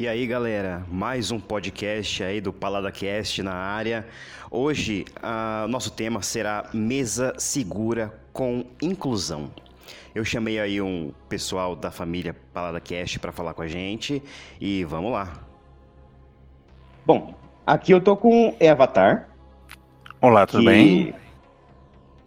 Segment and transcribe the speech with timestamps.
[0.00, 4.06] E aí, galera, mais um podcast aí do PaladaCast na área.
[4.50, 9.50] Hoje, o uh, nosso tema será mesa segura com inclusão.
[10.14, 14.22] Eu chamei aí um pessoal da família PaladaCast para falar com a gente
[14.58, 15.34] e vamos lá.
[17.04, 17.34] Bom,
[17.66, 19.28] aqui eu tô com o Avatar.
[20.18, 21.14] Olá, tudo que, bem?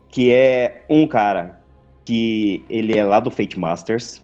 [0.10, 1.60] Que é um cara
[2.06, 4.24] que ele é lá do Fate Masters.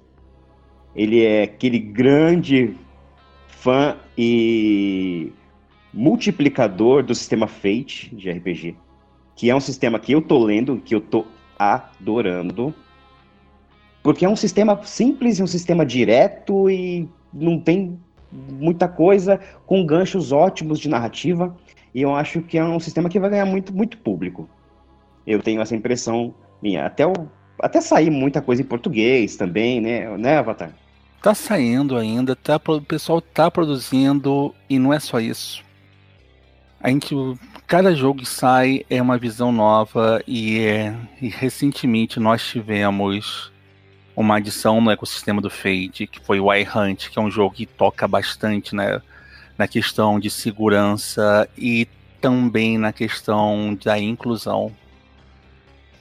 [0.95, 2.77] Ele é aquele grande
[3.59, 5.33] fã e
[5.93, 8.75] multiplicador do sistema Fate de RPG,
[9.35, 11.25] que é um sistema que eu tô lendo, que eu tô
[11.57, 12.73] adorando,
[14.01, 17.99] porque é um sistema simples, é um sistema direto e não tem
[18.31, 21.55] muita coisa, com ganchos ótimos de narrativa,
[21.93, 24.47] e eu acho que é um sistema que vai ganhar muito, muito público.
[25.27, 26.85] Eu tenho essa impressão minha.
[26.85, 27.13] Até, o,
[27.59, 30.73] até sair muita coisa em português também, né, né Avatar?
[31.21, 35.61] Tá saindo ainda, tá, o pessoal tá produzindo e não é só isso.
[36.81, 37.13] A gente,
[37.67, 43.51] cada jogo que sai é uma visão nova e, é, e recentemente nós tivemos
[44.15, 47.65] uma adição no ecossistema do Fade, que foi o iHunt, que é um jogo que
[47.65, 49.01] toca bastante né,
[49.57, 51.85] na questão de segurança e
[52.21, 54.73] também na questão da inclusão.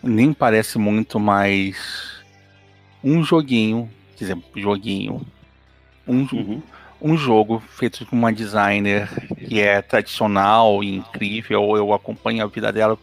[0.00, 2.22] Nem parece muito mais
[3.02, 5.24] um joguinho quer dizer, joguinho,
[6.06, 6.62] um, uhum.
[7.00, 12.72] um jogo feito com uma designer que é tradicional e incrível, eu acompanho a vida
[12.72, 12.98] dela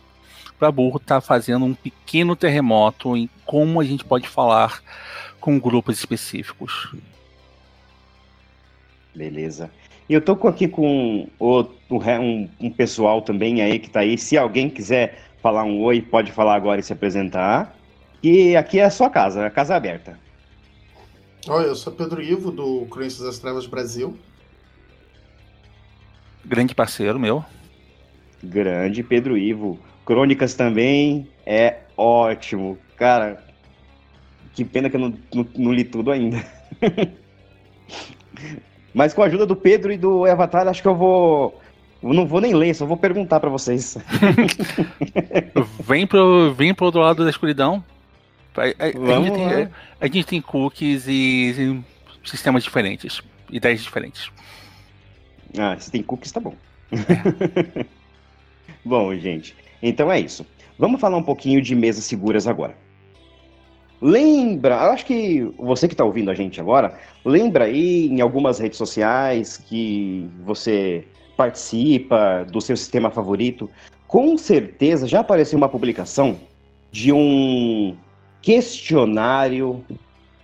[0.60, 4.82] para burro tá fazendo um pequeno terremoto em como a gente pode falar
[5.40, 6.96] com grupos específicos.
[9.14, 9.70] Beleza.
[10.08, 11.76] E eu tô aqui com outro,
[12.20, 14.18] um, um pessoal também aí que tá aí.
[14.18, 17.76] Se alguém quiser falar um oi, pode falar agora e se apresentar.
[18.22, 20.20] E aqui é a sua casa, a casa aberta.
[21.48, 24.18] Oi, eu sou Pedro Ivo, do Crenças das Trevas Brasil.
[26.44, 27.46] Grande parceiro meu.
[28.44, 29.80] Grande Pedro Ivo.
[30.04, 32.80] Crônicas também é ótimo.
[32.98, 33.44] Cara,
[34.56, 36.44] que pena que eu não, não, não li tudo ainda.
[38.92, 41.62] Mas com a ajuda do Pedro e do Avatar, acho que eu vou.
[42.02, 44.00] Eu não vou nem ler, só vou perguntar para vocês.
[45.86, 47.84] vem, pro, vem pro outro lado da escuridão.
[48.56, 51.84] A, a, a, gente tem, a, a, gente tem, cookies e, e,
[52.28, 53.22] sistemas diferentes,
[53.52, 54.32] ideias diferentes.
[55.58, 56.54] Ah, se tem cookies, tá bom.
[56.92, 57.86] É.
[58.84, 60.46] bom, gente, então é isso.
[60.78, 62.76] Vamos falar um pouquinho de mesas seguras agora.
[64.02, 68.60] Lembra, eu acho que você que está ouvindo a gente agora, lembra aí em algumas
[68.60, 71.08] redes sociais que você
[71.38, 73.70] participa do seu sistema favorito,
[74.08, 76.38] com certeza já apareceu uma publicação
[76.92, 77.96] de um
[78.46, 79.84] questionário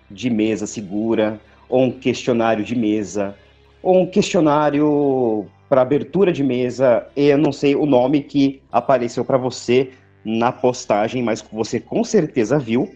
[0.09, 1.39] de mesa segura,
[1.69, 3.38] ou um questionário de mesa,
[3.84, 9.38] ou um questionário para abertura de mesa, eu não sei o nome que apareceu para
[9.38, 9.91] você
[10.25, 12.91] na postagem, mas você com certeza viu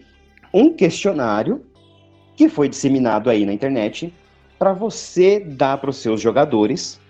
[0.52, 1.64] um questionário
[2.34, 4.12] que foi disseminado aí na internet
[4.58, 7.00] para você dar para os seus jogadores.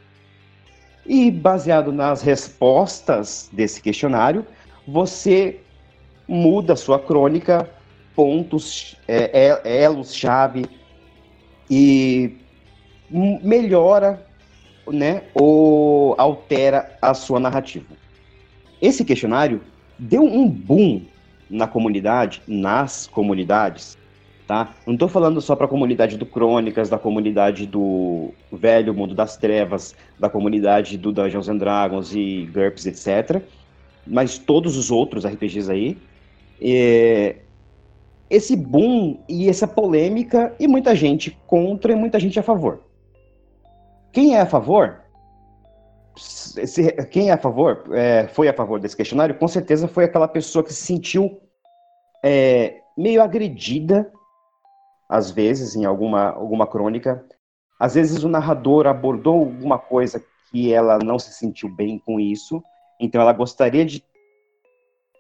[1.07, 4.45] E baseado nas respostas desse questionário,
[4.87, 5.61] você
[6.29, 7.67] muda sua crônica
[8.17, 9.31] pontos, é,
[9.63, 10.65] é, elos-chave
[11.71, 12.35] e
[13.11, 14.27] melhora
[14.89, 17.95] né, ou altera a sua narrativa.
[18.81, 19.61] Esse questionário
[19.99, 21.03] deu um boom
[21.49, 23.97] na comunidade, nas comunidades,
[24.47, 24.75] tá?
[24.87, 29.37] Não estou falando só para a comunidade do Crônicas, da comunidade do Velho Mundo das
[29.37, 33.43] Trevas, da comunidade do Dungeons and Dragons e GURPS, etc.
[34.07, 35.99] Mas todos os outros RPGs aí.
[36.61, 37.37] É,
[38.29, 42.83] esse boom e essa polêmica e muita gente contra e muita gente a favor.
[44.13, 45.03] Quem é a favor?
[46.17, 50.27] Se, quem é a favor, é, foi a favor desse questionário, com certeza foi aquela
[50.27, 51.41] pessoa que se sentiu
[52.25, 54.11] é, meio agredida,
[55.09, 57.25] às vezes, em alguma, alguma crônica.
[57.79, 62.63] Às vezes o narrador abordou alguma coisa que ela não se sentiu bem com isso,
[62.99, 64.03] então ela gostaria de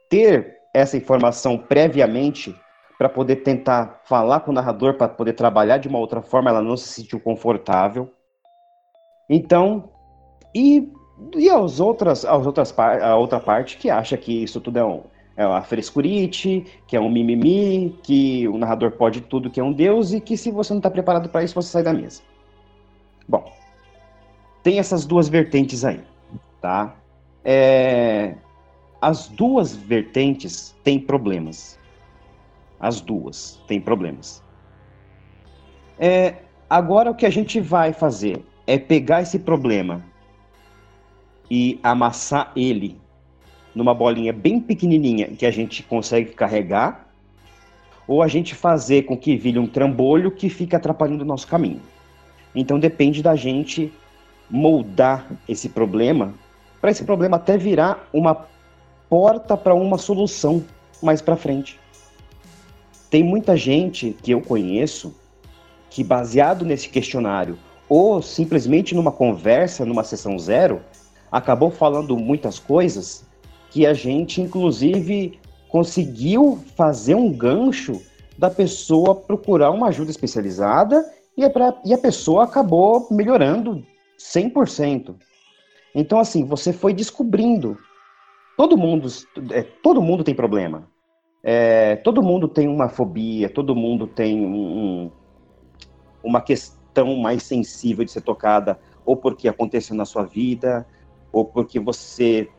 [0.09, 2.59] ter essa informação previamente
[2.98, 6.62] para poder tentar falar com o narrador, para poder trabalhar de uma outra forma, ela
[6.62, 8.10] não se sentiu confortável.
[9.28, 9.90] Então,
[10.54, 10.90] e,
[11.37, 15.02] e as outras, as outras a outra parte que acha que isso tudo é, um,
[15.37, 19.72] é uma frescurite, que é um mimimi, que o narrador pode tudo, que é um
[19.72, 22.22] deus, e que se você não está preparado para isso, você sai da mesa.
[23.28, 23.52] Bom,
[24.62, 26.00] tem essas duas vertentes aí,
[26.60, 26.96] tá?
[27.44, 28.34] É,
[29.00, 31.78] as duas vertentes têm problemas.
[32.78, 34.43] As duas têm problemas.
[35.99, 36.37] É,
[36.69, 38.44] agora o que a gente vai fazer?
[38.67, 40.02] é pegar esse problema
[41.50, 42.99] e amassar ele
[43.75, 47.06] numa bolinha bem pequenininha que a gente consegue carregar,
[48.08, 51.81] ou a gente fazer com que vire um trambolho que fica atrapalhando o nosso caminho.
[52.55, 53.93] Então depende da gente
[54.49, 56.32] moldar esse problema
[56.81, 58.46] para esse problema até virar uma
[59.08, 60.64] porta para uma solução
[61.02, 61.78] mais para frente.
[63.16, 65.14] Tem muita gente que eu conheço
[65.88, 67.58] que baseado nesse questionário
[67.88, 70.82] ou simplesmente numa conversa, numa sessão zero,
[71.32, 73.24] acabou falando muitas coisas
[73.70, 75.40] que a gente, inclusive,
[75.70, 78.02] conseguiu fazer um gancho
[78.36, 81.02] da pessoa procurar uma ajuda especializada
[81.38, 81.50] e a,
[81.86, 83.82] e a pessoa acabou melhorando
[84.18, 85.14] 100%.
[85.94, 87.78] Então, assim, você foi descobrindo.
[88.58, 89.08] Todo mundo,
[89.52, 90.86] é, todo mundo tem problema.
[91.48, 95.08] É, todo mundo tem uma fobia, todo mundo tem um,
[96.20, 100.84] uma questão mais sensível de ser tocada, ou porque aconteceu na sua vida,
[101.32, 102.50] ou porque você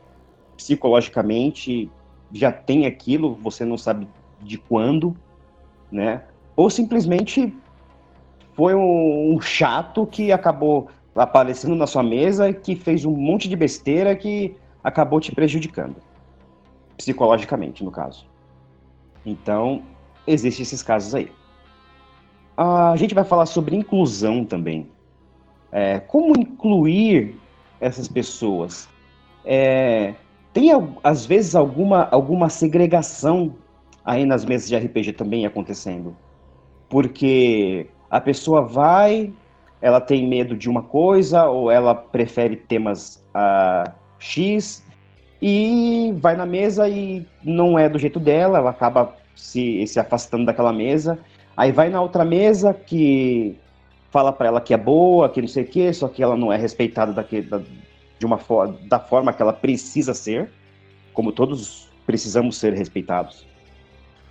[0.56, 1.92] psicologicamente
[2.32, 4.08] já tem aquilo, você não sabe
[4.42, 5.14] de quando,
[5.92, 6.24] né?
[6.56, 7.54] Ou simplesmente
[8.54, 13.56] foi um, um chato que acabou aparecendo na sua mesa, que fez um monte de
[13.58, 15.98] besteira que acabou te prejudicando.
[16.96, 18.26] Psicologicamente, no caso.
[19.28, 19.84] Então,
[20.26, 21.30] existem esses casos aí.
[22.56, 24.90] A gente vai falar sobre inclusão também.
[25.70, 27.36] É, como incluir
[27.82, 28.88] essas pessoas?
[29.44, 30.16] É,
[30.54, 30.70] tem,
[31.04, 33.54] às vezes, alguma, alguma segregação
[34.06, 36.16] aí nas mesas de RPG também acontecendo.
[36.88, 39.34] Porque a pessoa vai,
[39.82, 44.87] ela tem medo de uma coisa, ou ela prefere temas uh, X,
[45.42, 50.46] e vai na mesa e não é do jeito dela, ela acaba se, se afastando
[50.46, 51.20] daquela mesa.
[51.56, 53.56] Aí vai na outra mesa que
[54.12, 56.52] fala para ela que é boa, que não sei o quê, só que ela não
[56.52, 57.60] é respeitada daquele, da,
[58.18, 58.40] de uma
[58.84, 60.50] da forma que ela precisa ser,
[61.14, 63.46] como todos precisamos ser respeitados,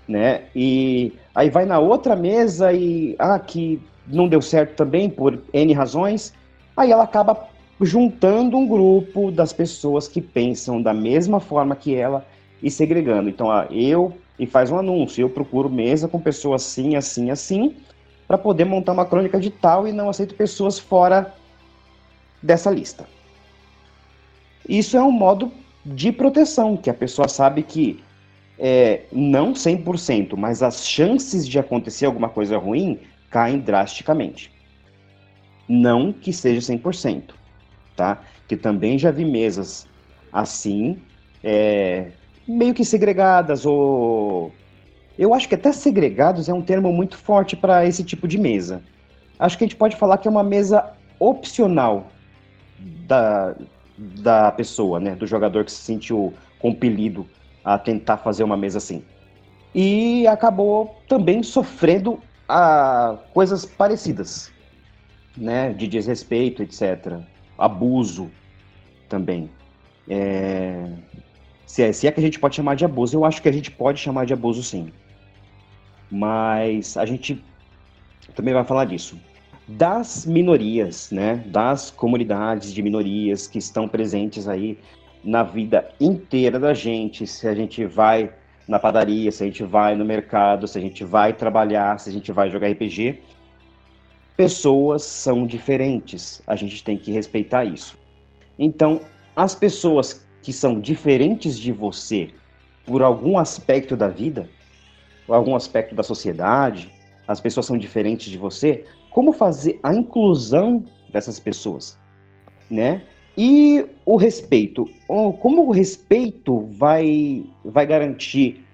[0.09, 0.44] né?
[0.55, 5.73] E aí vai na outra mesa e ah, que não deu certo também por N
[5.73, 6.32] razões,
[6.76, 7.49] aí ela acaba
[7.81, 12.26] juntando um grupo das pessoas que pensam da mesma forma que ela
[12.62, 13.28] e segregando.
[13.28, 17.76] Então, eu e faz um anúncio, eu procuro mesa com pessoas assim, assim, assim,
[18.26, 21.34] para poder montar uma crônica de tal e não aceito pessoas fora
[22.43, 23.06] dessa lista.
[24.69, 25.52] Isso é um modo
[25.84, 28.02] de proteção, que a pessoa sabe que
[28.58, 32.99] é, não 100%, mas as chances de acontecer alguma coisa ruim
[33.31, 34.50] caem drasticamente.
[35.69, 37.31] Não que seja 100%,
[37.97, 38.21] tá?
[38.47, 39.87] Que também já vi mesas
[40.33, 41.01] assim,
[41.43, 42.09] é,
[42.47, 44.53] meio que segregadas, ou.
[45.19, 48.83] Eu acho que até segregados é um termo muito forte para esse tipo de mesa.
[49.39, 52.09] Acho que a gente pode falar que é uma mesa opcional
[52.79, 53.55] da,
[53.97, 55.15] da pessoa, né?
[55.15, 57.27] Do jogador que se sentiu compelido
[57.65, 59.03] a tentar fazer uma mesa assim.
[59.75, 64.53] E acabou também sofrendo a coisas parecidas,
[65.37, 65.73] né?
[65.73, 67.21] De desrespeito, etc.
[67.58, 68.31] Abuso
[69.08, 69.50] também.
[70.08, 70.91] É...
[71.67, 73.53] Se, é, se é que a gente pode chamar de abuso, eu acho que a
[73.53, 74.93] gente pode chamar de abuso sim.
[76.11, 77.42] Mas a gente
[78.35, 79.19] também vai falar disso.
[79.66, 81.42] Das minorias, né?
[81.47, 84.78] Das comunidades de minorias que estão presentes aí
[85.25, 87.26] na vida inteira da gente.
[87.26, 88.33] Se a gente vai
[88.69, 92.12] na padaria, se a gente vai no mercado, se a gente vai trabalhar, se a
[92.12, 93.21] gente vai jogar RPG.
[94.37, 97.97] Pessoas são diferentes, a gente tem que respeitar isso.
[98.59, 99.00] Então,
[99.35, 102.31] as pessoas que são diferentes de você
[102.85, 104.49] por algum aspecto da vida,
[105.26, 106.93] algum aspecto da sociedade,
[107.26, 111.99] as pessoas são diferentes de você, como fazer a inclusão dessas pessoas,
[112.71, 113.02] né?
[113.37, 114.88] E o respeito,
[115.40, 118.64] como o respeito vai, vai garantir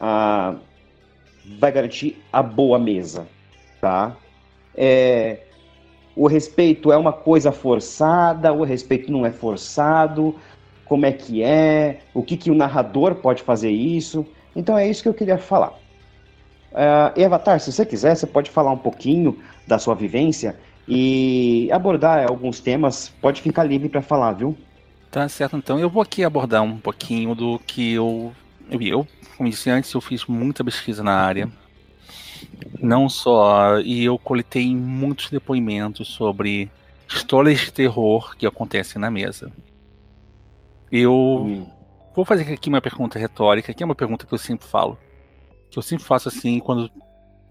[0.00, 0.56] a
[1.58, 3.26] vai garantir a boa mesa,
[3.80, 4.16] tá?
[4.76, 5.40] É,
[6.14, 10.34] o respeito é uma coisa forçada, o respeito não é forçado,
[10.84, 14.26] como é que é, o que, que o narrador pode fazer isso.
[14.54, 15.72] Então é isso que eu queria falar.
[16.72, 20.56] Uh, Avatar, se você quiser, você pode falar um pouquinho da sua vivência
[20.88, 24.56] e abordar alguns temas, pode ficar livre para falar, viu?
[25.10, 28.32] Tá certo, então eu vou aqui abordar um pouquinho do que eu,
[28.70, 31.50] eu, como disse antes, eu fiz muita pesquisa na área.
[32.80, 36.70] Não só, e eu coletei muitos depoimentos sobre
[37.08, 39.52] histórias de terror que acontecem na mesa.
[40.90, 41.70] Eu hum.
[42.14, 44.98] vou fazer aqui uma pergunta retórica, que é uma pergunta que eu sempre falo.
[45.70, 46.90] Que eu sempre faço assim quando,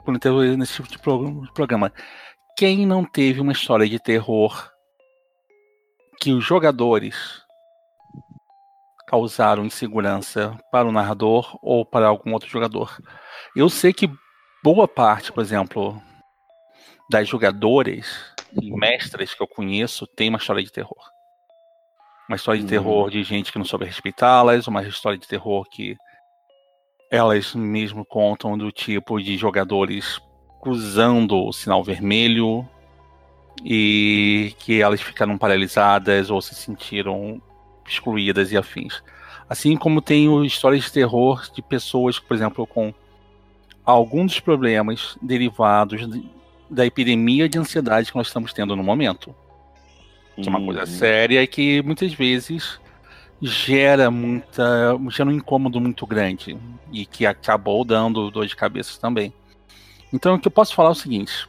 [0.03, 1.91] quando eu nesse tipo de programa.
[2.58, 4.72] Quem não teve uma história de terror
[6.20, 7.41] que os jogadores
[9.08, 12.98] causaram insegurança para o narrador ou para algum outro jogador.
[13.53, 14.10] Eu sei que
[14.63, 16.01] boa parte, por exemplo,
[17.10, 21.01] das jogadoras e mestras que eu conheço tem uma história de terror.
[22.30, 22.70] Uma história de uhum.
[22.70, 25.98] terror de gente que não soube respeitá-las, uma história de terror que
[27.12, 30.20] elas mesmo contam do tipo de jogadores
[30.62, 32.68] cruzando o sinal vermelho
[33.65, 37.41] e que elas ficaram paralisadas ou se sentiram
[37.86, 39.03] excluídas e afins.
[39.50, 42.94] Assim como tem histórias de terror de pessoas, por exemplo, com
[43.85, 46.07] alguns dos problemas derivados
[46.69, 49.35] da epidemia de ansiedade que nós estamos tendo no momento.
[50.35, 50.85] Que é uma coisa uhum.
[50.85, 52.79] séria e que muitas vezes
[53.41, 54.97] gera muita.
[55.09, 56.57] gera um incômodo muito grande.
[56.91, 59.33] E que acabou dando dor de cabeça também.
[60.13, 61.47] Então o que eu posso falar é o seguinte,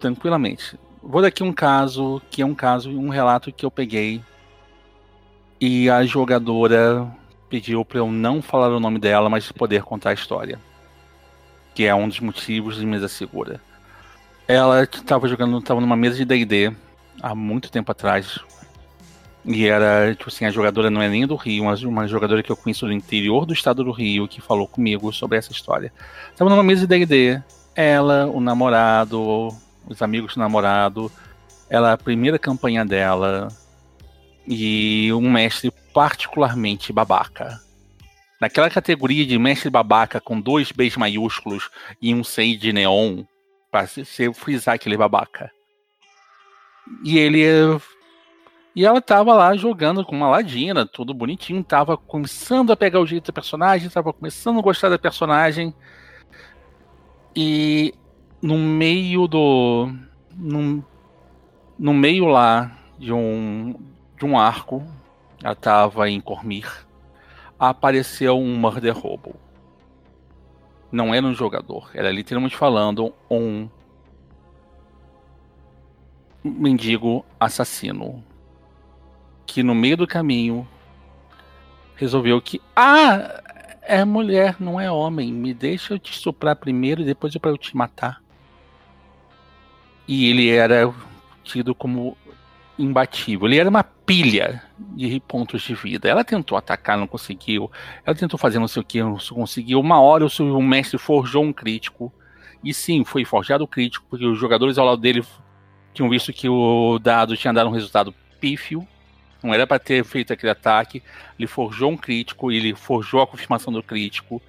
[0.00, 0.78] tranquilamente.
[1.02, 4.22] Vou daqui um caso, que é um caso, um relato que eu peguei.
[5.60, 7.06] E a jogadora
[7.48, 10.58] pediu para eu não falar o nome dela, mas poder contar a história.
[11.74, 13.60] Que é um dos motivos de mesa segura.
[14.46, 16.72] Ela estava jogando, estava numa mesa de D&D
[17.22, 18.38] há muito tempo atrás.
[19.44, 22.52] E era, tipo assim, a jogadora não é nem do Rio, mas uma jogadora que
[22.52, 25.92] eu conheço do interior do estado do Rio que falou comigo sobre essa história.
[26.30, 27.42] Estava numa mesa de D&D,
[27.74, 29.48] ela, o namorado,
[29.88, 31.10] os amigos do namorado,
[31.68, 33.48] ela a primeira campanha dela
[34.46, 37.60] e um mestre particularmente babaca.
[38.42, 41.70] Naquela categoria de mestre babaca com dois Bs maiúsculos
[42.00, 43.22] e um C de neon,
[43.70, 45.48] para ser frisar aquele babaca.
[47.04, 47.40] E ele.
[48.74, 53.06] E ela tava lá jogando com uma ladina, tudo bonitinho, tava começando a pegar o
[53.06, 55.72] jeito da personagem, tava começando a gostar da personagem.
[57.36, 57.94] E
[58.42, 59.88] no meio do.
[60.34, 60.84] No,
[61.78, 63.76] no meio lá de um,
[64.18, 64.84] de um arco,
[65.44, 66.68] ela tava em Cormir,
[67.62, 69.36] apareceu um Murder Robo.
[70.90, 73.68] Não era um jogador, era literalmente falando um
[76.42, 78.24] mendigo assassino
[79.46, 80.66] que no meio do caminho
[81.94, 83.40] resolveu que ah
[83.82, 87.52] é mulher não é homem me deixa eu te estuprar primeiro e depois eu para
[87.52, 88.20] eu te matar.
[90.08, 90.92] E ele era
[91.44, 92.16] tido como
[92.82, 93.46] imbatível.
[93.46, 96.08] Ele era uma pilha de pontos de vida.
[96.08, 97.70] Ela tentou atacar, não conseguiu.
[98.04, 99.80] Ela tentou fazer não sei o que, não conseguiu.
[99.80, 102.12] Uma hora o mestre forjou um crítico.
[102.62, 105.24] E sim, foi forjado o crítico, porque os jogadores ao lado dele
[105.92, 108.86] tinham visto que o dado tinha dado um resultado pífio.
[109.42, 111.02] Não era para ter feito aquele ataque.
[111.38, 114.40] Ele forjou um crítico, ele forjou a confirmação do crítico.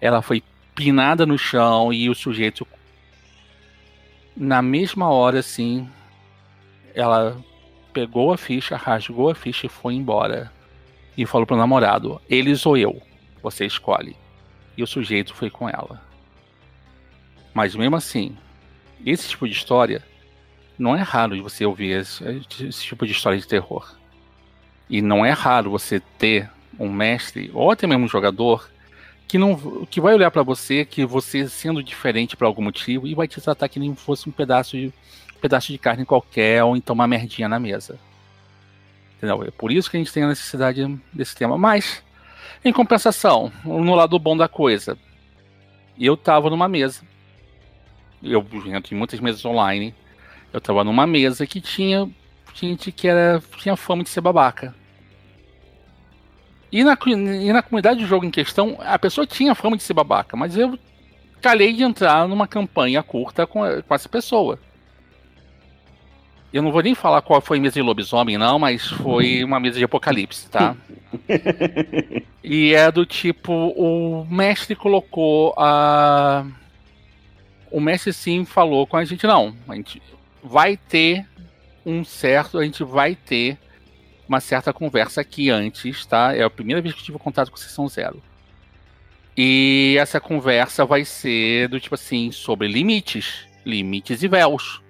[0.00, 0.42] Ela foi
[0.74, 2.66] pinada no chão e o sujeito,
[4.36, 5.88] na mesma hora, assim,
[6.94, 7.36] ela
[7.98, 10.52] pegou a ficha, rasgou a ficha e foi embora.
[11.16, 13.02] E falou pro namorado: eles ou eu,
[13.42, 14.16] você escolhe.
[14.76, 16.00] E o sujeito foi com ela.
[17.52, 18.36] Mas mesmo assim,
[19.04, 20.04] esse tipo de história
[20.78, 22.22] não é raro de você ouvir esse,
[22.60, 23.96] esse tipo de história de terror.
[24.88, 28.70] E não é raro você ter um mestre ou até mesmo um jogador
[29.26, 33.14] que não que vai olhar para você, que você sendo diferente por algum motivo e
[33.14, 34.92] vai te tratar que nem fosse um pedaço de
[35.40, 37.98] pedaço de carne qualquer ou então uma merdinha na mesa.
[39.16, 39.42] Entendeu?
[39.42, 41.58] É por isso que a gente tem a necessidade desse tema.
[41.58, 42.02] Mas,
[42.64, 44.96] em compensação, no lado bom da coisa,
[45.98, 47.02] eu tava numa mesa.
[48.22, 49.94] Eu entro em muitas mesas online.
[50.52, 52.08] Eu tava numa mesa que tinha
[52.54, 54.74] gente que era, tinha fama de ser babaca.
[56.70, 59.94] E na, e na comunidade do jogo em questão, a pessoa tinha fama de ser
[59.94, 60.78] babaca, mas eu
[61.40, 64.58] calhei de entrar numa campanha curta com, com essa pessoa.
[66.52, 69.60] Eu não vou nem falar qual foi a mesa de lobisomem, não, mas foi uma
[69.60, 70.74] mesa de apocalipse, tá?
[72.42, 76.46] e é do tipo, o mestre colocou a.
[77.70, 79.54] O mestre sim falou com a gente, não.
[79.68, 80.00] A gente
[80.42, 81.26] vai ter
[81.84, 82.58] um certo.
[82.58, 83.58] A gente vai ter
[84.26, 86.34] uma certa conversa aqui antes, tá?
[86.34, 88.22] É a primeira vez que eu tive contato com sessão zero.
[89.36, 93.46] E essa conversa vai ser do tipo assim, sobre limites.
[93.66, 94.80] Limites e véus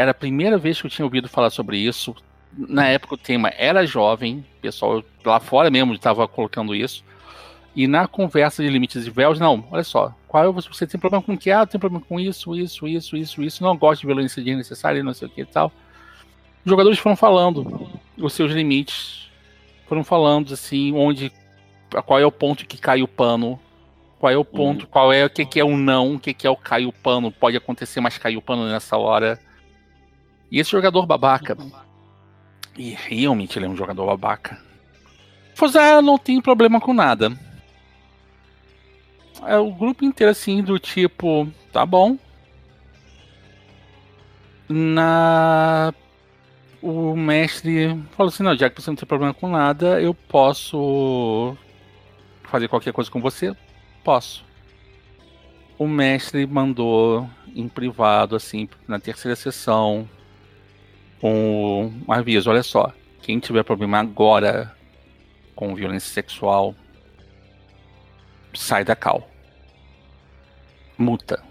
[0.00, 2.16] era a primeira vez que eu tinha ouvido falar sobre isso.
[2.56, 7.04] Na época o tema era jovem, o pessoal lá fora mesmo estava colocando isso.
[7.76, 11.22] E na conversa de limites e véus, não, olha só, qual é você tem problema
[11.22, 11.50] com o que?
[11.50, 15.12] Ah, tem problema com isso, isso, isso, isso, isso, não gosto de violência desnecessária, não
[15.12, 15.70] sei o que e tal.
[16.64, 19.30] Os jogadores foram falando os seus limites,
[19.86, 21.30] foram falando assim, onde,
[22.06, 23.60] qual é o ponto que cai o pano,
[24.18, 24.90] qual é o ponto, uhum.
[24.90, 26.92] qual é o que, que é o não, o que, que é o cai o
[26.92, 29.38] pano, pode acontecer, mas cai o pano nessa hora.
[30.50, 31.56] E esse jogador babaca,
[32.76, 34.60] E realmente ele é um jogador babaca.
[35.54, 37.32] Fozar não tem problema com nada.
[39.46, 42.18] É o grupo inteiro assim do tipo, tá bom.
[44.68, 45.92] Na
[46.82, 51.54] o mestre falou assim, não, já que você não tem problema com nada, eu posso
[52.44, 53.54] fazer qualquer coisa com você?
[54.02, 54.44] Posso.
[55.78, 60.08] O mestre mandou em privado, assim, na terceira sessão,
[61.22, 64.74] um aviso, olha só, quem tiver problema agora
[65.54, 66.74] com violência sexual,
[68.54, 69.28] sai da cal.
[70.96, 71.42] Multa.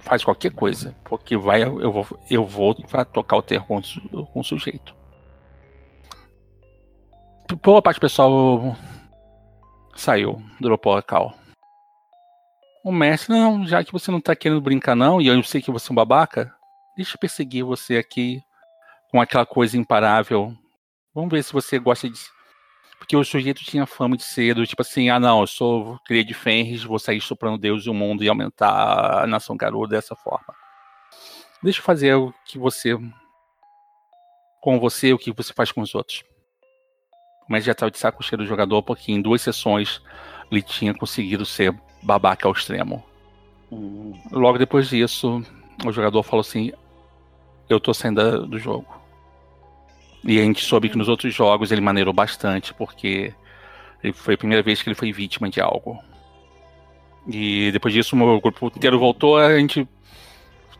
[0.00, 3.80] Faz qualquer coisa, porque vai, eu vou, eu vou pra tocar o terror com,
[4.26, 4.94] com o sujeito.
[7.62, 8.76] Boa parte do pessoal
[9.96, 11.34] saiu, dropou a cal.
[12.84, 15.70] O mestre, não, já que você não tá querendo brincar não, e eu sei que
[15.70, 16.54] você é um babaca,
[16.96, 18.42] deixa eu perseguir você aqui
[19.10, 20.52] com aquela coisa imparável.
[21.14, 22.18] Vamos ver se você gosta de.
[22.98, 26.24] Porque o sujeito tinha fama de ser do tipo assim: ah, não, eu sou cria
[26.24, 30.16] de Fenris, vou sair estuprando Deus e o mundo e aumentar a nação Garou dessa
[30.16, 30.54] forma.
[31.62, 32.96] Deixa eu fazer o que você.
[34.60, 36.24] com você, o que você faz com os outros.
[37.48, 40.02] Mas já estava de saco cheio do jogador, porque em duas sessões
[40.50, 41.72] ele tinha conseguido ser
[42.02, 43.04] babaca ao extremo.
[43.70, 44.18] Uhum.
[44.32, 45.42] Logo depois disso,
[45.84, 46.72] o jogador falou assim:
[47.68, 48.86] eu tô saindo do jogo.
[50.22, 53.34] E a gente soube que nos outros jogos ele maneirou bastante, porque
[54.14, 55.98] foi a primeira vez que ele foi vítima de algo.
[57.26, 59.88] E depois disso, o grupo inteiro voltou, a gente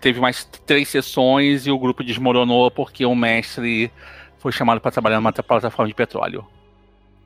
[0.01, 3.91] teve mais três sessões e o grupo desmoronou porque o mestre
[4.39, 6.47] foi chamado para trabalhar numa plataforma de petróleo.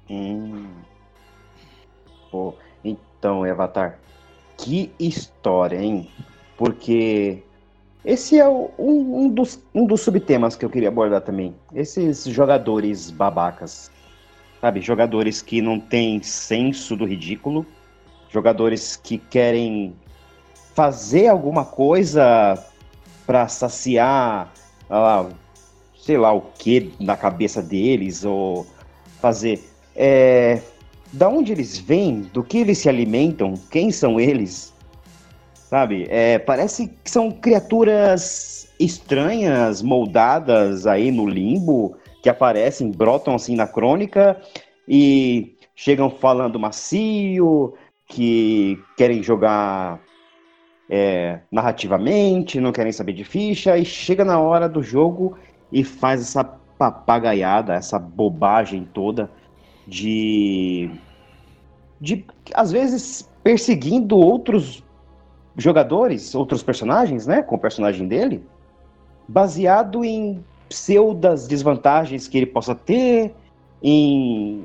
[0.08, 0.68] Hum.
[2.30, 3.98] Pô, então, Avatar,
[4.56, 6.08] que história, hein?
[6.56, 7.42] Porque
[8.04, 11.54] esse é um, um, dos, um dos subtemas que eu queria abordar também.
[11.74, 13.90] Esses jogadores babacas.
[14.60, 14.80] Sabe?
[14.80, 17.66] Jogadores que não têm senso do ridículo.
[18.30, 19.94] Jogadores que querem
[20.74, 22.62] fazer alguma coisa
[23.26, 24.52] para saciar,
[24.88, 25.26] ah,
[26.00, 28.66] sei lá o que na cabeça deles, ou
[29.20, 29.62] fazer.
[29.94, 30.60] É,
[31.12, 34.72] da onde eles vêm, do que eles se alimentam, quem são eles,
[35.68, 36.06] Sabe?
[36.08, 43.66] É, parece que são criaturas estranhas, moldadas aí no limbo, que aparecem, brotam assim na
[43.66, 44.40] crônica
[44.88, 47.74] e chegam falando macio,
[48.06, 50.00] que querem jogar
[50.88, 55.36] é, narrativamente, não querem saber de ficha, e chega na hora do jogo
[55.70, 56.42] e faz essa
[56.78, 59.30] papagaiada, essa bobagem toda
[59.86, 60.90] de.
[62.00, 64.82] de às vezes perseguindo outros
[65.58, 68.42] jogadores, outros personagens, né, com o personagem dele,
[69.26, 73.34] baseado em pseudas desvantagens que ele possa ter,
[73.82, 74.64] em,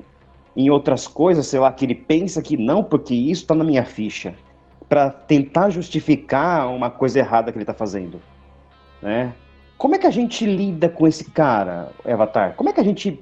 [0.55, 3.83] em outras coisas, sei lá, que ele pensa que não, porque isso está na minha
[3.83, 4.35] ficha,
[4.87, 8.21] para tentar justificar uma coisa errada que ele está fazendo,
[9.01, 9.33] né?
[9.77, 12.53] Como é que a gente lida com esse cara, Avatar?
[12.55, 13.21] Como é que a gente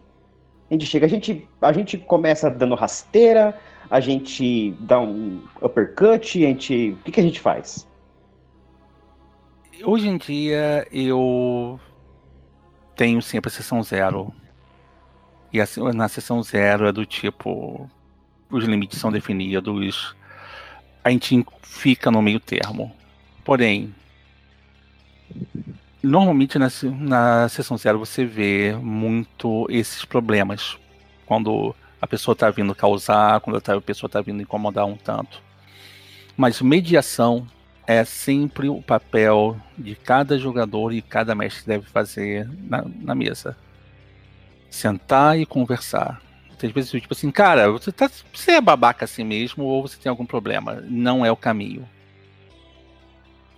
[0.70, 3.58] a gente chega, a gente a gente começa dando rasteira,
[3.90, 6.92] a gente dá um uppercut, a gente.
[6.92, 7.88] O que, que a gente faz?
[9.84, 11.80] Hoje em dia eu
[12.96, 14.34] tenho sempre a sessão zero.
[15.52, 17.90] E a, na sessão zero é do tipo.
[18.50, 20.16] Os limites são definidos.
[21.04, 22.94] A gente fica no meio termo.
[23.44, 23.94] Porém,
[26.04, 26.68] normalmente na,
[27.00, 30.78] na sessão zero você vê muito esses problemas.
[31.26, 35.42] Quando a pessoa está vindo causar, quando a pessoa está vindo incomodar um tanto.
[36.36, 37.48] Mas mediação
[37.86, 43.56] é sempre o papel de cada jogador e cada mestre deve fazer na, na mesa.
[44.70, 46.22] Sentar e conversar.
[46.64, 50.10] Às vezes, tipo assim, cara, você, tá, você é babaca assim mesmo ou você tem
[50.10, 50.84] algum problema?
[50.88, 51.88] Não é o caminho.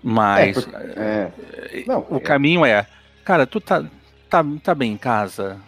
[0.01, 1.83] Mas é, porque, é...
[1.87, 2.19] Não, o é...
[2.19, 2.85] caminho é,
[3.23, 3.85] cara, tu tá,
[4.29, 5.61] tá, tá bem em casa?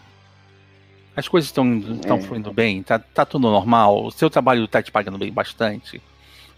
[1.15, 2.21] As coisas estão é.
[2.21, 2.83] fluindo bem?
[2.83, 4.05] Tá, tá tudo normal?
[4.05, 6.01] O seu trabalho tá te pagando bem bastante?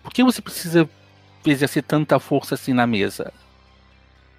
[0.01, 0.89] Por que você precisa
[1.45, 3.31] exercer tanta força assim na mesa?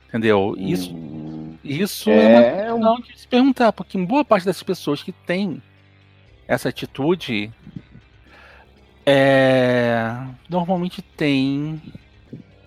[0.08, 0.54] Entendeu?
[0.58, 5.02] Isso, hum, isso é, é uma questão de se perguntar, porque boa parte das pessoas
[5.02, 5.62] que têm
[6.48, 7.52] essa atitude
[9.04, 10.16] é,
[10.48, 11.80] normalmente tem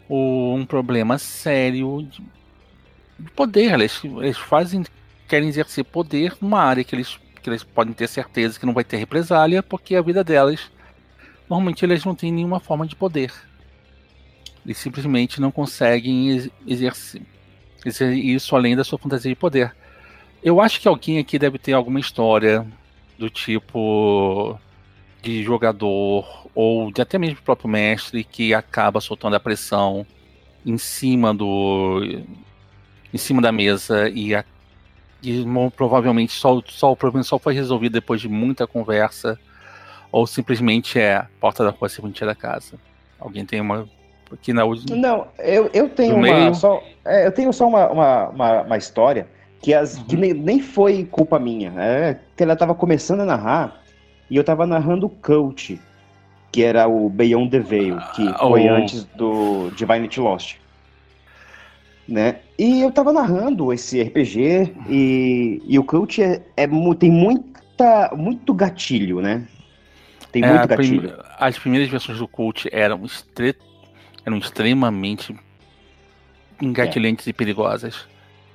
[0.10, 2.24] um problema sério de,
[3.36, 3.74] poder.
[3.74, 4.84] Eles, eles fazem,
[5.28, 8.84] querem exercer poder numa área que eles que eles podem ter certeza que não vai
[8.84, 10.72] ter represália, porque a vida delas,
[11.50, 13.32] normalmente eles não têm nenhuma forma de poder.
[14.66, 17.22] Eles simplesmente não conseguem exercer,
[17.86, 19.76] exercer isso além da sua fantasia de poder.
[20.44, 22.66] Eu acho que alguém aqui deve ter alguma história
[23.18, 24.58] do tipo
[25.22, 30.06] de jogador ou de até mesmo o próprio mestre que acaba soltando a pressão
[30.66, 32.02] em cima do
[33.14, 34.44] em cima da mesa e, a,
[35.24, 39.40] e provavelmente só, só o problema só foi resolvido depois de muita conversa
[40.12, 42.78] ou simplesmente é porta da rua serventia da casa.
[43.20, 43.88] Alguém tem uma
[44.32, 48.62] aqui na Não, eu, eu tenho uma só é, eu tenho só uma, uma, uma,
[48.64, 49.28] uma história
[49.62, 50.04] que, as, uhum.
[50.06, 51.74] que nem, nem foi culpa minha.
[51.78, 53.82] É que ela estava começando a narrar
[54.30, 55.80] e eu estava narrando o Coach,
[56.52, 58.74] que era o Beyond the Veil, que ah, foi oh.
[58.74, 60.61] antes do Divinity Lost.
[62.08, 62.40] Né?
[62.58, 66.68] E eu estava narrando esse RPG e, e o Coach é, é,
[67.00, 69.48] tem muita, muito gatilho, né?
[70.32, 71.02] Tem é, muito gatilho.
[71.02, 73.56] Prim as primeiras versões do Coach eram, estre
[74.24, 75.36] eram extremamente
[76.62, 77.32] engatilhantes é.
[77.32, 78.08] e perigosas.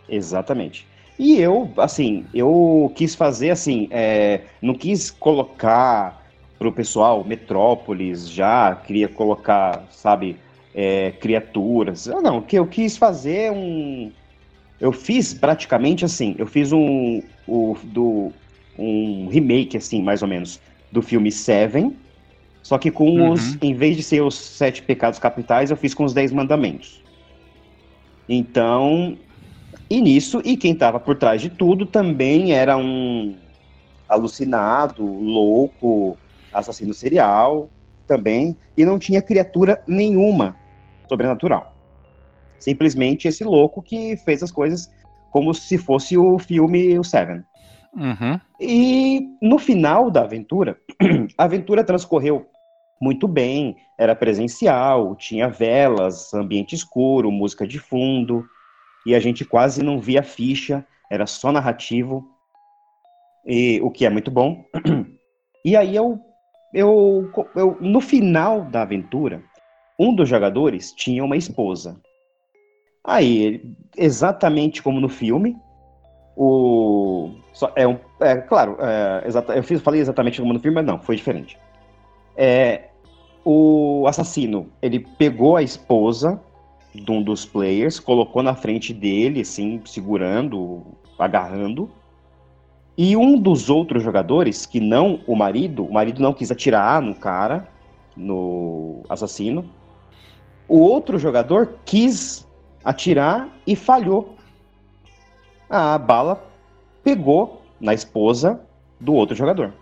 [0.08, 0.86] Exatamente.
[1.18, 6.22] E eu, assim, eu quis fazer assim, é, não quis colocar
[6.58, 10.36] pro pessoal Metrópolis já, queria colocar, sabe,
[10.76, 12.06] é, criaturas.
[12.06, 14.12] Não, não, que eu quis fazer um.
[14.78, 18.30] Eu fiz praticamente assim, eu fiz um, o, do,
[18.78, 20.60] um remake, assim, mais ou menos,
[20.92, 21.96] do filme Seven,
[22.62, 23.32] só que com uhum.
[23.32, 27.02] os, em vez de ser os sete pecados capitais, eu fiz com os dez mandamentos.
[28.28, 29.16] Então,
[29.88, 33.34] e nisso, e quem estava por trás de tudo também era um
[34.06, 36.18] alucinado, louco,
[36.52, 37.70] assassino serial
[38.06, 40.54] também, e não tinha criatura nenhuma
[41.08, 41.74] sobrenatural.
[42.58, 44.90] Simplesmente esse louco que fez as coisas
[45.30, 47.44] como se fosse o filme O Seven.
[47.94, 48.40] Uhum.
[48.60, 50.78] E no final da aventura,
[51.36, 52.46] a aventura transcorreu
[53.00, 58.46] muito bem, era presencial, tinha velas, ambiente escuro, música de fundo,
[59.04, 62.26] e a gente quase não via ficha, era só narrativo,
[63.46, 64.64] e, o que é muito bom.
[65.64, 66.20] E aí eu,
[66.72, 69.42] eu, eu, no final da aventura,
[69.98, 71.96] um dos jogadores tinha uma esposa.
[73.02, 73.62] Aí,
[73.96, 75.56] exatamente como no filme,
[76.36, 77.30] o
[77.74, 80.98] é, um, é claro, é, exata, eu fiz, falei exatamente como no filme, mas não,
[80.98, 81.58] foi diferente.
[82.36, 82.88] É,
[83.44, 86.40] o assassino, ele pegou a esposa
[86.94, 90.82] de um dos players, colocou na frente dele, assim, segurando,
[91.18, 91.88] agarrando.
[92.98, 97.14] E um dos outros jogadores, que não o marido, o marido não quis atirar no
[97.14, 97.68] cara,
[98.16, 99.64] no assassino.
[100.68, 102.46] O outro jogador quis
[102.84, 104.36] atirar e falhou.
[105.68, 106.44] A bala
[107.02, 108.60] pegou na esposa
[109.00, 109.72] do outro jogador.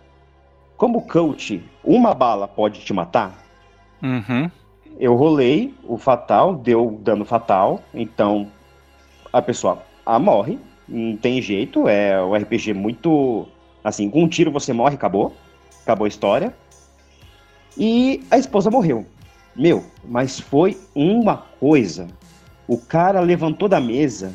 [0.77, 3.39] Como coach, uma bala pode te matar?
[4.03, 4.51] Uhum
[4.99, 8.49] eu rolei o fatal, deu dano fatal, então
[9.33, 13.47] a pessoa a morre, não tem jeito, é o RPG muito
[13.83, 15.35] assim, com um tiro você morre, acabou,
[15.83, 16.55] acabou a história.
[17.77, 19.05] E a esposa morreu.
[19.57, 22.09] Meu, mas foi uma coisa.
[22.67, 24.33] O cara levantou da mesa,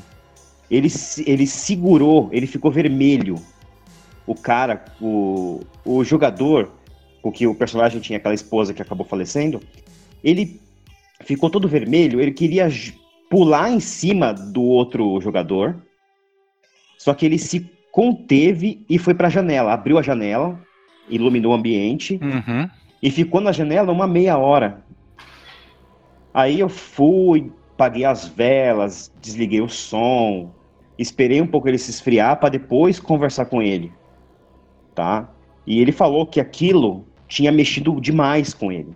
[0.70, 0.88] ele,
[1.26, 3.36] ele segurou, ele ficou vermelho.
[4.26, 6.72] O cara, o, o jogador,
[7.22, 9.60] porque o personagem tinha aquela esposa que acabou falecendo,
[10.24, 10.62] ele
[11.22, 12.70] ficou todo vermelho, ele queria
[13.30, 15.76] pular em cima do outro jogador,
[16.98, 20.60] só que ele se conteve e foi para a janela, abriu a janela,
[21.10, 22.70] iluminou o ambiente uhum.
[23.02, 24.84] e ficou na janela uma meia hora.
[26.34, 30.52] Aí eu fui, paguei as velas, desliguei o som,
[30.98, 33.92] esperei um pouco ele se esfriar para depois conversar com ele,
[34.94, 35.30] tá?
[35.66, 38.96] E ele falou que aquilo tinha mexido demais com ele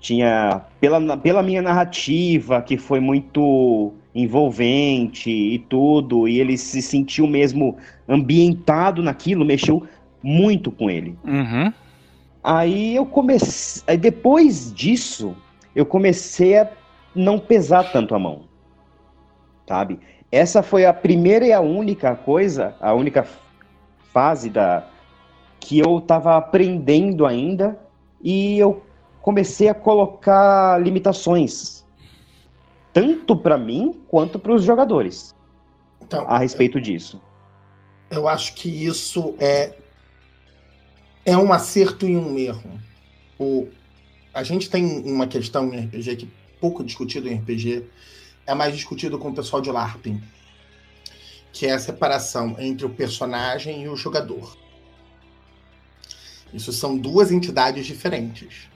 [0.00, 7.26] tinha pela, pela minha narrativa que foi muito envolvente e tudo e ele se sentiu
[7.26, 7.76] mesmo
[8.08, 9.86] ambientado naquilo mexeu
[10.22, 11.72] muito com ele uhum.
[12.42, 15.36] aí eu comecei aí depois disso
[15.78, 16.70] eu comecei a
[17.14, 18.42] não pesar tanto a mão
[19.66, 23.26] sabe essa foi a primeira e a única coisa a única
[24.12, 24.86] fase da
[25.60, 27.78] que eu estava aprendendo ainda
[28.22, 28.82] e eu
[29.20, 31.84] comecei a colocar limitações,
[32.92, 35.34] tanto para mim quanto para os jogadores,
[36.00, 37.20] então, a respeito disso.
[38.10, 39.74] Eu acho que isso é
[41.26, 42.80] é um acerto e um erro.
[43.38, 43.68] O,
[44.38, 47.84] a gente tem uma questão em RPG que pouco discutido em RPG,
[48.46, 50.22] é mais discutido com o pessoal de LARPing,
[51.52, 54.56] que é a separação entre o personagem e o jogador.
[56.54, 58.68] Isso são duas entidades diferentes.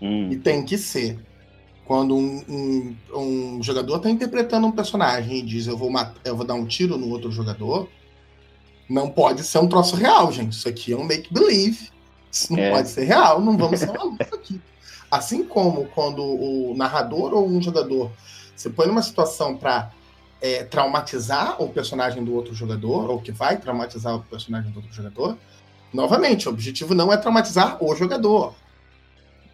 [0.00, 0.28] Hum.
[0.30, 1.18] E tem que ser.
[1.86, 6.36] Quando um, um, um jogador está interpretando um personagem e diz eu vou, matar, eu
[6.36, 7.88] vou dar um tiro no outro jogador,
[8.86, 10.52] não pode ser um troço real, gente.
[10.52, 11.88] Isso aqui é um make-believe.
[12.30, 12.70] Isso não é.
[12.70, 14.60] pode ser real, não vamos ser malucos aqui.
[15.10, 18.10] Assim como quando o narrador ou um jogador
[18.54, 19.90] se põe numa situação para
[20.40, 24.92] é, traumatizar o personagem do outro jogador, ou que vai traumatizar o personagem do outro
[24.92, 25.38] jogador,
[25.92, 28.54] novamente, o objetivo não é traumatizar o jogador.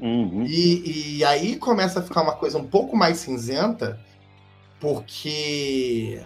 [0.00, 0.44] Uhum.
[0.46, 4.00] E, e aí começa a ficar uma coisa um pouco mais cinzenta,
[4.80, 6.20] porque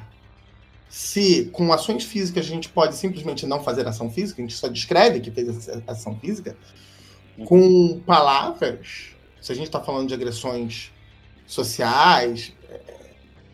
[0.88, 4.68] se com ações físicas a gente pode simplesmente não fazer ação física, a gente só
[4.68, 6.56] descreve que fez ação física,
[7.36, 7.44] uhum.
[7.44, 9.17] com palavras,
[9.48, 10.92] se a gente está falando de agressões
[11.46, 12.52] sociais,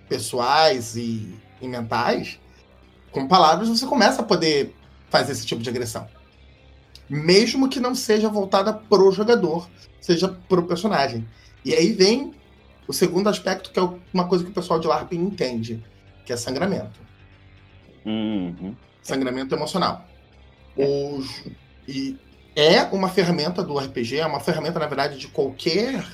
[0.08, 2.40] pessoais e, e mentais,
[3.12, 4.74] com palavras você começa a poder
[5.08, 6.08] fazer esse tipo de agressão.
[7.08, 11.28] Mesmo que não seja voltada pro jogador, seja pro personagem.
[11.64, 12.34] E aí vem
[12.88, 15.80] o segundo aspecto, que é uma coisa que o pessoal de LARP entende,
[16.26, 16.98] que é sangramento.
[18.04, 18.74] Uhum.
[19.00, 20.08] Sangramento emocional.
[20.76, 21.44] Os,
[21.86, 22.18] e
[22.56, 26.04] é uma ferramenta do RPG, é uma ferramenta, na verdade, de qualquer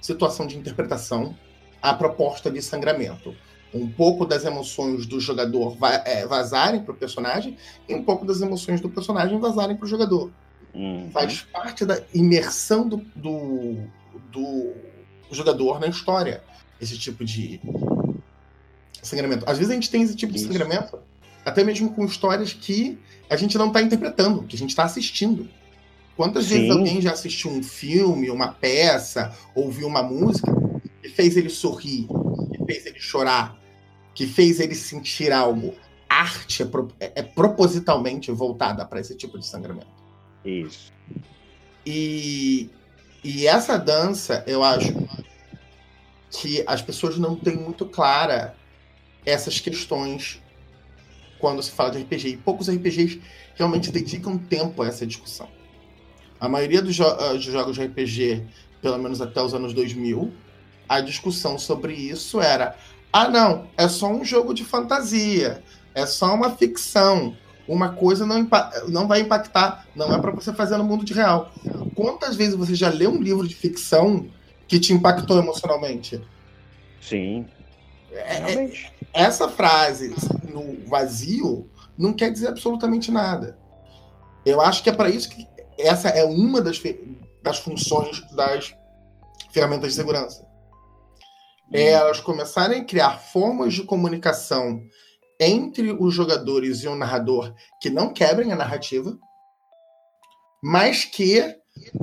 [0.00, 1.36] situação de interpretação
[1.80, 3.34] a proposta de sangramento.
[3.72, 7.56] Um pouco das emoções do jogador é, vazarem para o personagem
[7.88, 10.30] e um pouco das emoções do personagem vazarem para o jogador.
[10.74, 11.10] Uhum.
[11.12, 13.76] Faz parte da imersão do, do,
[14.32, 14.72] do
[15.30, 16.42] jogador na história,
[16.80, 17.60] esse tipo de
[19.02, 19.44] sangramento.
[19.48, 20.46] Às vezes a gente tem esse tipo Isso.
[20.46, 20.98] de sangramento,
[21.44, 25.48] até mesmo com histórias que a gente não está interpretando, que a gente está assistindo.
[26.16, 26.54] Quantas Sim.
[26.54, 30.52] vezes alguém já assistiu um filme, uma peça, ouviu uma música
[31.02, 32.06] que fez ele sorrir,
[32.52, 33.58] que fez ele chorar,
[34.14, 35.74] que fez ele sentir algo.
[36.08, 39.88] Arte é, pro, é, é propositalmente voltada para esse tipo de sangramento.
[40.44, 40.92] Isso.
[41.84, 42.70] E,
[43.24, 44.94] e essa dança, eu acho
[46.30, 48.54] que as pessoas não têm muito clara
[49.26, 50.40] essas questões
[51.38, 52.28] quando se fala de RPG.
[52.28, 53.20] E poucos RPGs
[53.56, 55.48] realmente dedicam tempo a essa discussão.
[56.44, 58.44] A maioria dos, jo ah, dos jogos de RPG,
[58.82, 60.30] pelo menos até os anos 2000,
[60.86, 62.76] a discussão sobre isso era:
[63.10, 65.62] ah, não, é só um jogo de fantasia,
[65.94, 67.34] é só uma ficção.
[67.66, 68.46] Uma coisa não,
[68.88, 71.50] não vai impactar, não é para você fazer no mundo de real.
[71.94, 74.28] Quantas vezes você já leu um livro de ficção
[74.68, 76.20] que te impactou emocionalmente?
[77.00, 77.46] Sim.
[78.12, 78.70] É, é
[79.14, 80.14] essa frase
[80.46, 83.56] no vazio não quer dizer absolutamente nada.
[84.44, 86.80] Eu acho que é para isso que essa é uma das,
[87.42, 88.74] das funções das
[89.52, 90.54] ferramentas de segurança
[91.72, 94.80] é elas começarem a criar formas de comunicação
[95.40, 99.18] entre os jogadores e o narrador que não quebrem a narrativa,
[100.62, 101.56] mas que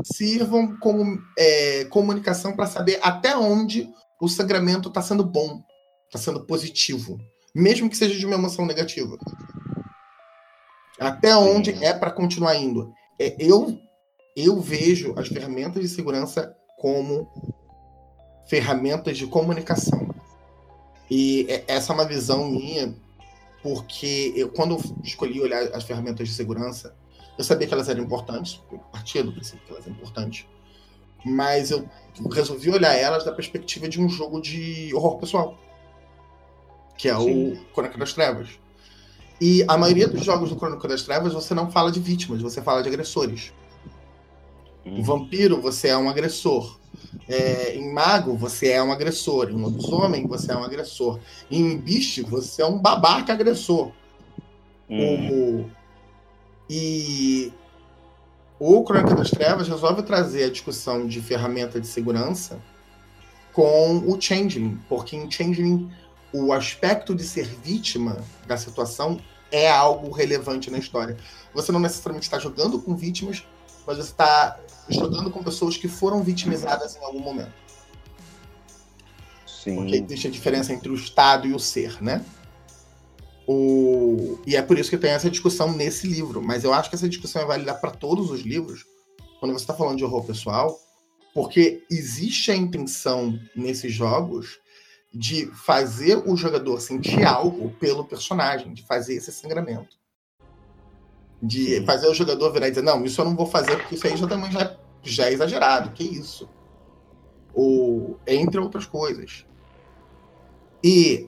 [0.03, 5.63] sirvam como é, comunicação para saber até onde o sangramento está sendo bom,
[6.07, 7.17] está sendo positivo,
[7.55, 9.17] mesmo que seja de uma emoção negativa.
[10.99, 12.93] Até onde é para continuar indo.
[13.21, 13.79] É, eu,
[14.35, 17.29] eu vejo as ferramentas de segurança como
[18.47, 20.09] ferramentas de comunicação.
[21.09, 22.95] E essa é uma visão minha,
[23.61, 26.95] porque eu, quando eu escolhi olhar as ferramentas de segurança,
[27.37, 30.47] eu sabia que elas eram importantes, eu partia do princípio que elas eram importantes,
[31.23, 31.87] mas eu
[32.31, 35.59] resolvi olhar elas da perspectiva de um jogo de horror pessoal,
[36.97, 37.53] que é Sim.
[37.53, 38.49] o Crônica das Trevas.
[39.41, 42.61] E a maioria dos jogos do Crônica das Trevas você não fala de vítimas, você
[42.61, 43.51] fala de agressores.
[44.85, 44.99] Hum.
[44.99, 46.79] O vampiro, você é um agressor.
[47.27, 49.49] É, em mago, você é um agressor.
[49.49, 51.19] Em lobisomem, você é um agressor.
[51.49, 53.91] Em bicho, você é um babaca agressor.
[54.87, 55.63] Uhum.
[55.63, 55.69] O,
[56.69, 57.51] e
[58.59, 62.61] o Crônica das Trevas resolve trazer a discussão de ferramenta de segurança
[63.53, 65.89] com o Changeling, porque em Changeling
[66.31, 69.19] o aspecto de ser vítima da situação
[69.51, 71.17] é algo relevante na história.
[71.53, 73.45] Você não necessariamente está jogando com vítimas,
[73.85, 74.57] mas você está
[74.89, 77.53] jogando com pessoas que foram vitimizadas em algum momento.
[79.45, 79.75] Sim.
[79.75, 82.25] Porque existe a diferença entre o Estado e o ser, né?
[83.45, 84.39] O...
[84.45, 86.41] E é por isso que tem essa discussão nesse livro.
[86.41, 88.85] Mas eu acho que essa discussão é válida para todos os livros,
[89.39, 90.79] quando você está falando de horror pessoal,
[91.33, 94.60] porque existe a intenção nesses jogos
[95.13, 100.01] de fazer o jogador sentir algo pelo personagem, de fazer esse sangramento
[101.41, 104.05] de fazer o jogador virar e dizer, não, isso eu não vou fazer porque isso
[104.05, 106.47] aí já também já, já é exagerado, que isso.
[107.53, 109.45] Ou, entre outras coisas.
[110.83, 111.27] E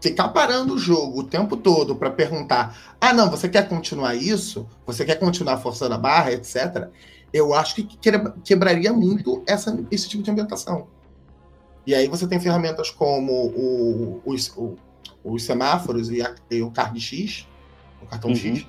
[0.00, 4.66] ficar parando o jogo o tempo todo para perguntar, ah, não, você quer continuar isso?
[4.86, 6.88] Você quer continuar forçando a barra, etc.
[7.32, 7.98] Eu acho que
[8.42, 10.88] quebraria muito essa, esse tipo de ambientação.
[11.86, 14.76] E aí você tem ferramentas como o, os, o,
[15.24, 17.46] os semáforos e, a, e, o card X,
[18.02, 18.36] o cartão uhum.
[18.36, 18.66] X,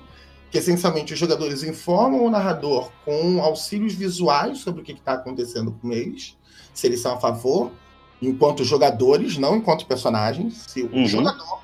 [0.50, 5.72] que essencialmente os jogadores informam o narrador com auxílios visuais sobre o que está acontecendo
[5.80, 6.36] com eles,
[6.74, 7.72] se eles são a favor,
[8.20, 10.54] enquanto jogadores, não enquanto personagens.
[10.68, 11.04] Se uhum.
[11.04, 11.62] o jogador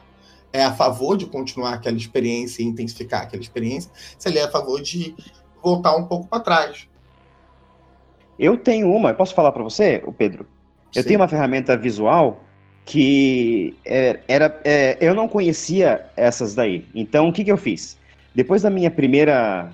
[0.53, 4.51] é a favor de continuar aquela experiência e intensificar aquela experiência, se ele é a
[4.51, 5.15] favor de
[5.63, 6.89] voltar um pouco para trás.
[8.39, 10.47] Eu tenho uma, posso falar para você, o Pedro?
[10.95, 11.09] Eu Sim.
[11.09, 12.45] tenho uma ferramenta visual
[12.85, 16.87] que é, era, é, eu não conhecia essas daí.
[16.95, 17.99] Então, o que, que eu fiz?
[18.35, 19.71] Depois da minha primeira,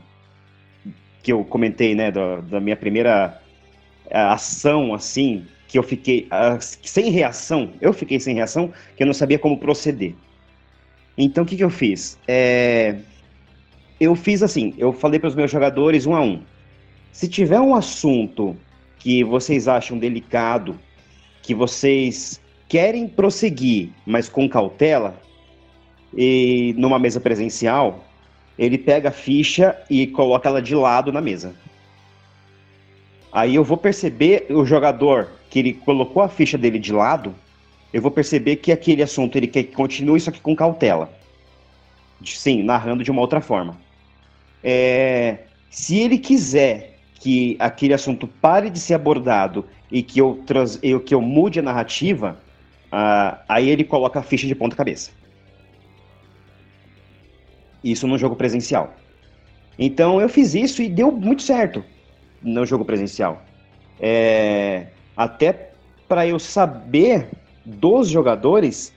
[1.23, 3.41] que eu comentei, né, da, da minha primeira
[4.11, 9.07] é, ação, assim, que eu fiquei uh, sem reação, eu fiquei sem reação, que eu
[9.07, 10.15] não sabia como proceder.
[11.17, 12.19] Então, o que, que eu fiz?
[12.27, 12.97] É,
[14.01, 16.43] eu fiz assim, eu falei para os meus jogadores um a um.
[17.13, 18.57] Se tiver um assunto
[18.99, 20.79] que vocês acham delicado,
[21.45, 25.21] que vocês querem prosseguir, mas com cautela,
[26.17, 28.03] e numa mesa presencial,
[28.59, 31.55] ele pega a ficha e coloca ela de lado na mesa.
[33.31, 37.35] Aí eu vou perceber o jogador que ele colocou a ficha dele de lado,
[37.93, 41.13] eu vou perceber que aquele assunto ele quer que continue, só que com cautela.
[42.25, 43.79] Sim, narrando de uma outra forma.
[44.63, 50.79] É, se ele quiser que aquele assunto pare de ser abordado e que eu, trans,
[50.83, 52.39] eu, que eu mude a narrativa,
[52.87, 55.11] uh, aí ele coloca a ficha de ponta cabeça.
[57.83, 58.95] Isso no jogo presencial.
[59.79, 61.85] Então eu fiz isso e deu muito certo
[62.43, 63.43] no jogo presencial.
[64.01, 65.71] É, até
[66.09, 67.29] para eu saber
[67.65, 68.93] dos jogadores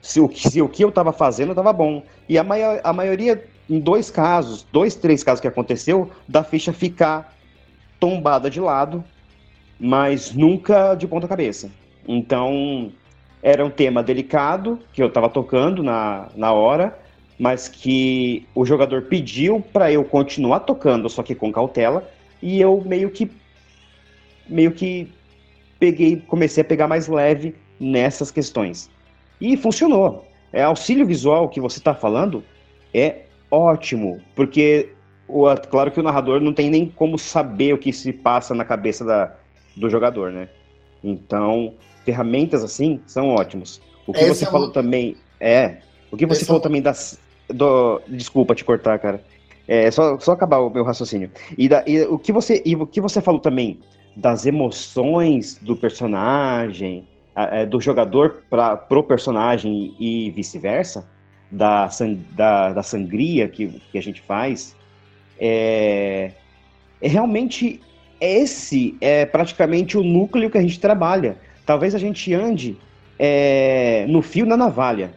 [0.00, 2.02] se o, se o que eu estava fazendo estava bom.
[2.28, 6.72] E a, maior, a maioria em dois casos, dois, três casos que aconteceu, da ficha
[6.72, 7.36] ficar
[7.98, 9.04] tombada de lado,
[9.82, 11.68] mas nunca de ponta cabeça.
[12.06, 12.92] Então,
[13.42, 16.96] era um tema delicado que eu estava tocando na, na hora,
[17.36, 22.08] mas que o jogador pediu para eu continuar tocando, só que com cautela,
[22.40, 23.28] e eu meio que
[24.48, 25.12] meio que
[25.80, 28.88] peguei, comecei a pegar mais leve nessas questões.
[29.40, 30.28] E funcionou.
[30.52, 32.44] É auxílio visual que você está falando
[32.94, 34.90] é ótimo, porque
[35.26, 38.64] o, claro que o narrador não tem nem como saber o que se passa na
[38.64, 39.34] cabeça da,
[39.76, 40.48] do jogador, né?
[41.02, 43.80] Então, ferramentas assim são ótimos.
[44.06, 45.78] O que Esse você é falou também é.
[46.10, 47.18] O que você Esse falou é também das.
[47.48, 49.22] Do, desculpa te cortar, cara.
[49.66, 51.30] É só, só acabar o meu raciocínio.
[51.56, 53.80] E, da, e o que você e o que você falou também
[54.16, 61.08] das emoções do personagem, é, do jogador para pro personagem e vice-versa,
[61.50, 61.88] da,
[62.32, 64.74] da, da sangria que, que a gente faz,
[65.38, 66.32] é,
[67.00, 67.80] é realmente
[68.22, 71.36] esse é praticamente o núcleo que a gente trabalha.
[71.66, 72.76] Talvez a gente ande
[73.18, 75.12] é, no fio da navalha,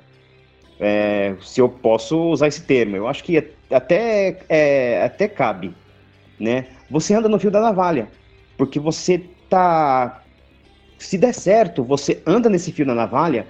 [0.79, 2.95] é, se eu posso usar esse termo.
[2.95, 3.37] Eu acho que
[3.71, 5.73] até, é, até cabe,
[6.39, 6.65] né?
[6.89, 8.07] Você anda no fio da navalha,
[8.57, 10.21] porque você tá...
[10.97, 13.45] Se der certo, você anda nesse fio da navalha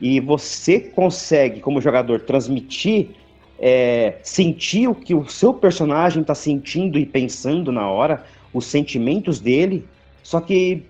[0.00, 3.10] e você consegue, como jogador, transmitir,
[3.58, 9.40] é, sentir o que o seu personagem está sentindo e pensando na hora, os sentimentos
[9.40, 9.88] dele,
[10.22, 10.86] só que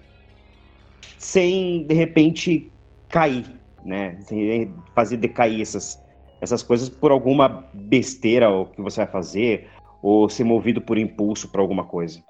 [1.18, 2.72] sem, de repente,
[3.08, 3.44] cair,
[3.84, 4.18] né?
[4.22, 6.02] Sem fazer decair essas,
[6.40, 9.68] essas coisas por alguma besteira ou que você vai fazer,
[10.02, 12.22] ou ser movido por impulso para alguma coisa.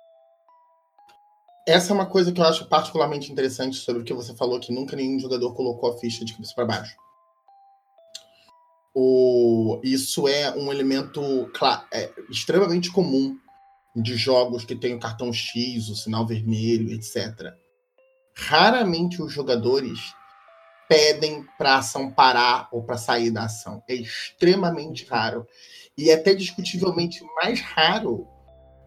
[1.67, 4.73] Essa é uma coisa que eu acho particularmente interessante sobre o que você falou, que
[4.73, 6.97] nunca nenhum jogador colocou a ficha de cabeça para baixo.
[8.93, 11.49] O, isso é um elemento
[11.93, 13.39] é, extremamente comum
[13.95, 17.53] de jogos que tem o cartão X, o sinal vermelho, etc.
[18.35, 20.15] Raramente os jogadores
[20.89, 23.83] pedem para a ação parar ou para sair da ação.
[23.89, 25.47] É extremamente raro.
[25.97, 28.27] E é até discutivelmente mais raro.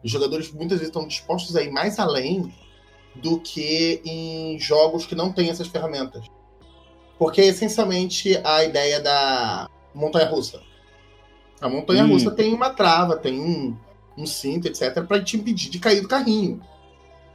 [0.04, 2.54] Os jogadores muitas vezes estão dispostos a ir mais além
[3.16, 6.26] do que em jogos que não têm essas ferramentas.
[7.18, 10.62] Porque é essencialmente a ideia da montanha russa.
[11.62, 12.36] A montanha russa hum.
[12.36, 13.78] tem uma trava, tem um,
[14.18, 16.61] um cinto, etc., para te impedir de cair do carrinho.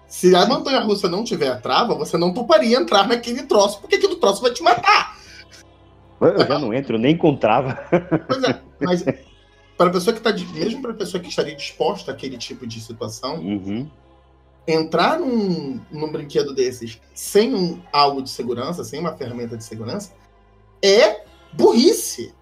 [0.07, 3.97] Se a montanha russa não tiver a trava, você não toparia entrar naquele troço, porque
[3.97, 5.19] aquele troço vai te matar.
[6.21, 7.79] Eu já não entro nem com trava.
[8.27, 9.05] Pois é, mas
[9.77, 12.81] para a pessoa que está, mesmo para a pessoa que estaria disposta àquele tipo de
[12.81, 13.89] situação, uhum
[14.69, 20.13] entrar num, num brinquedo desses sem um, algo de segurança, sem uma ferramenta de segurança,
[20.83, 22.35] é burrice.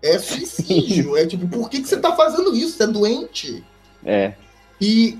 [0.00, 1.16] É suicídio.
[1.18, 2.76] é tipo, por que, que você tá fazendo isso?
[2.76, 3.64] Você é doente.
[4.04, 4.34] É.
[4.80, 5.18] E,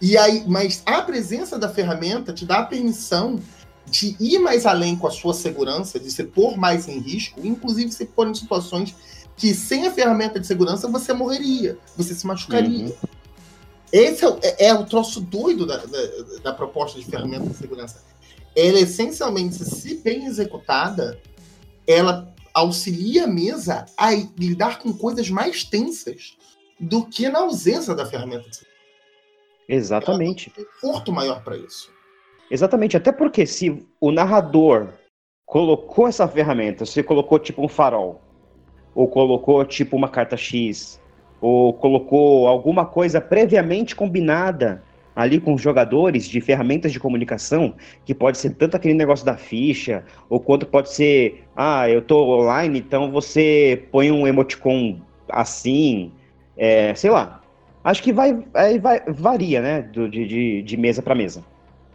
[0.00, 3.38] e aí, mas a presença da ferramenta te dá a permissão
[3.86, 7.90] de ir mais além com a sua segurança, de se pôr mais em risco, inclusive
[7.90, 8.94] se pôr em situações
[9.36, 12.86] que sem a ferramenta de segurança você morreria, você se machucaria.
[12.86, 12.92] Uhum.
[13.92, 15.98] Esse é, é, é, o troço doido da, da,
[16.44, 18.02] da, proposta de ferramenta de segurança.
[18.54, 21.18] Ela, essencialmente, se bem executada,
[21.86, 26.36] ela auxilia a mesa a lidar com coisas mais tensas
[26.80, 28.48] do que na ausência da ferramenta.
[29.68, 30.50] Exatamente.
[30.56, 31.92] Ela tem um conforto maior para isso.
[32.50, 34.88] Exatamente, até porque se o narrador
[35.46, 38.20] colocou essa ferramenta, se colocou tipo um farol,
[38.94, 41.00] ou colocou tipo uma carta X,
[41.40, 44.82] ou colocou alguma coisa previamente combinada
[45.14, 47.74] ali com os jogadores de ferramentas de comunicação,
[48.04, 52.40] que pode ser tanto aquele negócio da ficha, ou quanto pode ser, ah, eu tô
[52.40, 56.12] online, então você põe um emoticon assim,
[56.60, 57.40] é, sei lá.
[57.82, 58.34] Acho que vai,
[58.78, 61.42] vai varia, né, do, de, de, mesa para mesa.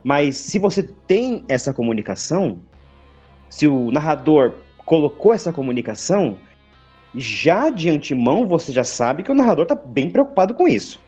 [0.03, 2.59] Mas se você tem essa comunicação,
[3.47, 6.37] se o narrador colocou essa comunicação,
[7.13, 10.99] já de antemão você já sabe que o narrador está bem preocupado com isso.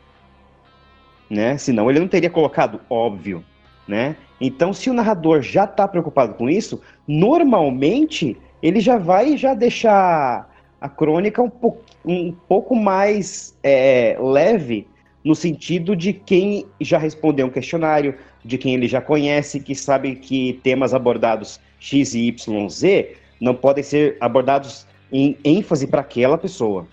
[1.28, 1.58] Né?
[1.58, 3.44] Senão ele não teria colocado, óbvio.
[3.88, 4.16] Né?
[4.40, 10.48] Então, se o narrador já está preocupado com isso, normalmente ele já vai já deixar
[10.80, 14.88] a crônica um, po um pouco mais é, leve
[15.24, 18.16] no sentido de quem já respondeu um questionário,
[18.46, 23.54] de quem ele já conhece, que sabe que temas abordados X e Y, Z não
[23.54, 26.88] podem ser abordados em ênfase para aquela pessoa,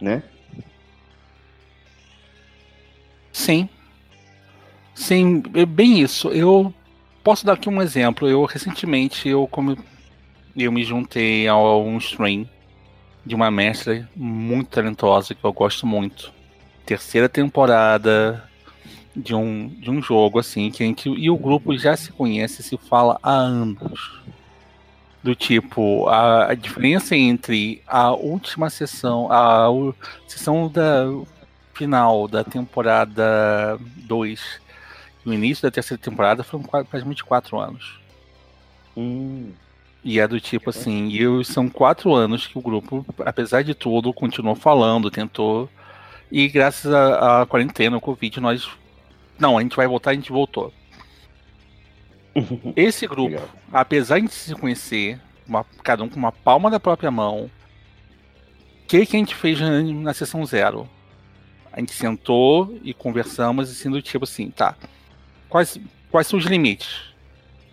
[0.00, 0.22] né?
[3.32, 3.68] Sim.
[4.94, 6.28] Sim, é bem isso.
[6.28, 6.72] Eu
[7.24, 8.28] posso dar aqui um exemplo.
[8.28, 9.76] Eu recentemente eu como
[10.54, 12.46] eu me juntei a um stream
[13.24, 16.32] de uma mestra muito talentosa que eu gosto muito.
[16.84, 18.42] Terceira temporada,
[19.14, 22.62] de um, de um jogo assim que a gente e o grupo já se conhece,
[22.62, 24.20] se fala há anos.
[25.22, 29.70] Do tipo, a, a diferença entre a última sessão, a, a
[30.26, 31.04] sessão da
[31.74, 34.60] final da temporada 2
[35.24, 38.00] e o início da terceira temporada foram praticamente quatro anos.
[38.96, 39.52] Hum.
[40.04, 44.12] E é do tipo assim, e são quatro anos que o grupo, apesar de tudo,
[44.12, 45.68] continuou falando, tentou.
[46.30, 48.68] E graças à quarentena, o Covid, nós
[49.38, 50.72] não, a gente vai voltar, a gente voltou.
[52.74, 53.48] Esse grupo, Legal.
[53.72, 57.50] apesar de se conhecer, uma, cada um com uma palma da própria mão, o
[58.86, 60.88] que, que a gente fez na, na sessão zero?
[61.72, 64.76] A gente sentou e conversamos assim do tipo assim, tá.
[65.48, 65.78] Quais,
[66.10, 67.11] quais são os limites?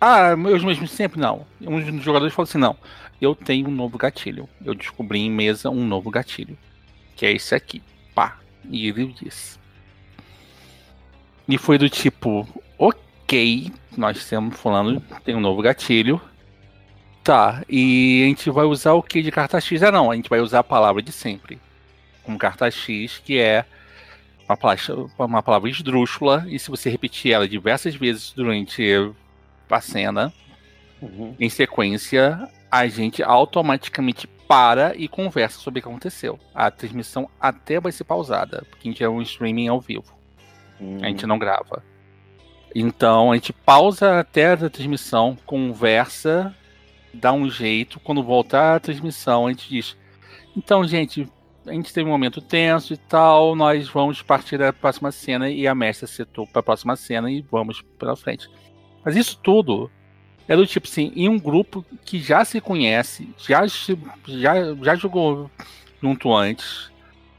[0.00, 1.46] Ah, os mesmos sempre não.
[1.60, 2.76] Um dos jogadores falou assim, não.
[3.20, 4.48] Eu tenho um novo gatilho.
[4.64, 6.56] Eu descobri em mesa um novo gatilho.
[7.14, 7.82] Que é esse aqui.
[8.14, 8.38] Pá.
[8.70, 9.58] E ele disse.
[11.46, 12.48] E foi do tipo,
[12.78, 16.20] ok, nós estamos falando, tem um novo gatilho.
[17.22, 19.82] Tá, e a gente vai usar o que de carta X?
[19.82, 21.60] Ah, não, a gente vai usar a palavra de sempre.
[22.22, 23.64] Como carta X, que é
[24.48, 28.82] uma palavra, uma palavra esdrúxula, e se você repetir ela diversas vezes durante
[29.78, 30.32] a cena,
[31.00, 31.34] uhum.
[31.38, 36.38] em sequência, a gente automaticamente para e conversa sobre o que aconteceu.
[36.54, 40.12] A transmissão até vai ser pausada, porque a gente é um streaming ao vivo.
[40.80, 40.98] Hum.
[41.02, 41.84] A gente não grava.
[42.74, 46.54] Então a gente pausa até a transmissão, conversa,
[47.12, 48.00] dá um jeito.
[48.00, 49.96] Quando voltar a transmissão, a gente diz:
[50.56, 51.28] Então, gente,
[51.66, 53.54] a gente teve um momento tenso e tal.
[53.54, 57.42] Nós vamos partir da próxima cena e a mestra setou para a próxima cena e
[57.42, 58.48] vamos para frente.
[59.04, 59.90] Mas isso tudo
[60.48, 63.64] é do tipo assim, em um grupo que já se conhece, já,
[64.26, 65.50] já, já jogou
[66.02, 66.90] junto antes,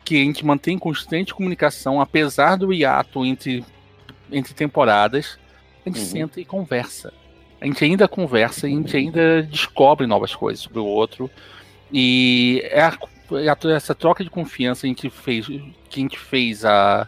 [0.05, 3.65] que a gente mantém constante comunicação, apesar do hiato entre,
[4.31, 5.37] entre temporadas,
[5.85, 6.05] a gente uhum.
[6.05, 7.13] senta e conversa.
[7.59, 11.29] A gente ainda conversa, a gente ainda descobre novas coisas sobre o outro.
[11.91, 12.97] E é a,
[13.33, 17.07] é essa troca de confiança a gente fez, que a gente fez a,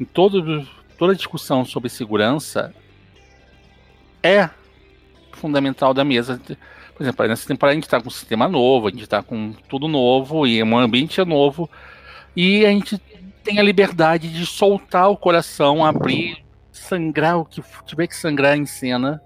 [0.00, 0.66] em todo,
[0.96, 2.72] toda a discussão sobre segurança
[4.26, 4.50] é
[5.32, 6.40] fundamental da mesa.
[6.94, 9.52] Por exemplo, nessa temporada a gente está com um sistema novo, a gente está com
[9.68, 11.70] tudo novo e um ambiente novo.
[12.34, 12.98] E a gente
[13.42, 18.66] tem a liberdade de soltar o coração, abrir, sangrar o que tiver que sangrar em
[18.66, 19.22] cena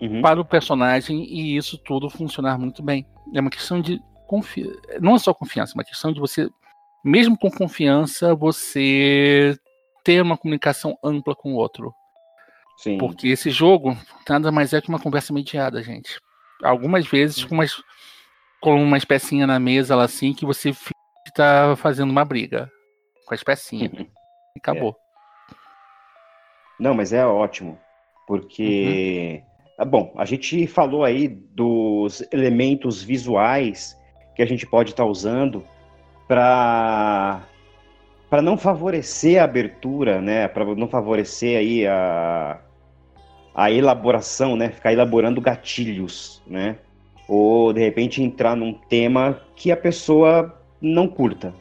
[0.00, 0.20] uhum.
[0.20, 3.06] para o personagem e isso tudo funcionar muito bem.
[3.34, 4.78] É uma questão de confiança.
[5.00, 6.48] Não é só confiança, é uma questão de você,
[7.04, 9.58] mesmo com confiança, você
[10.04, 11.94] ter uma comunicação ampla com o outro.
[12.78, 12.96] Sim.
[12.96, 13.96] Porque esse jogo
[14.28, 16.20] nada mais é que uma conversa mediada, gente.
[16.62, 17.82] Algumas vezes com umas
[18.60, 20.72] com umas pecinhas na mesa lá assim que você
[21.34, 22.70] tá fazendo uma briga
[23.26, 23.92] com as pecinhas.
[23.92, 24.06] Uhum.
[24.56, 24.96] E acabou.
[25.50, 25.54] É.
[26.78, 27.76] Não, mas é ótimo.
[28.28, 29.74] Porque uhum.
[29.78, 33.98] ah, bom, a gente falou aí dos elementos visuais
[34.36, 35.66] que a gente pode estar tá usando
[36.28, 37.42] para
[38.30, 42.60] para não favorecer a abertura, né, para não favorecer aí a,
[43.58, 46.76] a elaboração, né, ficar elaborando gatilhos, né,
[47.26, 51.52] ou de repente entrar num tema que a pessoa não curta.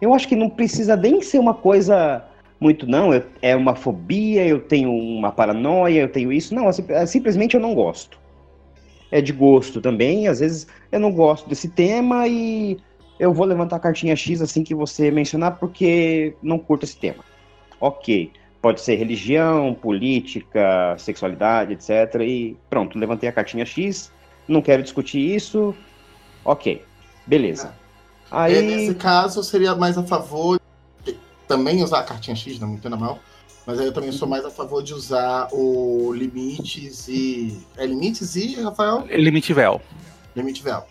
[0.00, 2.24] Eu acho que não precisa nem ser uma coisa
[2.60, 6.54] muito, não, eu, é uma fobia, eu tenho uma paranoia, eu tenho isso.
[6.54, 8.20] Não, é, simplesmente eu não gosto.
[9.10, 12.78] É de gosto também, às vezes eu não gosto desse tema e
[13.18, 17.24] eu vou levantar a cartinha X assim que você mencionar porque não curto esse tema.
[17.80, 18.30] Ok,
[18.62, 22.20] pode ser religião, política, sexualidade, etc.
[22.22, 24.12] E pronto, levantei a cartinha X,
[24.46, 25.74] não quero discutir isso.
[26.44, 26.82] Ok,
[27.26, 27.74] beleza.
[28.30, 28.54] Aí...
[28.54, 30.60] É, nesse caso, eu seria mais a favor
[31.48, 33.18] também usar a cartinha X, não me entenda mal.
[33.66, 37.60] Mas aí eu também sou mais a favor de usar o limites e.
[37.76, 39.06] É limites e, Rafael?
[39.06, 39.80] Limite véu.
[40.34, 40.84] Limite véu.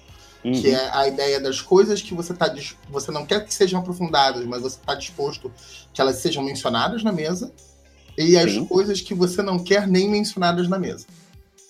[0.44, 0.54] Uhum.
[0.54, 2.54] Que é a ideia das coisas que você tá.
[2.90, 5.52] Você não quer que sejam aprofundadas, mas você está disposto
[5.94, 7.54] que elas sejam mencionadas na mesa.
[8.18, 8.66] E as Sim.
[8.66, 11.06] coisas que você não quer nem mencionadas na mesa.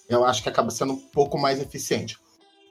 [0.08, 2.18] Eu acho que acaba sendo um pouco mais eficiente.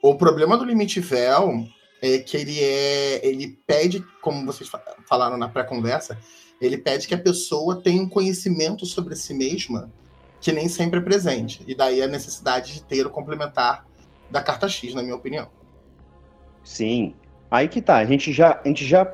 [0.01, 1.67] O problema do limite véu
[2.01, 3.25] é que ele é.
[3.25, 4.69] Ele pede, como vocês
[5.07, 6.17] falaram na pré-conversa,
[6.59, 9.91] ele pede que a pessoa tenha um conhecimento sobre si mesma
[10.41, 11.63] que nem sempre é presente.
[11.67, 13.85] E daí a necessidade de ter o complementar
[14.29, 15.47] da carta X, na minha opinião.
[16.63, 17.13] Sim.
[17.49, 17.97] Aí que tá.
[17.97, 18.59] A gente já.
[18.63, 19.11] A gente já.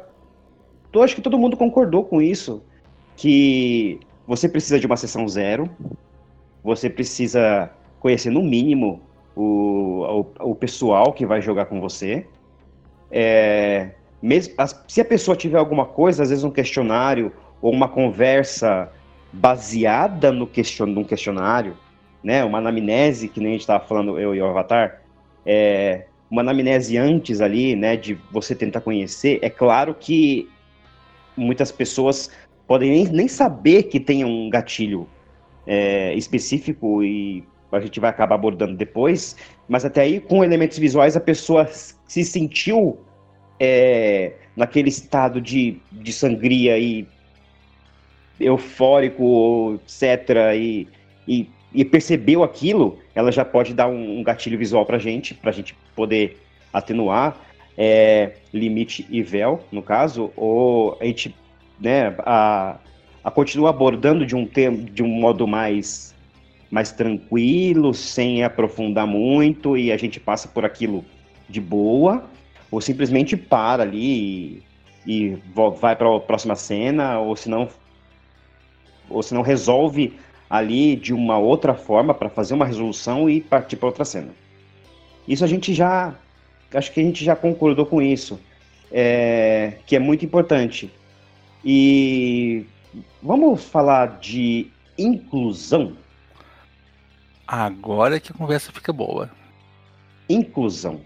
[0.94, 2.64] Eu acho que todo mundo concordou com isso.
[3.16, 5.70] Que você precisa de uma sessão zero.
[6.64, 9.02] Você precisa conhecer no mínimo
[9.36, 12.26] o, o, o pessoal que vai jogar com você.
[13.12, 13.92] É,
[14.22, 14.54] mesmo,
[14.88, 17.32] se a pessoa tiver alguma coisa, às vezes um questionário
[17.62, 18.92] ou uma conversa
[19.32, 21.78] baseada no question, num questionário,
[22.24, 25.02] né, uma anamnese, que nem a gente estava falando, eu e o Avatar,
[25.46, 30.50] é, uma anamnese antes ali, né, de você tentar conhecer, é claro que
[31.36, 32.30] muitas pessoas
[32.68, 35.08] podem nem, nem saber que tem um gatilho
[35.66, 39.36] é, específico e a gente vai acabar abordando depois,
[39.68, 42.98] mas até aí, com elementos visuais, a pessoa se sentiu
[43.60, 47.08] é, naquele estado de, de sangria e
[48.40, 50.88] eufórico, etc., e,
[51.28, 51.50] e,
[51.82, 55.54] e, percebeu aquilo, ela já pode dar um, um gatilho visual para gente, para a
[55.54, 56.38] gente poder
[56.74, 57.38] atenuar,
[57.78, 61.36] é, limite e véu, no caso, ou a gente
[61.80, 62.78] né, a,
[63.24, 66.16] a continua abordando de um, tema, de um modo mais
[66.70, 71.06] mais tranquilo, sem aprofundar muito, e a gente passa por aquilo
[71.48, 72.26] de boa,
[72.70, 74.64] ou simplesmente para ali
[75.06, 75.38] e, e
[75.80, 77.70] vai para a próxima cena, ou se não
[79.10, 80.14] ou se não resolve
[80.50, 84.30] ali de uma outra forma para fazer uma resolução e partir para outra cena.
[85.28, 86.16] Isso a gente já
[86.74, 88.40] acho que a gente já concordou com isso,
[88.92, 90.92] é, que é muito importante.
[91.64, 92.66] E
[93.22, 94.68] vamos falar de
[94.98, 95.96] inclusão.
[97.48, 99.30] Agora que a conversa fica boa.
[100.30, 101.00] Inclusão.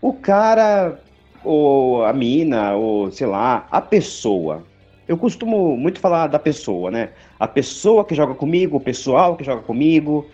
[0.00, 1.00] O cara,
[1.42, 4.64] ou a mina, ou sei lá, a pessoa.
[5.08, 7.08] Eu costumo muito falar da pessoa, né?
[7.40, 10.28] A pessoa que joga comigo, o pessoal que joga comigo.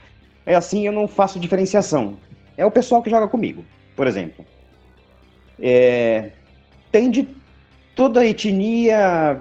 [0.45, 2.19] É assim, eu não faço diferenciação.
[2.57, 3.65] É o pessoal que joga comigo,
[3.95, 4.45] por exemplo.
[5.61, 6.33] É,
[6.91, 7.29] tem de
[7.95, 9.41] toda etnia,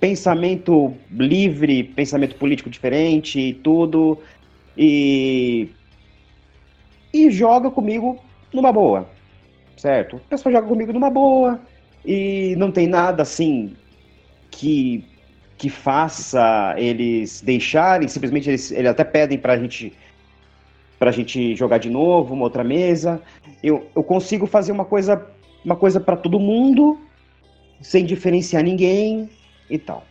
[0.00, 4.18] pensamento livre, pensamento político diferente e tudo,
[4.76, 5.68] e,
[7.12, 8.20] e joga comigo
[8.52, 9.08] numa boa,
[9.76, 10.16] certo?
[10.16, 11.60] O pessoal joga comigo numa boa
[12.04, 13.74] e não tem nada assim
[14.56, 15.04] que
[15.56, 19.92] que faça eles deixarem, simplesmente eles, eles até pedem pra gente
[20.98, 23.22] pra gente jogar de novo, uma outra mesa.
[23.62, 25.26] Eu, eu consigo fazer uma coisa
[25.64, 26.98] uma coisa para todo mundo,
[27.80, 29.30] sem diferenciar ninguém,
[29.68, 30.04] e tal.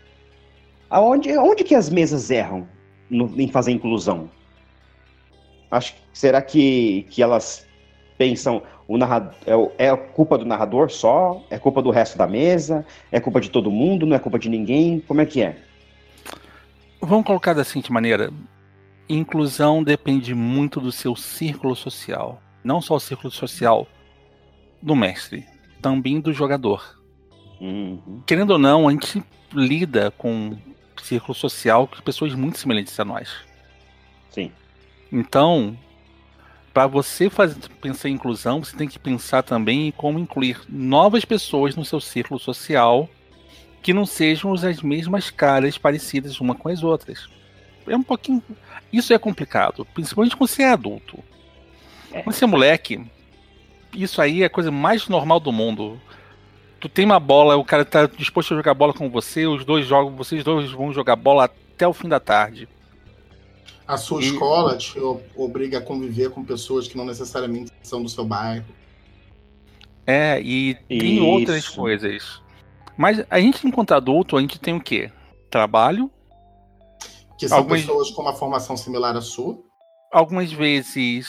[0.90, 2.68] Aonde, onde que as mesas erram
[3.10, 4.30] no, em fazer inclusão?
[5.70, 7.66] Acho, será que, que elas
[8.18, 9.34] pensam o narrador
[9.78, 11.42] é, é culpa do narrador só?
[11.50, 12.86] É culpa do resto da mesa?
[13.12, 14.06] É culpa de todo mundo?
[14.06, 15.00] Não é culpa de ninguém?
[15.00, 15.58] Como é que é?
[17.02, 18.32] Vamos colocar da seguinte maneira:
[19.08, 22.42] inclusão depende muito do seu círculo social.
[22.64, 23.88] Não só o círculo social
[24.82, 25.46] do mestre,
[25.82, 27.02] também do jogador.
[27.60, 28.22] Uhum.
[28.26, 29.24] Querendo ou não, a gente
[29.54, 30.58] lida com um
[31.02, 33.30] círculo social com pessoas muito semelhantes a nós.
[34.30, 34.52] Sim.
[35.12, 35.78] Então,
[36.74, 41.24] para você fazer, pensar em inclusão, você tem que pensar também em como incluir novas
[41.24, 43.08] pessoas no seu círculo social
[43.84, 47.28] que não sejam as mesmas caras parecidas uma com as outras.
[47.86, 48.42] é um pouquinho.
[48.92, 51.20] Isso é complicado, principalmente quando você é adulto.
[52.12, 52.22] É.
[52.22, 53.06] Quando você é moleque,
[53.94, 56.02] isso aí é a coisa mais normal do mundo.
[56.80, 59.86] Tu tem uma bola, o cara tá disposto a jogar bola com você, os dois
[59.86, 62.68] jogam, vocês dois vão jogar bola até o fim da tarde.
[63.88, 64.26] A sua e...
[64.26, 64.98] escola te
[65.36, 68.66] obriga a conviver com pessoas que não necessariamente são do seu bairro.
[70.06, 71.26] É, e tem Isso.
[71.26, 72.42] outras coisas.
[72.98, 75.12] Mas a gente, enquanto adulto, a gente tem o quê?
[75.50, 76.12] Trabalho.
[77.38, 77.82] Que são algumas...
[77.82, 79.58] pessoas com uma formação similar à sua.
[80.12, 81.28] Algumas vezes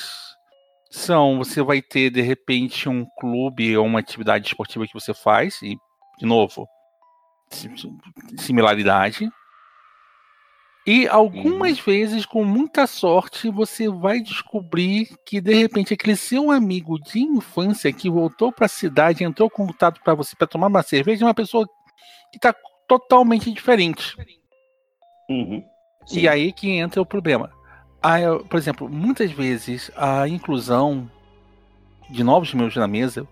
[0.90, 5.60] são, você vai ter, de repente, um clube ou uma atividade esportiva que você faz,
[5.62, 5.76] e,
[6.18, 6.68] de novo,
[8.38, 9.28] similaridade.
[10.86, 11.84] E algumas uhum.
[11.84, 17.90] vezes, com muita sorte, você vai descobrir que de repente aquele seu amigo de infância
[17.90, 21.26] que voltou para a cidade, entrou com contato para você para tomar uma cerveja, é
[21.26, 21.66] uma pessoa
[22.30, 22.54] que está
[22.86, 24.14] totalmente diferente.
[25.30, 25.64] Uhum.
[26.12, 27.50] E aí que entra o problema.
[28.02, 28.18] A,
[28.50, 31.10] por exemplo, muitas vezes a inclusão
[32.10, 33.26] de novos membros na mesa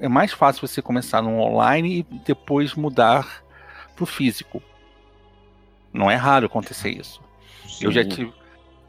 [0.00, 3.42] é mais fácil você começar no online e depois mudar
[3.96, 4.62] para o físico.
[5.94, 7.20] Não é raro acontecer isso.
[7.66, 7.86] Sim.
[7.86, 8.32] Eu já tive,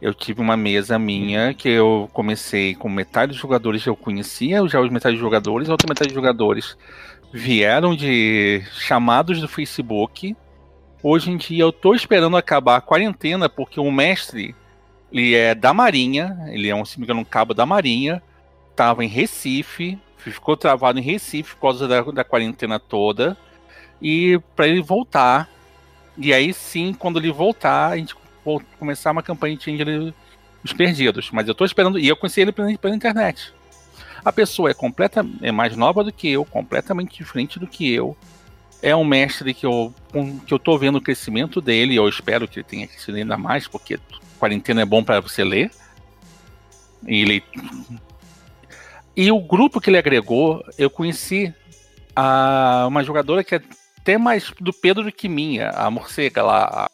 [0.01, 4.81] eu tive uma mesa minha que eu comecei com metade dos jogadores eu conhecia, já
[4.81, 6.75] os metade dos jogadores, a outra metade dos jogadores
[7.31, 10.35] vieram de chamados do Facebook.
[11.03, 14.55] Hoje em dia eu tô esperando acabar a quarentena porque o mestre
[15.11, 18.21] ele é da Marinha, ele é um, se me engano, um cabo da Marinha,
[18.75, 23.37] tava em Recife, ficou travado em Recife por causa da, da quarentena toda.
[24.01, 25.49] E para ele voltar,
[26.17, 28.15] e aí sim, quando ele voltar, a gente
[28.79, 30.13] começar uma campanha de Change
[30.63, 31.29] os perdidos.
[31.31, 31.99] Mas eu tô esperando.
[31.99, 33.53] E eu conheci ele pela, pela internet.
[34.23, 38.17] A pessoa é completa, é mais nova do que eu, completamente diferente do que eu.
[38.81, 39.93] É um mestre que eu,
[40.45, 41.95] que eu tô vendo o crescimento dele.
[41.95, 43.99] Eu espero que ele tenha crescido ainda mais, porque
[44.39, 45.71] quarentena é bom para você ler.
[47.07, 47.43] E ele.
[49.15, 51.53] E o grupo que ele agregou, eu conheci
[52.15, 53.61] a, uma jogadora que é
[54.05, 56.87] até mais do Pedro do que minha, a morcega lá,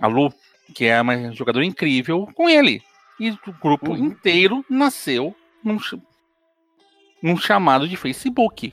[0.00, 0.32] a, Lu,
[0.74, 2.82] que é uma jogadora incrível, com ele.
[3.20, 4.06] E o grupo uhum.
[4.06, 5.76] inteiro nasceu num,
[7.22, 8.72] num chamado de Facebook.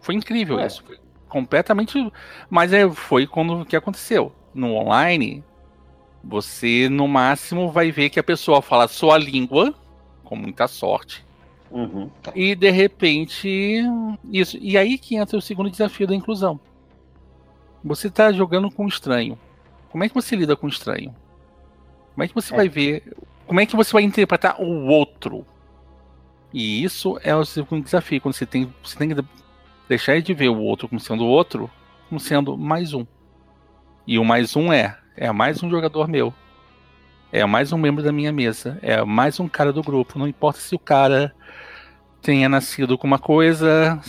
[0.00, 0.66] Foi incrível é.
[0.66, 0.82] isso.
[0.82, 0.98] Foi
[1.28, 2.10] completamente.
[2.48, 4.34] Mas é, foi quando que aconteceu.
[4.54, 5.44] No online,
[6.24, 9.74] você no máximo vai ver que a pessoa fala sua língua,
[10.24, 11.27] com muita sorte,
[11.70, 12.10] Uhum.
[12.34, 13.82] E de repente.
[14.32, 14.58] Isso.
[14.60, 16.58] E aí que entra o segundo desafio da inclusão.
[17.84, 19.38] Você está jogando com um estranho.
[19.90, 21.14] Como é que você lida com um estranho?
[22.14, 22.56] Como é que você é.
[22.56, 23.16] vai ver.
[23.46, 25.46] Como é que você vai interpretar o outro?
[26.52, 28.20] E isso é o segundo desafio.
[28.20, 29.24] Quando você tem, você tem que
[29.88, 31.70] deixar de ver o outro como sendo o outro,
[32.08, 33.06] como sendo mais um.
[34.06, 36.32] E o mais um é: é mais um jogador meu.
[37.30, 38.78] É mais um membro da minha mesa.
[38.80, 40.18] É mais um cara do grupo.
[40.18, 41.34] Não importa se o cara
[42.22, 44.00] tenha nascido com uma coisa,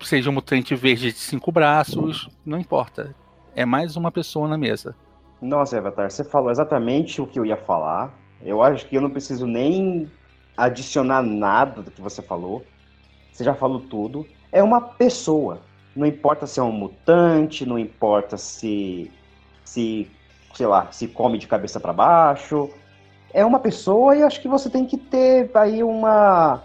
[0.00, 3.14] seja um mutante verde de cinco braços, não importa.
[3.54, 4.96] É mais uma pessoa na mesa.
[5.40, 8.12] Nossa, Avatar, você falou exatamente o que eu ia falar.
[8.42, 10.10] Eu acho que eu não preciso nem
[10.56, 12.64] adicionar nada do que você falou.
[13.32, 14.26] Você já falou tudo.
[14.50, 15.60] É uma pessoa.
[15.94, 19.10] Não importa se é um mutante, não importa se,
[19.64, 20.10] se
[20.56, 22.70] sei lá, se come de cabeça para baixo.
[23.32, 26.64] É uma pessoa e acho que você tem que ter aí uma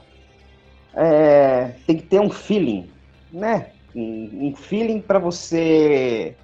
[0.96, 2.90] é, tem que ter um feeling,
[3.32, 3.72] né?
[3.96, 6.36] Um, um feeling para você,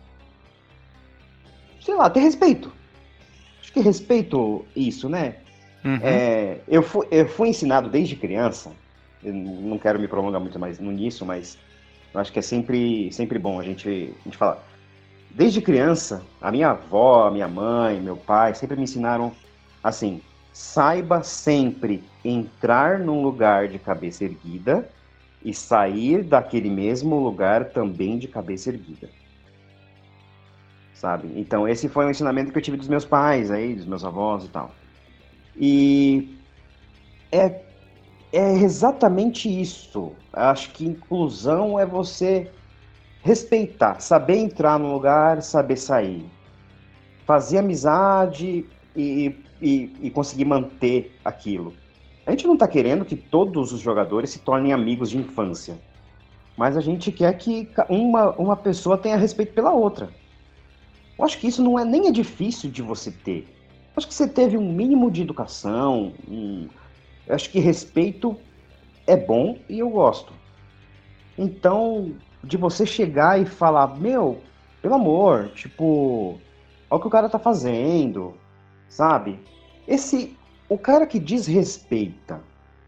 [1.81, 2.71] sei lá, ter respeito.
[3.61, 5.35] Acho que respeito isso, né?
[5.83, 5.99] Uhum.
[6.01, 8.71] É, eu, fui, eu fui ensinado desde criança,
[9.23, 11.57] eu não quero me prolongar muito mais nisso, mas
[12.13, 14.66] eu acho que é sempre, sempre bom a gente, a gente falar.
[15.38, 19.31] Desde criança, a minha avó, a minha mãe, meu pai sempre me ensinaram
[19.83, 20.19] assim:
[20.51, 24.89] saiba sempre entrar num lugar de cabeça erguida
[25.45, 29.11] e sair daquele mesmo lugar também de cabeça erguida.
[30.95, 31.29] Sabe?
[31.35, 34.43] Então, esse foi um ensinamento que eu tive dos meus pais, aí, dos meus avós
[34.43, 34.71] e tal.
[35.55, 36.35] E
[37.31, 37.61] é,
[38.33, 40.13] é exatamente isso.
[40.33, 42.49] Acho que inclusão é você
[43.28, 46.25] respeitar, saber entrar no lugar, saber sair.
[47.25, 48.65] Fazer amizade
[48.95, 51.73] e e, e conseguir manter aquilo.
[52.25, 55.78] A gente não está querendo que todos os jogadores se tornem amigos de infância,
[56.57, 60.09] mas a gente quer que uma, uma pessoa tenha respeito pela outra.
[61.17, 63.39] Eu acho que isso não é nem é difícil de você ter.
[63.39, 66.67] Eu acho que você teve um mínimo de educação, um,
[67.30, 68.38] acho que respeito
[69.05, 70.34] é bom e eu gosto.
[71.38, 72.13] Então,
[72.43, 74.41] de você chegar e falar, meu,
[74.81, 76.39] pelo amor, tipo,
[76.89, 78.33] Olha o que o cara tá fazendo,
[78.88, 79.39] sabe?
[79.85, 80.38] Esse,
[80.69, 82.41] o cara que desrespeita,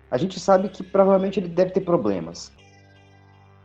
[0.10, 2.52] a gente sabe que provavelmente ele deve ter problemas.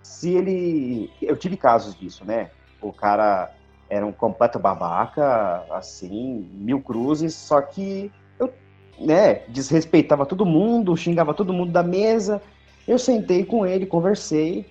[0.02, 2.50] Se ele, eu tive casos disso, né?
[2.82, 3.54] O cara
[3.88, 8.52] era um completo babaca, assim, mil cruzes, só que eu,
[8.98, 12.42] né, desrespeitava todo mundo, xingava todo mundo da mesa.
[12.88, 14.66] Eu sentei com ele, conversei,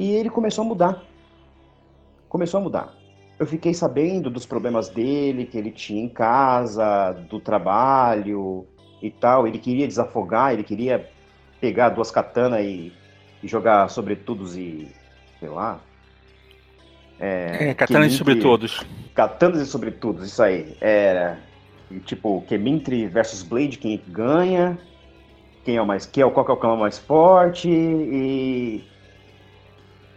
[0.00, 1.02] e ele começou a mudar.
[2.26, 2.94] Começou a mudar.
[3.38, 8.66] Eu fiquei sabendo dos problemas dele, que ele tinha em casa, do trabalho
[9.02, 9.46] e tal.
[9.46, 11.06] Ele queria desafogar, ele queria
[11.60, 12.90] pegar duas katanas e,
[13.42, 14.88] e jogar sobretudos e,
[15.38, 15.78] sei lá,
[17.18, 18.82] é, é katanas e sobretudos.
[19.14, 20.78] Katanas e sobretudos, isso aí.
[20.80, 21.38] Era
[22.06, 24.78] tipo Kemintri versus Blade, quem ganha,
[25.62, 28.82] quem é o mais, quem é, qual que é o clã mais forte e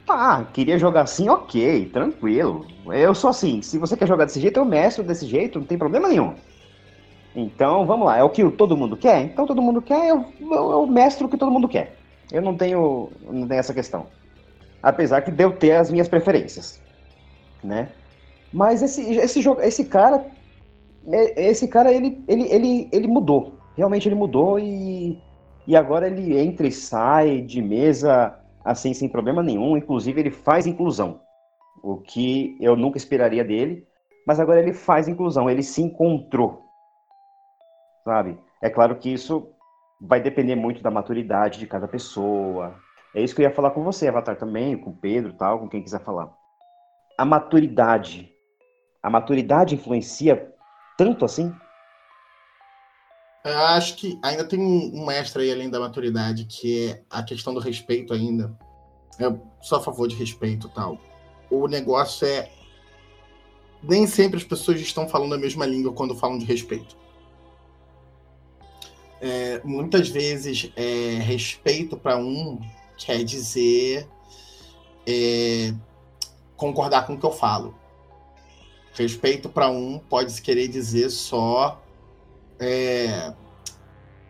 [0.08, 2.66] ah, queria jogar assim, ok, tranquilo.
[2.88, 5.78] Eu sou assim, se você quer jogar desse jeito, eu mestro desse jeito, não tem
[5.78, 6.34] problema nenhum.
[7.36, 9.22] Então, vamos lá, é o que todo mundo quer?
[9.22, 11.96] Então todo mundo quer, eu, eu, eu mestro o que todo mundo quer.
[12.32, 14.06] Eu não tenho, não tenho essa questão.
[14.82, 16.84] Apesar que de eu ter as minhas preferências
[17.64, 17.90] né?
[18.52, 20.26] Mas esse, esse jogo, esse cara,
[21.08, 23.54] é, esse cara ele, ele, ele, ele mudou.
[23.76, 25.18] Realmente ele mudou e,
[25.66, 29.78] e agora ele entra e sai de mesa assim sem problema nenhum.
[29.78, 31.22] Inclusive ele faz inclusão,
[31.82, 33.88] o que eu nunca esperaria dele.
[34.26, 36.64] Mas agora ele faz inclusão, ele se encontrou,
[38.06, 38.38] sabe?
[38.62, 39.50] É claro que isso
[40.00, 42.76] vai depender muito da maturidade de cada pessoa.
[43.14, 45.68] É isso que eu ia falar com você, Avatar, também, com o Pedro, tal, com
[45.68, 46.34] quem quiser falar
[47.18, 48.32] a maturidade.
[49.02, 50.54] A maturidade influencia
[50.98, 51.54] tanto assim?
[53.44, 57.54] Eu acho que ainda tem um mestre aí além da maturidade, que é a questão
[57.54, 58.58] do respeito ainda.
[59.20, 60.98] Eu sou a favor de respeito tal.
[61.50, 62.50] O negócio é.
[63.82, 66.96] Nem sempre as pessoas estão falando a mesma língua quando falam de respeito.
[69.20, 72.62] É, muitas vezes, é, respeito para um
[72.98, 74.08] quer dizer
[75.06, 75.74] é,
[76.56, 77.76] concordar com o que eu falo.
[78.94, 81.83] Respeito para um pode querer dizer só
[82.64, 83.34] é,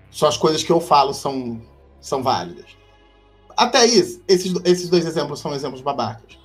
[0.09, 1.61] só as coisas que eu falo são,
[1.99, 2.77] são válidas.
[3.55, 6.37] Até isso, esses, esses dois exemplos são exemplos babacas.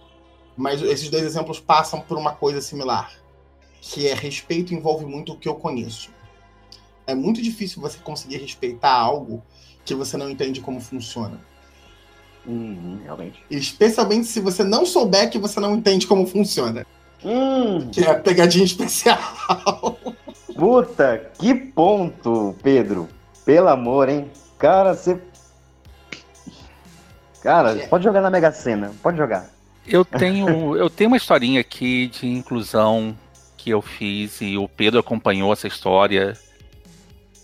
[0.56, 3.12] Mas esses dois exemplos passam por uma coisa similar,
[3.80, 6.10] que é respeito envolve muito o que eu conheço.
[7.06, 9.42] É muito difícil você conseguir respeitar algo
[9.84, 11.40] que você não entende como funciona.
[12.46, 13.42] Uhum, realmente.
[13.50, 16.86] Especialmente se você não souber que você não entende como funciona.
[17.24, 17.88] Hum.
[17.90, 19.97] Que é a pegadinha especial.
[20.58, 23.08] Puta, que ponto, Pedro.
[23.44, 24.28] Pelo amor, hein?
[24.58, 25.22] Cara, você.
[27.40, 27.86] Cara, é.
[27.86, 29.48] pode jogar na Mega Sena, pode jogar.
[29.86, 33.16] Eu tenho, eu tenho uma historinha aqui de inclusão
[33.56, 36.36] que eu fiz e o Pedro acompanhou essa história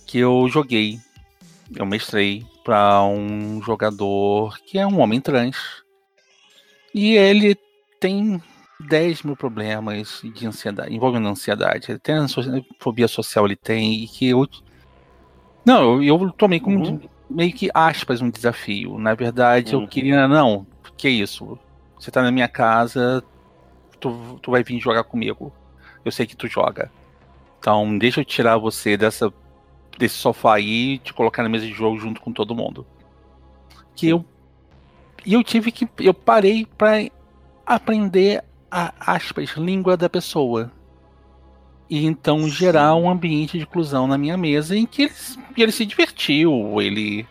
[0.05, 0.99] que eu joguei.
[1.75, 5.85] Eu mestrei para um jogador que é um homem trans.
[6.93, 7.57] E ele
[8.01, 8.43] tem
[8.89, 11.91] 10 mil problemas de ansiedade, envolvendo ansiedade.
[11.91, 12.27] Ele tem a
[12.79, 14.47] fobia social, ele tem, e que eu.
[15.65, 17.01] Não, eu, eu tomei como uhum.
[17.29, 18.99] meio que aspas um desafio.
[18.99, 19.83] Na verdade, uhum.
[19.83, 20.29] eu queria.
[20.29, 20.67] Não,
[20.97, 21.59] que isso?
[21.99, 23.23] Você tá na minha casa,
[24.01, 25.53] tu, tu vai vir jogar comigo.
[26.05, 26.91] Eu sei que tu joga.
[27.59, 29.33] Então, deixa eu tirar você dessa
[29.99, 32.87] desse sofá aí e te colocar na mesa de jogo junto com todo mundo.
[33.95, 34.25] Que eu
[35.25, 37.09] e eu tive que eu parei para
[37.65, 38.45] aprender
[38.77, 40.73] a aspas língua da pessoa
[41.89, 45.13] e então gerar um ambiente de inclusão na minha mesa em que ele,
[45.57, 47.25] ele se divertiu, ele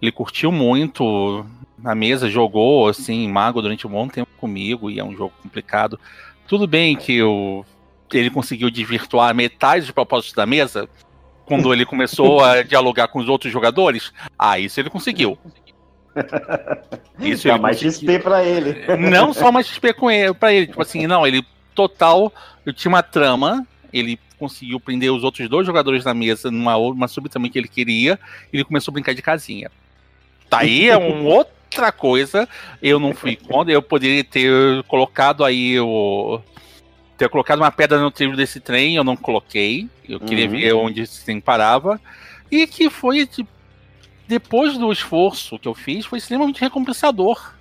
[0.00, 1.44] ele curtiu muito
[1.76, 6.00] na mesa, jogou assim, mago durante um bom tempo comigo e é um jogo complicado.
[6.46, 7.66] Tudo bem que eu,
[8.10, 10.88] ele conseguiu desvirtuar metade dos propósitos da mesa,
[11.44, 15.36] quando ele começou a dialogar com os outros jogadores, ah, isso ele conseguiu.
[17.20, 18.12] Isso Dá mais conseguiu.
[18.12, 18.96] XP pra ele.
[18.96, 20.66] Não só mais XP com ele, pra ele.
[20.66, 21.44] Tipo assim, não, ele
[21.74, 22.32] total.
[22.64, 27.08] Eu tinha uma trama, ele conseguiu prender os outros dois jogadores na mesa numa uma
[27.08, 28.18] subtrama que ele queria,
[28.52, 29.70] e ele começou a brincar de casinha.
[30.48, 32.48] Tá aí é uma outra coisa.
[32.80, 36.40] Eu não fui contra, eu poderia ter colocado aí o
[37.16, 39.88] ter colocado uma pedra no trilho desse trem, eu não coloquei.
[40.08, 40.52] Eu queria uhum.
[40.52, 42.00] ver onde esse trem parava.
[42.48, 43.50] E que foi, tipo,
[44.28, 47.54] depois do esforço que eu fiz, foi extremamente recompensador.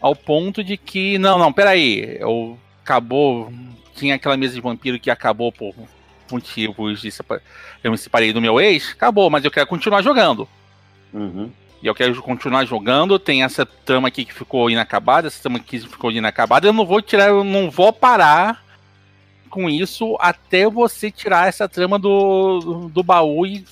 [0.00, 3.52] Ao ponto de que, não, não, peraí, eu acabou.
[3.94, 5.74] Tinha aquela mesa de vampiro que acabou por
[6.30, 7.12] motivos de
[7.84, 10.48] eu me separei do meu ex, acabou, mas eu quero continuar jogando.
[11.12, 11.50] Uhum.
[11.82, 13.18] E eu quero continuar jogando.
[13.18, 16.66] Tem essa trama aqui que ficou inacabada, essa trama aqui que ficou inacabada.
[16.66, 18.64] Eu não vou tirar, eu não vou parar
[19.50, 23.64] com isso até você tirar essa trama do, do, baú e.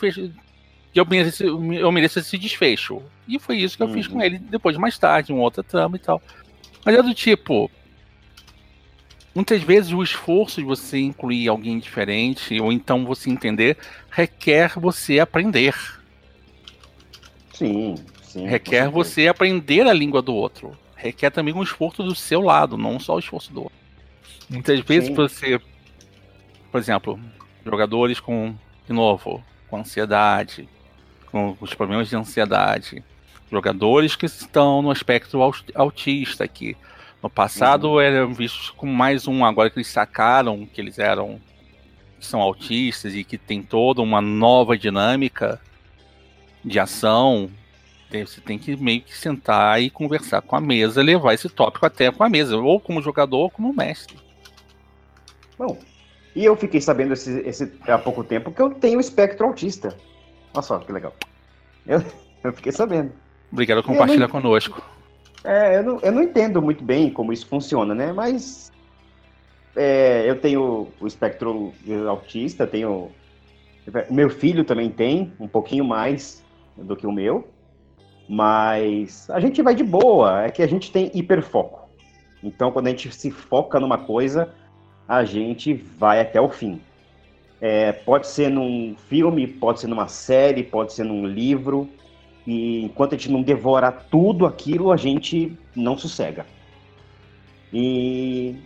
[0.94, 3.02] eu mereço, eu mereço esse desfecho.
[3.28, 3.94] E foi isso que eu uhum.
[3.94, 4.22] fiz com uhum.
[4.22, 6.20] ele depois, mais tarde, uma outra trama e tal.
[6.84, 7.70] Mas é do tipo.
[9.32, 13.76] Muitas vezes o esforço de você incluir alguém diferente, ou então você entender,
[14.10, 15.74] requer você aprender.
[17.54, 18.46] Sim, sim.
[18.46, 20.76] Requer você aprender a língua do outro.
[20.96, 23.78] Requer também um esforço do seu lado, não só o esforço do outro.
[24.48, 25.14] Muitas vezes sim.
[25.14, 25.60] você,
[26.72, 27.18] por exemplo,
[27.64, 28.52] jogadores com,
[28.84, 30.68] de novo, com ansiedade,
[31.30, 33.02] com os problemas de ansiedade,
[33.50, 35.38] jogadores que estão no aspecto
[35.74, 36.76] autista aqui.
[37.22, 38.00] No passado uhum.
[38.00, 41.40] eram vistos como mais um, agora que eles sacaram que eles eram
[42.18, 45.60] que são autistas e que tem toda uma nova dinâmica
[46.62, 47.50] de ação,
[48.10, 52.10] você tem que meio que sentar e conversar com a mesa, levar esse tópico até
[52.10, 54.18] com a mesa, ou como jogador ou como mestre.
[55.56, 55.78] Bom,
[56.34, 59.96] e eu fiquei sabendo esse, esse, há pouco tempo que eu tenho espectro autista.
[60.54, 61.14] Olha só que legal.
[61.86, 62.02] Eu,
[62.44, 63.12] eu fiquei sabendo.
[63.52, 64.82] Obrigado por compartilhar não, conosco.
[65.42, 68.12] É, eu não, eu não entendo muito bem como isso funciona, né?
[68.12, 68.70] Mas
[69.74, 71.72] é, eu tenho o espectro
[72.08, 73.10] autista, tenho.
[74.10, 76.44] Meu filho também tem, um pouquinho mais
[76.76, 77.48] do que o meu.
[78.28, 81.88] Mas a gente vai de boa, é que a gente tem hiperfoco.
[82.42, 84.54] Então, quando a gente se foca numa coisa,
[85.08, 86.80] a gente vai até o fim.
[87.60, 91.88] É, pode ser num filme, pode ser numa série, pode ser num livro.
[92.46, 96.46] E enquanto a gente não devora tudo aquilo, a gente não sossega.
[97.72, 98.56] E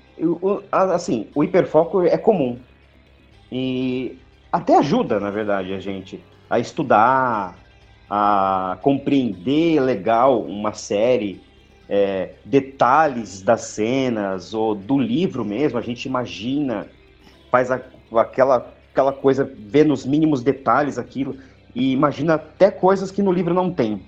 [0.71, 2.59] assim, o hiperfoco é comum.
[3.51, 4.19] E
[4.53, 7.59] até ajuda, na verdade, a gente a estudar,
[8.09, 11.41] a compreender legal uma série,
[11.89, 15.79] é, detalhes das cenas ou do livro mesmo.
[15.79, 16.87] A gente imagina,
[17.51, 17.81] faz a,
[18.17, 21.37] aquela, aquela coisa, vê nos mínimos detalhes aquilo
[21.75, 24.01] e imagina até coisas que no livro não tem,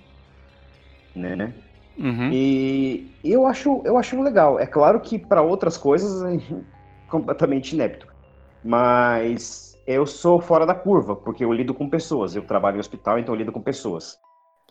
[1.13, 1.53] né?
[1.99, 2.31] Uhum.
[2.33, 4.61] E eu acho, eu acho legal.
[4.61, 6.39] É claro que para outras coisas é
[7.11, 8.07] completamente inepto,
[8.65, 12.37] mas eu sou fora da curva porque eu lido com pessoas.
[12.37, 14.17] Eu trabalho em hospital, então eu lido com pessoas.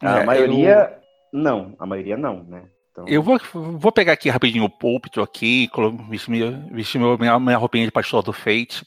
[0.01, 0.97] A é, maioria
[1.34, 1.39] eu...
[1.41, 2.63] não, a maioria não, né?
[2.91, 3.05] Então...
[3.05, 5.70] Eu vou, vou pegar aqui rapidinho o púlpito aqui,
[6.09, 8.86] vestir, vestir minha, minha roupinha de pastor do Fate.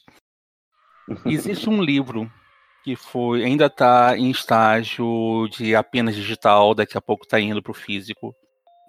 [1.25, 2.31] Existe um livro
[2.83, 7.71] que foi ainda está em estágio de apenas digital, daqui a pouco está indo para
[7.71, 8.33] o físico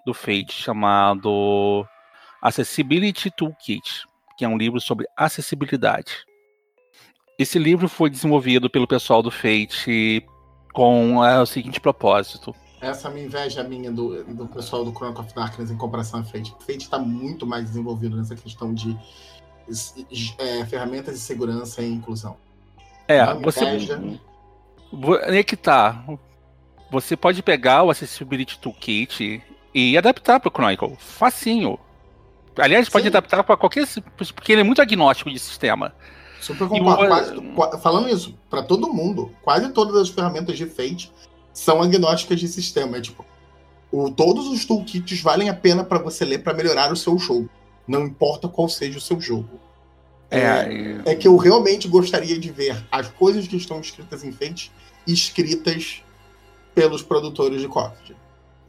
[0.07, 1.85] do Fate, chamado
[2.41, 4.05] Accessibility Toolkit,
[4.37, 6.25] que é um livro sobre acessibilidade.
[7.39, 10.25] Esse livro foi desenvolvido pelo pessoal do Fate
[10.73, 12.55] com é, o seguinte propósito.
[12.81, 16.21] Essa é a minha inveja minha do, do pessoal do Chronicle of Darkness em comparação
[16.21, 16.55] a Fate.
[16.61, 18.97] Fate está muito mais desenvolvido nessa questão de
[20.39, 22.37] é, ferramentas de segurança e inclusão.
[23.07, 23.64] É, você.
[25.23, 26.05] É que tá.
[26.91, 29.43] Você pode pegar o Accessibility Toolkit
[29.75, 30.97] e adaptar para o Chronicle.
[30.99, 31.79] Facinho.
[32.57, 32.93] Aliás, Sim.
[32.93, 33.87] pode adaptar para qualquer.
[34.16, 35.95] Porque ele é muito agnóstico de sistema.
[36.41, 37.35] Super quase,
[37.83, 41.12] falando isso, para todo mundo, quase todas as ferramentas de Fate
[41.53, 42.97] são agnósticas de sistema.
[42.97, 43.25] É tipo,
[43.93, 47.49] o, todos os toolkits valem a pena para você ler para melhorar o seu jogo.
[47.91, 49.59] Não importa qual seja o seu jogo.
[50.30, 54.30] É, é, é, que eu realmente gostaria de ver as coisas que estão escritas em
[54.30, 54.70] Fate
[55.05, 56.05] escritas
[56.72, 58.14] pelos produtores de Coffee.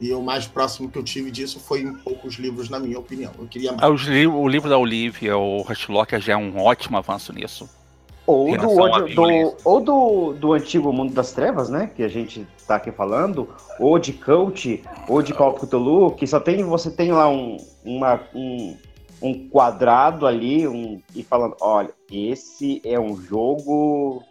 [0.00, 3.30] E o mais próximo que eu tive disso foi em poucos livros, na minha opinião.
[3.38, 3.84] Eu queria mais.
[3.84, 7.70] Ah, o livro da Olivia, o Hashlocker, já é um ótimo avanço nisso.
[8.26, 11.92] Ou, do, do, ou do, do antigo Mundo das Trevas, né?
[11.94, 13.48] Que a gente tá aqui falando,
[13.78, 17.56] ou de Coach, ou de Call of Cthulhu, que só tem, você tem lá um,
[17.84, 18.76] uma, um,
[19.22, 24.22] um quadrado ali um, e falando, olha, esse é um jogo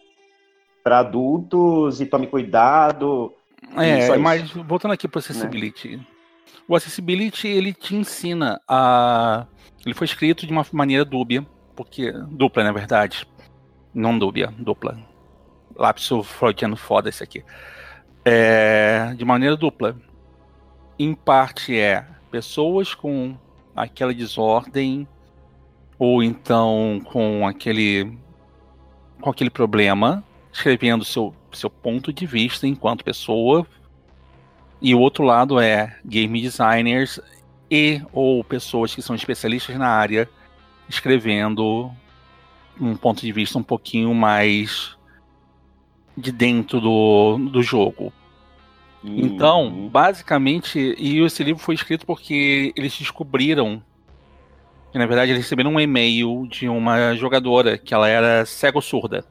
[0.83, 3.33] para adultos e tome cuidado.
[3.77, 5.97] É, mas voltando aqui para o Accessibility.
[5.97, 6.05] Né?
[6.67, 9.45] O Accessibility, ele te ensina a...
[9.85, 12.11] Ele foi escrito de uma maneira dúbia, porque...
[12.11, 13.25] Dupla, na verdade.
[13.93, 14.97] Não dúbia, dupla.
[15.75, 17.43] Lapso freudiano foda esse aqui.
[18.25, 19.95] É, de maneira dupla.
[20.99, 23.35] Em parte é pessoas com
[23.75, 25.07] aquela desordem
[25.97, 28.17] ou então com aquele
[29.19, 33.67] com aquele problema, escrevendo seu seu ponto de vista enquanto pessoa.
[34.81, 37.19] E o outro lado é game designers
[37.69, 40.27] e ou pessoas que são especialistas na área
[40.91, 41.91] escrevendo
[42.79, 44.97] um ponto de vista um pouquinho mais
[46.17, 48.11] de dentro do, do jogo.
[49.03, 49.89] Então, uhum.
[49.89, 53.81] basicamente, e esse livro foi escrito porque eles descobriram
[54.93, 59.25] E, na verdade, eles receberam um e-mail de uma jogadora que ela era cego-surda.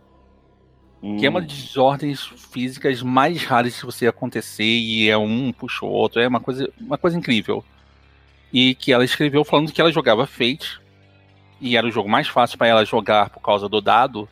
[1.02, 1.16] Hum.
[1.16, 5.84] Que é uma das desordens físicas mais raras de você acontecer e é um puxa
[5.84, 7.64] o outro, é uma coisa, uma coisa incrível.
[8.52, 10.80] E que ela escreveu falando que ela jogava Fate
[11.60, 14.28] e era o jogo mais fácil para ela jogar por causa do dado.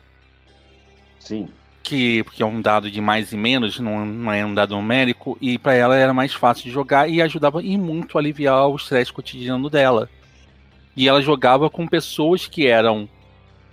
[1.19, 1.47] Sim.
[1.89, 5.35] Que, porque é um dado de mais e menos, não, não é um dado numérico,
[5.41, 8.75] e para ela era mais fácil de jogar e ajudava e muito a aliviar o
[8.75, 10.07] estresse cotidiano dela.
[10.95, 13.09] E ela jogava com pessoas que eram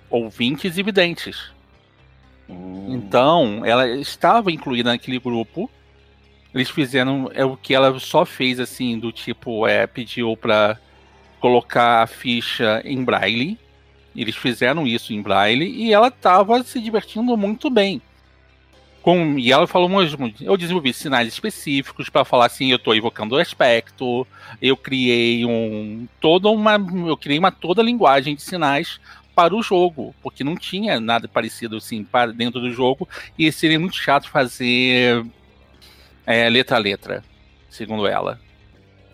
[0.09, 1.51] ouvintes e videntes.
[2.49, 2.87] Hum.
[2.89, 5.71] Então, ela estava incluída naquele grupo.
[6.55, 10.79] Eles fizeram é o que ela só fez assim, do tipo, é, pediu para
[11.39, 13.59] colocar a ficha em braille.
[14.17, 18.01] Eles fizeram isso em braille e ela estava se divertindo muito bem.
[19.07, 23.37] Com, e ela falou mesmo, eu desenvolvi sinais específicos para falar assim, eu estou evocando
[23.37, 24.27] o aspecto,
[24.61, 26.73] eu criei um toda uma
[27.07, 28.99] eu criei uma toda linguagem de sinais
[29.33, 33.79] para o jogo, porque não tinha nada parecido assim para dentro do jogo e seria
[33.79, 35.25] muito chato fazer
[36.27, 37.23] é, letra a letra,
[37.71, 38.41] segundo ela.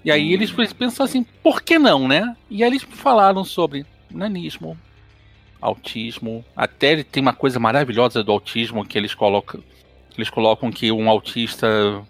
[0.03, 0.33] E aí hum.
[0.33, 2.35] eles pensaram assim, por que não, né?
[2.49, 4.75] E aí eles falaram sobre nanismo,
[5.61, 9.63] autismo, até tem uma coisa maravilhosa do autismo que eles colocam,
[10.21, 12.03] eles colocam que um autista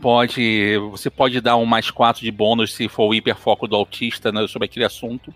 [0.00, 4.30] pode, você pode dar um mais quatro de bônus se for o hiperfoco do autista
[4.32, 5.32] né, sobre aquele assunto.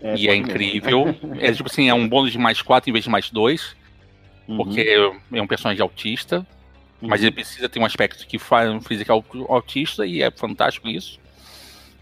[0.00, 1.14] É, e é incrível.
[1.38, 3.76] é tipo assim, é um bônus de mais 4 em vez de mais 2.
[4.48, 4.56] Uhum.
[4.56, 4.80] Porque
[5.32, 6.46] é um personagem autista.
[7.00, 7.08] Uhum.
[7.08, 11.20] Mas ele precisa ter um aspecto que faz um physical autista e é fantástico isso.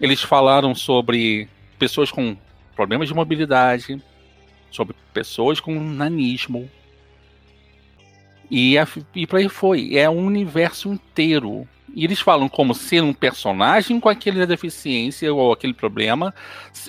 [0.01, 1.49] Eles falaram sobre
[1.79, 2.37] pessoas com
[2.75, 4.03] problemas de mobilidade,
[4.71, 6.71] sobre pessoas com nanismo.
[8.51, 9.97] E, a, e por aí foi.
[9.97, 15.53] É um universo inteiro e eles falam como ser um personagem com aquela deficiência ou
[15.53, 16.35] aquele problema,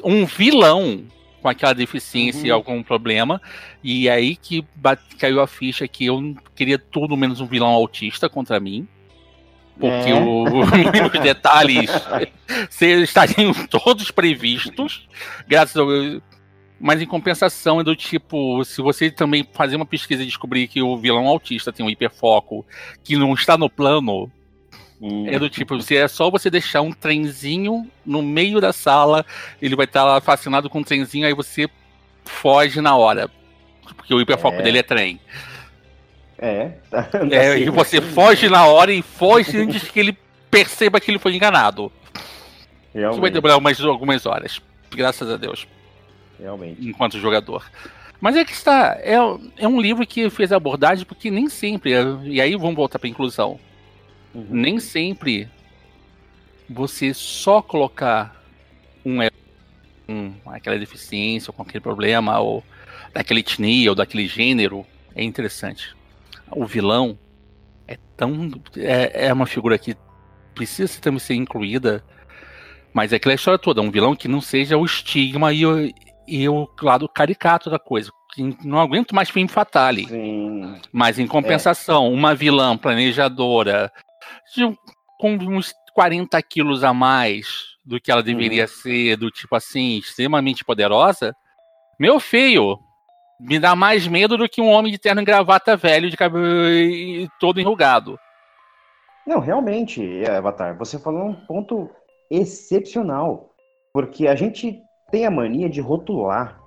[0.04, 1.04] um vilão
[1.42, 2.48] com aquela deficiência uhum.
[2.48, 3.42] e algum problema.
[3.84, 7.70] E é aí que bate, caiu a ficha que eu queria tudo menos um vilão
[7.70, 8.88] autista contra mim.
[9.80, 10.14] Porque é.
[10.14, 11.90] o, os detalhes
[12.80, 15.08] estariam todos previstos,
[15.48, 15.88] graças ao.
[16.82, 20.82] Mas em compensação é do tipo, se você também fazer uma pesquisa e descobrir que
[20.82, 22.66] o vilão autista tem um hiperfoco
[23.04, 24.30] que não está no plano,
[25.02, 25.26] Hum.
[25.28, 29.26] É do tipo, você é só você deixar um trenzinho no meio da sala,
[29.60, 31.68] ele vai estar lá fascinado com o trenzinho, aí você
[32.24, 33.28] foge na hora.
[33.98, 34.62] Porque o hiperfoco é.
[34.62, 35.20] dele é trem.
[36.38, 36.74] É.
[37.32, 40.16] é e você foge na hora e foge antes que ele
[40.52, 41.92] perceba que ele foi enganado.
[42.94, 43.14] Realmente.
[43.14, 44.62] Isso vai demorar umas, algumas horas.
[44.92, 45.68] Graças a Deus.
[46.42, 46.88] Realmente.
[46.88, 47.70] Enquanto jogador.
[48.20, 48.98] Mas é que está.
[49.00, 49.16] É,
[49.58, 51.92] é um livro que fez a abordagem porque nem sempre.
[52.24, 53.60] E aí vamos voltar para inclusão.
[54.34, 54.48] Uhum.
[54.50, 55.48] Nem sempre
[56.70, 58.44] você só colocar
[59.06, 59.20] um,
[60.08, 62.64] um aquela deficiência ou com aquele problema ou
[63.14, 64.86] daquela etnia ou daquele gênero
[65.16, 65.96] é interessante.
[66.50, 67.18] O vilão
[67.88, 69.96] é tão é, é uma figura que
[70.56, 72.04] precisa também ser incluída,
[72.94, 75.66] mas é aquela história toda, um vilão que não seja o estigma e
[76.32, 78.10] e o lado caricato da coisa.
[78.64, 80.08] Não aguento mais filme fatale.
[80.08, 80.80] Sim.
[80.90, 82.10] Mas em compensação, é.
[82.10, 83.92] uma vilã planejadora,
[84.56, 84.64] de,
[85.20, 88.70] com uns 40 quilos a mais do que ela deveria uhum.
[88.70, 91.36] ser, do tipo assim, extremamente poderosa,
[92.00, 92.80] meu feio,
[93.38, 97.28] me dá mais medo do que um homem de terno e gravata velho, de cabelo
[97.42, 98.18] todo enrugado.
[99.28, 101.90] Não, realmente, Avatar, você falou um ponto
[102.30, 103.50] excepcional.
[103.94, 104.80] Porque a gente
[105.12, 106.60] tem a mania de rotular,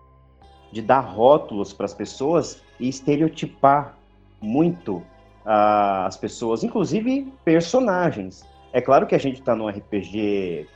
[0.71, 3.97] de dar rótulos para as pessoas e estereotipar
[4.41, 4.97] muito
[5.45, 8.47] uh, as pessoas, inclusive personagens.
[8.73, 10.67] É claro que a gente está no RPG,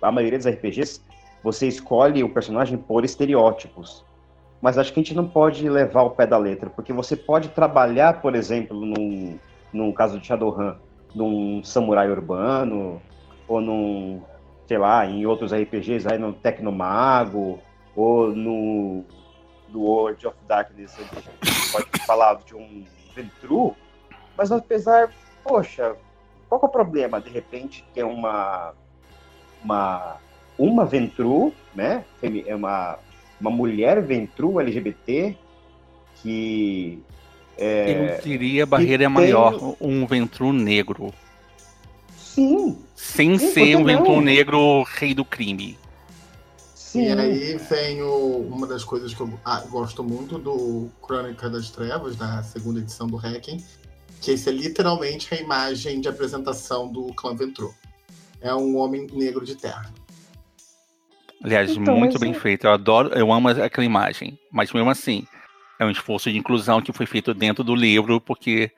[0.00, 1.02] a maioria dos RPGs,
[1.42, 4.04] você escolhe o personagem por estereótipos.
[4.60, 7.48] Mas acho que a gente não pode levar o pé da letra, porque você pode
[7.48, 9.38] trabalhar, por exemplo, num,
[9.72, 10.76] num caso de Shadowrun,
[11.12, 13.02] num samurai urbano,
[13.48, 14.22] ou num,
[14.66, 17.58] sei lá, em outros RPGs, aí no Tecnomago,
[17.94, 19.04] ou no,
[19.68, 22.84] no World of Darkness, a gente pode falar de um
[23.14, 23.76] Ventru,
[24.36, 25.10] mas apesar,
[25.44, 25.94] poxa,
[26.48, 28.74] qual é o problema, de repente, ter uma,
[29.62, 30.16] uma,
[30.58, 32.04] uma Ventru, né?
[32.46, 32.98] É uma,
[33.40, 35.36] uma mulher Ventru LGBT
[36.16, 37.02] que.
[37.58, 41.12] É, Eu diria a barreira é maior, um Ventru negro.
[42.34, 42.78] Sim.
[42.96, 45.78] Sem sim, ser um Ventru negro rei do crime.
[46.74, 47.04] Sim.
[47.04, 51.70] E aí vem o, uma das coisas que eu ah, gosto muito do Crônica das
[51.70, 53.62] Trevas, da segunda edição do Hacking,
[54.20, 57.74] que esse é literalmente a imagem de apresentação do clã Ventru.
[58.40, 59.92] É um homem negro de terra.
[61.42, 62.66] Aliás, Então, muito bem é- feito.
[62.66, 64.38] Eu adoro, eu amo aquela imagem.
[64.50, 65.26] Mas mesmo assim,
[65.78, 68.70] é um esforço de inclusão que foi feito dentro do livro, porque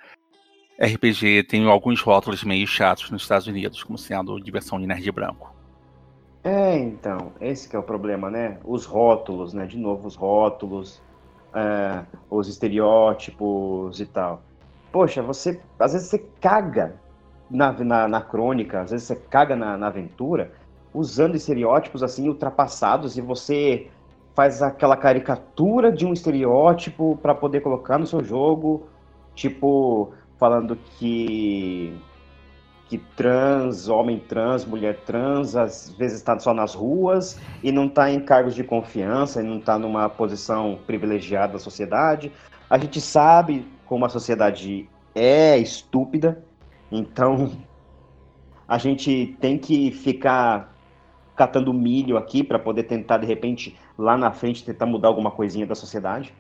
[0.81, 5.55] RPG tem alguns rótulos meio chatos nos Estados Unidos, como sendo diversão de nerd branco.
[6.43, 8.59] É, então, esse que é o problema, né?
[8.65, 9.67] Os rótulos, né?
[9.67, 11.01] De novo, os rótulos,
[11.55, 14.43] é, os estereótipos e tal.
[14.93, 16.97] Poxa, você, às vezes você caga
[17.51, 20.53] na, na, na crônica, às vezes você caga na, na aventura,
[20.93, 23.89] usando estereótipos assim ultrapassados e você
[24.35, 28.87] faz aquela caricatura de um estereótipo para poder colocar no seu jogo,
[29.35, 30.13] tipo,
[30.45, 31.99] falando que
[32.87, 38.11] que trans, homem trans, mulher trans, às vezes está só nas ruas e não está
[38.11, 42.31] em cargos de confiança, e não está numa posição privilegiada da sociedade.
[42.69, 46.45] A gente sabe como a sociedade é estúpida,
[46.93, 47.53] então
[48.69, 50.77] a gente tem que ficar
[51.35, 55.67] catando milho aqui para poder tentar, de repente, lá na frente, tentar mudar alguma coisinha
[55.67, 56.35] da sociedade.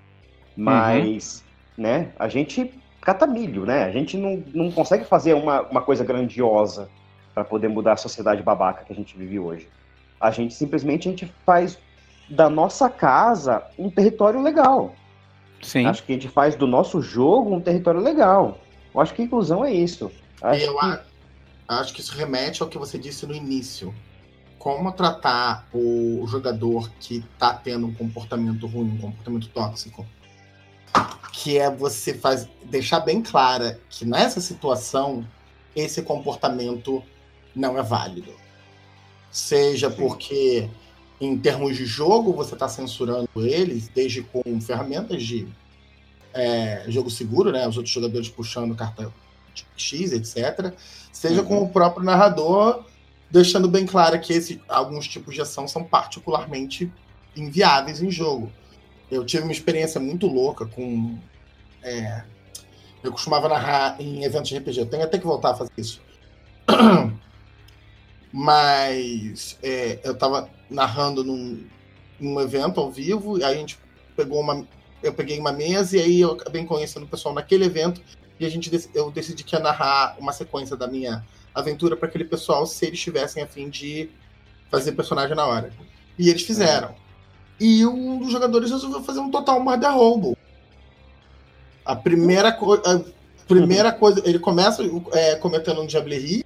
[0.54, 1.42] Mas,
[1.78, 3.84] né, a gente cata milho, né?
[3.84, 6.88] A gente não, não consegue fazer uma, uma coisa grandiosa
[7.34, 9.68] para poder mudar a sociedade babaca que a gente vive hoje.
[10.20, 11.78] A gente simplesmente a gente faz
[12.28, 14.94] da nossa casa um território legal.
[15.62, 15.86] Sim.
[15.86, 18.58] Acho que a gente faz do nosso jogo um território legal.
[18.94, 20.10] Eu acho que inclusão é isso.
[20.40, 20.98] Acho E eu que-
[21.68, 23.94] acho que isso remete ao que você disse no início.
[24.58, 30.06] Como tratar o jogador que tá tendo um comportamento ruim, um comportamento tóxico.
[31.36, 35.26] Que é você faz, deixar bem clara que nessa situação
[35.74, 37.02] esse comportamento
[37.54, 38.32] não é válido.
[39.32, 39.96] Seja Sim.
[39.96, 40.70] porque,
[41.20, 45.48] em termos de jogo, você está censurando eles, desde com ferramentas de
[46.32, 47.66] é, jogo seguro, né?
[47.66, 49.12] Os outros jogadores puxando carta
[49.76, 50.72] X, etc.
[51.12, 51.48] Seja Uhum.
[51.48, 52.84] com o próprio narrador,
[53.28, 56.92] deixando bem claro que esse, alguns tipos de ação são particularmente
[57.36, 58.52] inviáveis em jogo.
[59.10, 61.18] Eu tive uma experiência muito louca com.
[61.82, 62.24] é,
[63.02, 64.80] eu costumava narrar em eventos de RPG.
[64.80, 66.00] Eu tenho até que voltar a fazer isso.
[68.32, 71.64] Mas é, eu tava narrando num,
[72.18, 73.78] num evento ao vivo, e aí a gente
[74.16, 74.66] pegou uma.
[75.02, 78.00] Eu peguei uma mesa e aí eu acabei conhecendo o pessoal naquele evento
[78.40, 81.24] e a gente eu decidi que ia narrar uma sequência da minha
[81.54, 84.10] aventura para aquele pessoal se eles tivessem a fim de
[84.70, 85.72] fazer personagem na hora.
[86.18, 86.94] E eles fizeram.
[87.60, 90.36] E um dos jogadores resolveu fazer um total murder roubo.
[91.84, 93.00] A primeira, co a
[93.46, 94.82] primeira coisa, ele começa
[95.12, 96.44] é, cometendo um diablerie,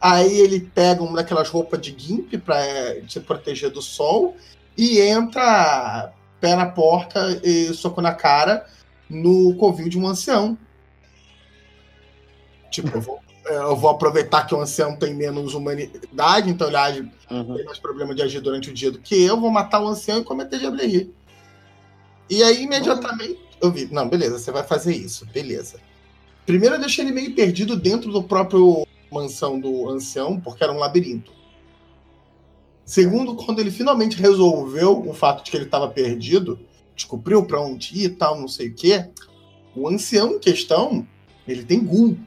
[0.00, 2.60] aí ele pega uma daquelas roupas de GIMP para
[3.08, 4.36] se proteger do sol
[4.76, 8.66] e entra pé na porta e soco na cara
[9.08, 10.56] no covil de um ancião.
[12.70, 16.76] Tipo, eu vou, é, eu vou aproveitar que o ancião tem menos humanidade, então ele
[16.76, 17.54] age, Uhum.
[17.54, 20.18] tem mais problema de agir durante o dia do que eu, vou matar o ancião
[20.18, 21.14] e cometer diablerie.
[22.28, 25.78] E aí, imediatamente, eu vi, não, beleza, você vai fazer isso, beleza.
[26.44, 30.78] Primeiro eu deixei ele meio perdido dentro do próprio mansão do ancião, porque era um
[30.78, 31.32] labirinto.
[32.84, 36.58] Segundo, quando ele finalmente resolveu o fato de que ele estava perdido,
[36.96, 39.08] descobriu para onde ir e tal, não sei o quê,
[39.76, 41.06] o ancião em questão,
[41.46, 42.18] ele tem gul.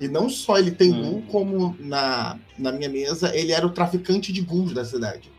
[0.00, 1.22] E não só ele tem Hum.
[1.30, 5.30] como na, na minha mesa, ele era o traficante de ghouls da cidade.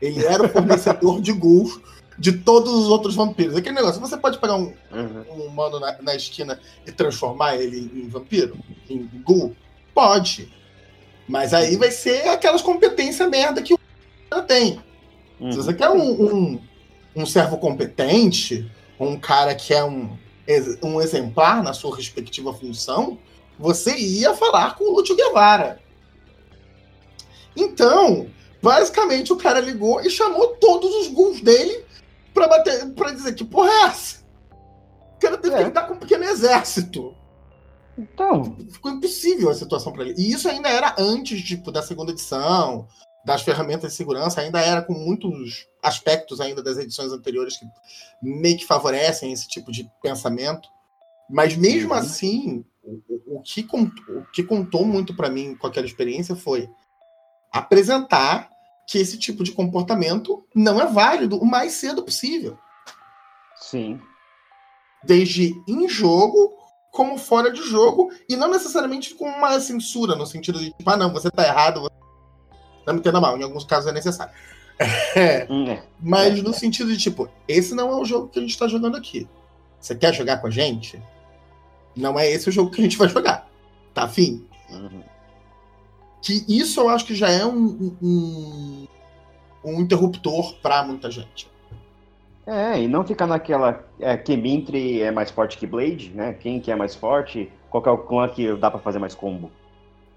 [0.00, 1.80] Ele era o fornecedor de ghouls
[2.18, 3.56] de todos os outros vampiros.
[3.56, 5.24] Aquele negócio, você pode pegar um, Uhum.
[5.30, 8.56] um humano na, na esquina e transformar ele em vampiro?
[8.90, 9.56] Em ghoul?
[9.94, 10.52] Pode.
[11.26, 13.80] Mas aí vai ser aquelas competências merda que o
[14.28, 14.74] cara tem.
[15.38, 15.52] Se Uhum.
[15.52, 16.22] você quer um,
[16.52, 16.60] um,
[17.16, 18.70] um servo competente,
[19.00, 20.10] um cara que é um,
[20.82, 23.18] um exemplar na sua respectiva função,
[23.58, 25.80] você ia falar com o Lúcio Guevara.
[27.56, 28.28] Então,
[28.62, 31.84] basicamente, o cara ligou e chamou todos os ghouls dele
[32.32, 34.24] pra, bater, pra dizer que porra é essa?
[35.16, 35.58] O cara teve É.
[35.58, 37.14] que lidar com um pequeno exército.
[37.96, 40.14] Então, Ficou impossível a situação pra ele.
[40.18, 42.88] E isso ainda era antes tipo, da segunda edição,
[43.24, 47.64] das ferramentas de segurança, ainda era com muitos aspectos ainda das edições anteriores que
[48.20, 50.68] meio que favorecem esse tipo de pensamento.
[51.30, 51.98] Mas mesmo Uhum.
[51.98, 56.36] assim, o, o- o que contou, o que contou muito pra mim com aquela experiência
[56.36, 56.68] foi
[57.52, 58.50] apresentar
[58.86, 62.58] que esse tipo de comportamento não é válido o mais cedo possível.
[63.60, 64.00] sim.
[65.02, 66.52] desde em jogo
[66.90, 70.96] como fora de jogo, e não necessariamente com uma censura, no sentido de, tipo, ah,
[70.96, 71.94] não, você tá errado, você...
[72.86, 74.32] não me entenda mal, em alguns casos é necessário.
[75.16, 75.84] É, Hum, é.
[76.00, 78.96] mas no sentido de, tipo, esse não é o jogo que a gente tá jogando
[78.96, 79.28] aqui.
[79.80, 81.00] Você quer jogar com a gente?
[81.96, 83.48] Não é esse o jogo que a gente vai jogar.
[83.92, 84.44] Tá afim?
[84.70, 85.02] Uhum.
[86.22, 88.86] que isso eu acho que já é um, um-
[89.64, 91.48] um interruptor para muita gente.
[92.46, 93.84] É, e não ficar naquela.
[94.00, 96.34] É, que Mintry é mais forte que Blade, né?
[96.34, 97.50] Quem que é mais forte?
[97.70, 99.50] Qual que é o clã que dá para fazer mais combo?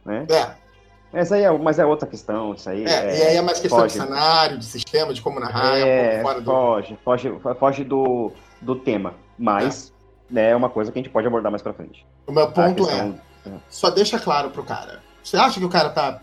[0.05, 0.25] Né?
[0.29, 0.67] É.
[1.13, 2.83] Essa aí é, mas é outra questão, isso aí.
[2.85, 3.97] É, é, e aí é mais questão foge.
[3.97, 6.97] de cenário, de sistema, de como narrar, é, um fora foge, do...
[6.99, 8.31] foge, foge do,
[8.61, 9.13] do tema.
[9.37, 9.96] Mas é.
[10.29, 12.05] Né, é uma coisa que a gente pode abordar mais pra frente.
[12.25, 13.19] O meu ponto questão...
[13.45, 15.01] é, só deixa claro pro cara.
[15.23, 16.21] Você acha que o cara tá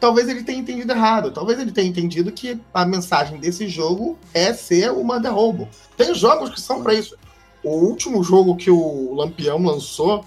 [0.00, 1.30] talvez ele tenha entendido errado.
[1.30, 5.68] Talvez ele tenha entendido que a mensagem desse jogo é ser o Manda Roubo.
[5.96, 7.16] Tem jogos que são para isso.
[7.62, 10.24] O último jogo que o Lampião lançou,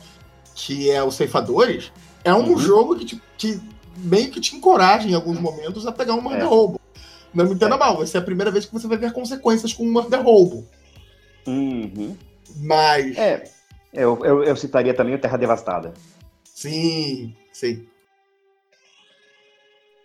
[0.55, 1.91] que é o Ceifadores,
[2.23, 2.57] é um uhum.
[2.57, 3.61] jogo que, te, que,
[3.97, 6.43] meio que te encoraja em alguns momentos a pegar um Manda é.
[6.43, 6.79] Roubo.
[7.33, 7.77] Não me entenda é.
[7.77, 10.67] mal, vai ser a primeira vez que você vai ver consequências com um Manda Roubo.
[11.47, 12.17] Uhum.
[12.57, 13.17] Mas.
[13.17, 13.43] É,
[13.93, 15.93] eu, eu, eu citaria também o Terra Devastada.
[16.43, 17.88] Sim, sim.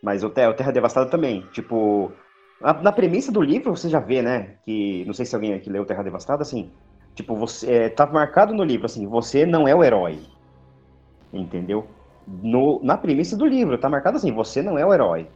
[0.03, 1.47] Mas o Terra, o Terra Devastada também.
[1.53, 2.13] Tipo,
[2.61, 4.57] na, na, premissa do livro você já vê, né?
[4.65, 5.05] Que.
[5.07, 6.71] Não sei se alguém aqui leu Terra Devastada, assim.
[7.15, 7.71] Tipo, você.
[7.73, 10.21] É, tá marcado no livro, assim, você não é o herói.
[11.33, 11.87] Entendeu?
[12.27, 15.29] No, na premissa do livro, tá marcado assim, você não é o herói.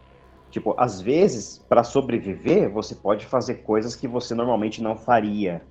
[0.51, 5.62] Tipo, às vezes, para sobreviver, você pode fazer coisas que você normalmente não faria.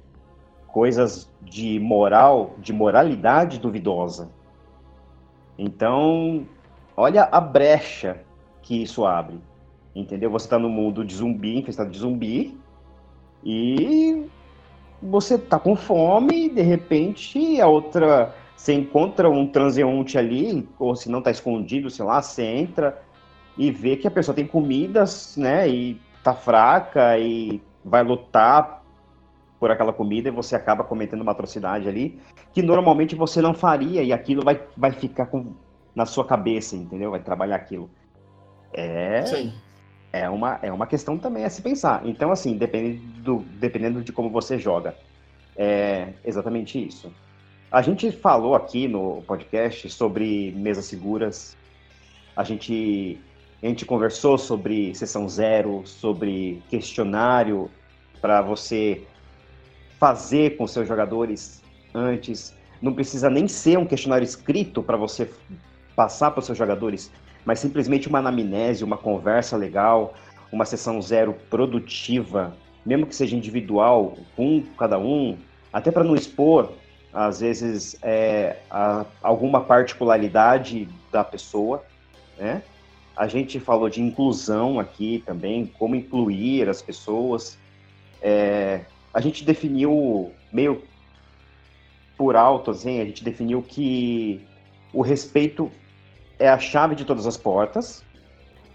[0.68, 4.30] Coisas de moral, de moralidade duvidosa.
[5.58, 6.46] Então,
[6.96, 8.22] olha a brecha
[8.62, 9.40] que isso abre.
[9.96, 10.30] Entendeu?
[10.30, 12.56] Você está no mundo de zumbi, infestado de zumbi,
[13.44, 14.28] e
[15.02, 18.36] você tá com fome e de repente a outra.
[18.56, 23.00] Você encontra um transeunte ali, ou se não tá escondido, sei lá, você entra
[23.56, 25.70] e vê que a pessoa tem comidas, né?
[25.70, 28.77] E tá fraca e vai lutar
[29.60, 32.20] por aquela comida e você acaba cometendo uma atrocidade ali
[32.54, 35.54] que normalmente você não faria e aquilo vai, vai ficar com,
[35.96, 37.12] na sua cabeça, entendeu?
[37.12, 37.90] Vai trabalhar aquilo.
[38.74, 39.54] É, Sim.
[40.14, 42.02] é, uma, é uma questão também a se pensar.
[42.06, 44.96] Então, assim, dependendo, do, dependendo de como você joga,
[45.56, 47.12] é exatamente isso.
[47.72, 51.58] A gente falou aqui no podcast sobre mesas seguras,
[52.36, 53.20] a gente,
[53.62, 57.70] a gente conversou sobre sessão zero, sobre questionário
[58.22, 59.06] para você
[60.00, 61.62] fazer com seus jogadores
[61.94, 62.56] antes.
[62.82, 65.30] Não precisa nem ser um questionário escrito para você
[65.96, 67.12] passar para os seus jogadores
[67.48, 70.14] mas simplesmente uma anamnese, uma conversa legal,
[70.52, 72.54] uma sessão zero produtiva,
[72.86, 75.38] mesmo que seja individual, com cada um,
[75.72, 76.74] até para não expor,
[77.14, 81.86] às vezes, é, a, alguma particularidade da pessoa,
[82.38, 82.62] né?
[83.16, 87.58] A gente falou de inclusão aqui também, como incluir as pessoas.
[88.22, 88.82] É,
[89.18, 90.84] a gente definiu meio
[92.16, 94.46] por alto, assim, a gente definiu que
[94.94, 95.72] o respeito
[96.38, 98.04] é a chave de todas as portas.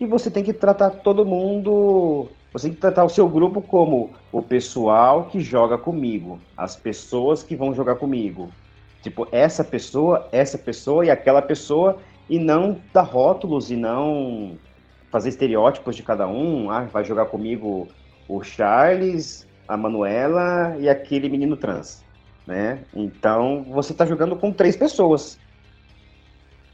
[0.01, 2.29] E você tem que tratar todo mundo.
[2.53, 7.45] Você tem que tratar o seu grupo como o pessoal que joga comigo, as pessoas
[7.45, 8.51] que vão jogar comigo.
[9.01, 11.99] Tipo, essa pessoa, essa pessoa e aquela pessoa,
[12.29, 14.59] e não dar rótulos e não
[15.09, 16.69] fazer estereótipos de cada um.
[16.69, 17.87] Ah, vai jogar comigo
[18.29, 22.05] o Charles, a Manuela e aquele menino trans,
[22.47, 22.85] né?
[22.95, 25.39] Então, você está jogando com três pessoas.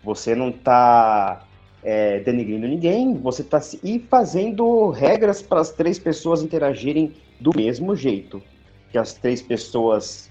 [0.02, 1.44] Você não está
[1.82, 7.94] é, denigrindo ninguém, você está e fazendo regras para as três pessoas interagirem do mesmo
[7.94, 8.42] jeito.
[8.90, 10.30] Que as três pessoas,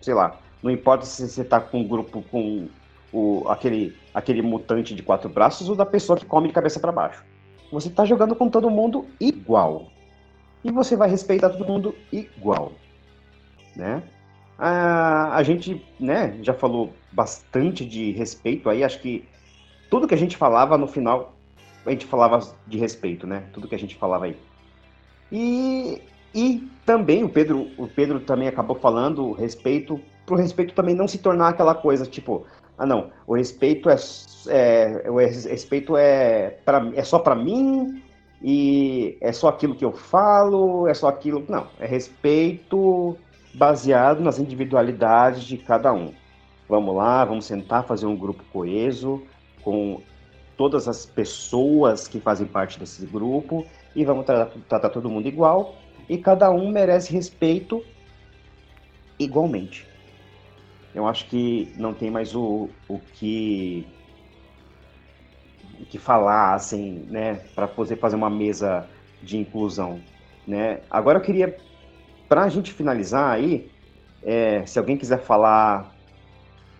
[0.00, 2.68] sei lá, não importa se você está com um grupo com
[3.12, 6.92] o, aquele, aquele mutante de quatro braços ou da pessoa que come de cabeça para
[6.92, 7.24] baixo.
[7.72, 9.86] Você está jogando com todo mundo igual.
[10.62, 12.72] E você vai respeitar todo mundo igual.
[13.74, 14.02] Né?
[14.58, 19.26] A, a gente né, já falou bastante de respeito aí, acho que
[19.88, 21.34] tudo que a gente falava no final,
[21.84, 23.44] a gente falava de respeito, né?
[23.52, 24.36] Tudo que a gente falava aí.
[25.32, 26.00] E,
[26.34, 31.18] e também o Pedro, o Pedro também acabou falando respeito, pro respeito também não se
[31.18, 32.46] tornar aquela coisa tipo,
[32.78, 33.96] ah não, o respeito é,
[34.48, 38.02] é o respeito é, pra, é só para mim
[38.42, 41.44] e é só aquilo que eu falo, é só aquilo.
[41.48, 43.16] Não, é respeito
[43.52, 46.12] baseado nas individualidades de cada um.
[46.68, 49.22] Vamos lá, vamos sentar, fazer um grupo coeso
[49.62, 50.00] com
[50.56, 55.74] todas as pessoas que fazem parte desse grupo e vamos tratar, tratar todo mundo igual
[56.08, 57.84] e cada um merece respeito
[59.18, 59.86] igualmente.
[60.94, 63.86] Eu acho que não tem mais o, o que
[65.84, 68.86] que falar assim, né, para poder fazer uma mesa
[69.22, 70.00] de inclusão,
[70.46, 70.80] né?
[70.90, 71.56] Agora eu queria
[72.28, 73.70] para a gente finalizar aí,
[74.22, 75.92] é, se alguém quiser falar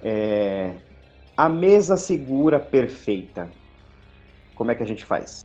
[0.02, 0.74] é,
[1.36, 3.50] a mesa segura perfeita,
[4.54, 5.44] como é que a gente faz?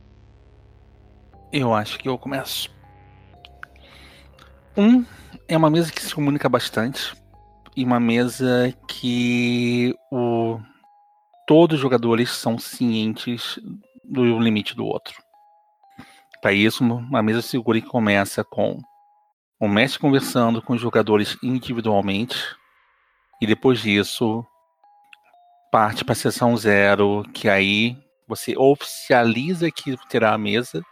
[1.52, 2.70] Eu acho que eu começo.
[4.76, 5.04] Um
[5.48, 7.14] é uma mesa que se comunica bastante
[7.76, 10.58] e uma mesa que o
[11.46, 13.58] todos os jogadores são cientes
[14.04, 15.14] do limite do outro.
[16.42, 18.80] Para isso, uma mesa segura que começa com
[19.58, 22.36] o mestre conversando com os jogadores individualmente
[23.40, 24.44] e depois disso
[25.70, 27.96] parte para a sessão zero, que aí
[28.28, 30.82] você oficializa que terá a mesa,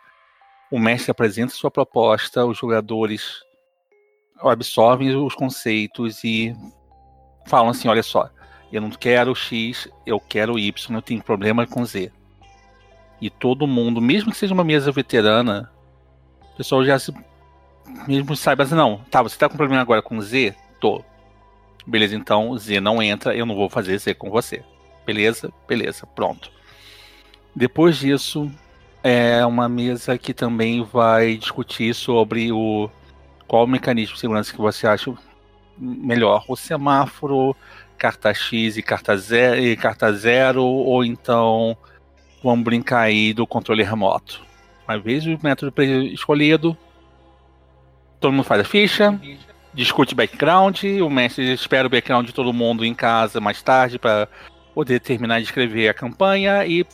[0.71, 3.43] o mestre apresenta sua proposta, os jogadores
[4.41, 6.55] absorvem os conceitos e
[7.47, 8.29] falam assim, olha só,
[8.77, 12.11] eu não quero X, eu quero Y, eu tenho problema com Z.
[13.21, 15.71] E todo mundo, mesmo que seja uma mesa veterana,
[16.53, 17.15] o pessoal já se.
[18.09, 20.55] Mesmo saiba assim, não, tá, você tá com problema agora com Z?
[20.81, 21.05] Tô.
[21.87, 24.65] Beleza, então Z não entra, eu não vou fazer Z com você.
[25.07, 25.53] Beleza?
[25.69, 26.51] Beleza, pronto.
[27.55, 28.51] Depois disso,
[29.03, 32.91] é uma mesa que também vai discutir sobre o
[33.47, 35.15] qual o mecanismo de segurança que você acha
[35.79, 37.55] melhor, o semáforo,
[38.05, 41.75] carta X e carta zero, e carta zero ou então
[42.43, 44.45] vamos brincar aí do controle remoto.
[44.87, 45.73] Uma vez o método
[46.13, 46.77] escolhido,
[48.21, 49.19] todo mundo faz a ficha,
[49.73, 54.29] discute background, o mestre espera o background de todo mundo em casa mais tarde para
[54.75, 56.87] poder terminar de escrever a campanha e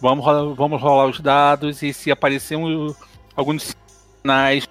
[0.00, 0.24] vamos,
[0.56, 2.92] vamos rolar os dados e se aparecer um,
[3.36, 3.76] alguns
[4.20, 4.68] sinais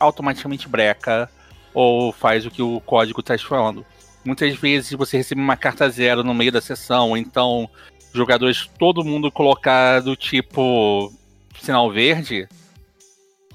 [0.00, 1.30] automaticamente breca
[1.74, 3.84] ou faz o que o código está falando.
[4.24, 7.68] Muitas vezes você recebe uma carta zero no meio da sessão, então
[8.14, 11.12] jogadores, todo mundo colocar do tipo
[11.60, 12.48] sinal verde,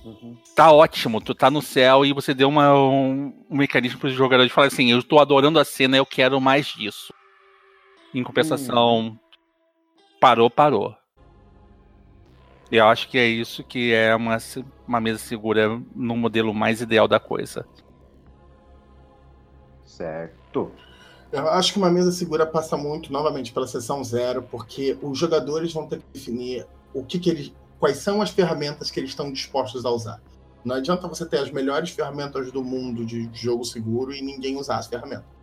[0.03, 0.35] uhum.
[0.55, 4.15] tá ótimo, tu tá no céu e você deu uma, um, um mecanismo para os
[4.15, 7.13] jogadores falar assim, eu estou adorando a cena, eu quero mais disso.
[8.13, 9.17] Em compensação, uhum.
[10.19, 10.95] parou, parou.
[12.71, 14.37] Eu acho que é isso que é uma,
[14.87, 17.65] uma mesa segura no modelo mais ideal da coisa.
[19.99, 20.71] Certo.
[21.29, 25.73] Eu acho que uma mesa segura passa muito, novamente, pela sessão zero, porque os jogadores
[25.73, 27.53] vão ter que definir o que, que eles.
[27.77, 30.21] quais são as ferramentas que eles estão dispostos a usar.
[30.63, 34.77] Não adianta você ter as melhores ferramentas do mundo de jogo seguro e ninguém usar
[34.77, 35.37] as ferramentas.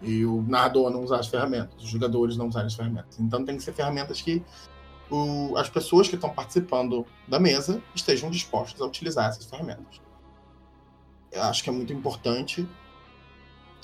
[0.00, 3.18] E o narrador não usar as ferramentas, os jogadores não usarem as ferramentas.
[3.18, 4.42] Então tem que ser ferramentas que
[5.10, 10.00] o, as pessoas que estão participando da mesa estejam dispostas a utilizar essas ferramentas.
[11.32, 12.66] Eu acho que é muito importante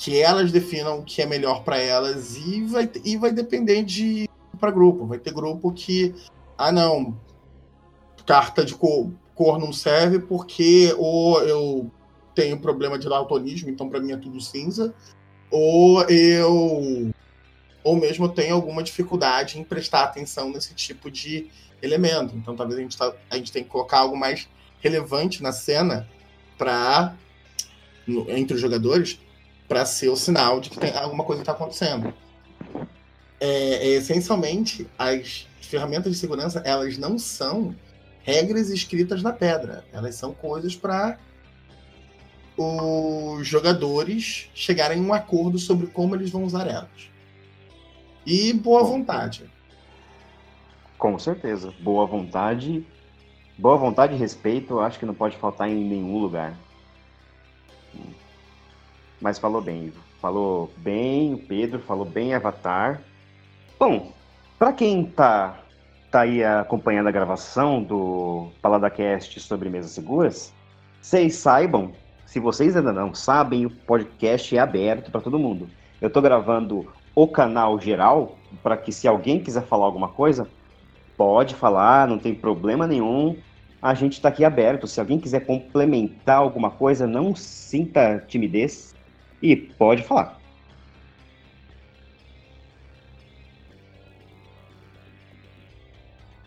[0.03, 4.29] que elas definam o que é melhor para elas e vai, e vai depender de
[4.59, 5.07] para grupo.
[5.07, 6.13] Vai ter grupo que,
[6.59, 7.17] ah, não,
[8.27, 11.89] carta de cor, cor não serve porque ou eu
[12.35, 14.93] tenho problema de daltonismo, então para mim é tudo cinza,
[15.49, 17.13] ou eu
[17.85, 21.49] ou mesmo tenho alguma dificuldade em prestar atenção nesse tipo de
[21.81, 22.35] elemento.
[22.35, 24.49] Então talvez a gente, tá, a gente tenha que colocar algo mais
[24.81, 26.09] relevante na cena
[26.59, 27.15] para
[28.29, 29.21] entre os jogadores
[29.73, 32.13] para ser o sinal de que tem alguma coisa está acontecendo.
[33.41, 37.75] É, é, essencialmente, as ferramentas de segurança elas não são
[38.23, 39.83] regras escritas na pedra.
[39.91, 41.19] Elas são coisas para
[42.55, 47.11] os jogadores chegarem a um acordo sobre como eles vão usar elas.
[48.27, 49.51] E boa vontade.
[50.99, 51.73] Com certeza.
[51.81, 52.87] Boa vontade.
[53.57, 56.55] Boa vontade e respeito, acho que não pode faltar em nenhum lugar.
[59.23, 60.01] Mas falou bem, Ivo.
[60.21, 63.01] Falou bem o Pedro, falou bem Avatar.
[63.79, 64.13] Bom,
[64.59, 65.61] para quem tá,
[66.11, 70.53] tá aí acompanhando a gravação do PaladaCast sobre mesas seguras,
[71.01, 71.93] vocês saibam,
[72.27, 75.69] se vocês ainda não sabem, o podcast é aberto para todo mundo.
[76.01, 80.49] Eu estou gravando o canal geral para que se alguém quiser falar alguma coisa,
[81.17, 83.37] pode falar, não tem problema nenhum.
[83.81, 84.89] A gente está aqui aberto.
[84.89, 88.93] Se alguém quiser complementar alguma coisa, não sinta timidez
[89.43, 90.41] e pode falar.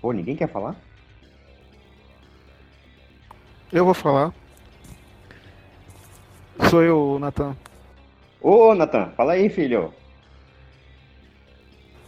[0.01, 0.75] Pô, ninguém quer falar?
[3.71, 4.33] Eu vou falar.
[6.69, 7.55] Sou eu, Natan.
[8.39, 9.93] Ô, Natan, fala aí, filho.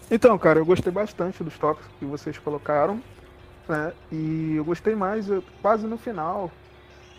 [0.09, 3.01] Então, cara, eu gostei bastante dos toques que vocês colocaram,
[3.67, 3.91] né?
[4.11, 5.25] E eu gostei mais
[5.61, 6.49] quase no final,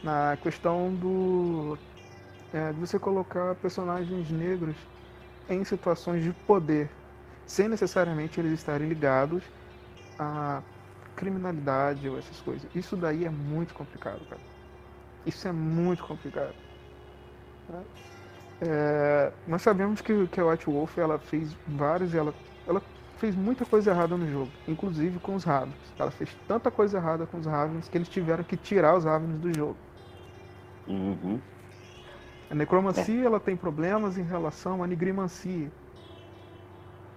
[0.03, 1.77] na questão do
[2.53, 4.77] é, de você colocar personagens negros
[5.49, 6.91] em situações de poder,
[7.47, 9.43] sem necessariamente eles estarem ligados
[10.19, 10.63] à
[11.17, 12.69] criminalidade ou essas coisas.
[12.75, 14.41] Isso daí é muito complicado, cara.
[15.27, 16.55] Isso é muito complicado.
[17.69, 17.83] Né?
[18.61, 22.35] É, nós sabemos que, que a White Wolf ela fez vários, ela,
[22.67, 22.83] ela
[23.17, 25.75] fez muita coisa errada no jogo, inclusive com os Ravens.
[25.99, 29.41] Ela fez tanta coisa errada com os Ravens que eles tiveram que tirar os Ravens
[29.41, 29.77] do jogo.
[30.87, 31.41] Uhum.
[32.51, 33.27] A necromancia é.
[33.27, 35.71] ela tem problemas em relação à nigrimancia.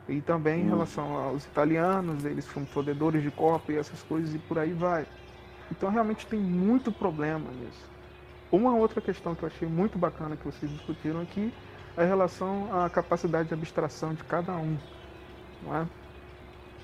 [0.08, 0.70] E também em hum.
[0.70, 5.06] relação aos italianos, eles são fodedores de copo e essas coisas e por aí vai.
[5.72, 7.90] Então realmente tem muito problema nisso.
[8.52, 11.53] Uma outra questão que eu achei muito bacana que vocês discutiram aqui
[11.95, 14.78] é a relação à capacidade de abstração de cada um.
[15.64, 15.88] Não é?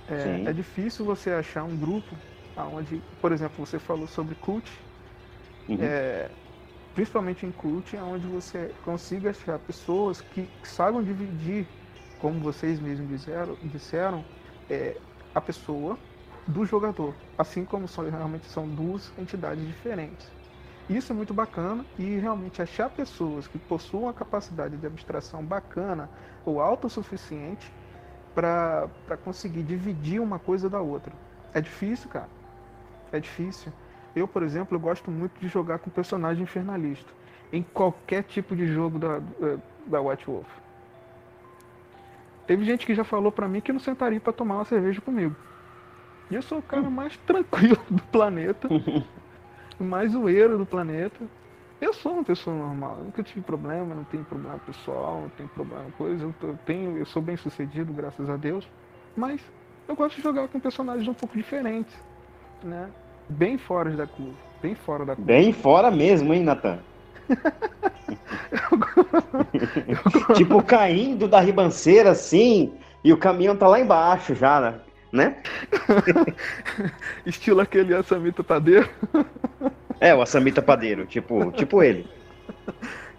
[0.10, 2.16] É, é difícil você achar um grupo
[2.74, 4.72] onde, por exemplo, você falou sobre cult,
[5.68, 5.78] uhum.
[5.82, 6.30] é,
[6.98, 11.68] principalmente em cult, onde você consiga achar pessoas que, saibam dividir,
[12.18, 14.26] como vocês mesmos disseram, disseram
[14.68, 15.00] é,
[15.36, 15.96] a pessoa
[16.48, 20.28] do jogador, assim como são, realmente são duas entidades diferentes.
[20.90, 26.10] Isso é muito bacana e realmente achar pessoas que possuam uma capacidade de abstração bacana
[26.44, 27.72] ou autossuficiente
[28.34, 28.90] para
[29.24, 31.14] conseguir dividir uma coisa da outra.
[31.54, 32.30] É difícil, cara.
[33.12, 33.72] É difícil.
[34.18, 37.12] Eu, por exemplo, eu gosto muito de jogar com personagem infernalista
[37.52, 39.22] em qualquer tipo de jogo da,
[39.86, 40.48] da White Wolf.
[42.46, 45.36] Teve gente que já falou para mim que não sentaria para tomar uma cerveja comigo.
[46.30, 48.70] E eu sou o cara mais tranquilo do planeta,
[49.80, 51.26] mais zoeiro do planeta.
[51.80, 55.50] Eu sou uma pessoa normal, eu nunca tive problema, não tenho problema pessoal, não tenho
[55.50, 58.68] problema coisa, eu tenho, eu sou bem sucedido, graças a Deus.
[59.16, 59.42] Mas
[59.88, 61.96] eu gosto de jogar com personagens um pouco diferentes,
[62.64, 62.90] né?
[63.30, 65.28] Bem fora da curva, bem fora da curva.
[65.28, 66.80] Bem fora mesmo, hein, Natan?
[70.36, 72.74] tipo caindo da ribanceira assim,
[73.04, 74.80] e o caminhão tá lá embaixo já, né?
[75.12, 75.42] né?
[77.26, 78.90] Estilo aquele Assamita Padeiro.
[80.00, 82.10] é, o Assamita Padeiro, tipo, tipo ele.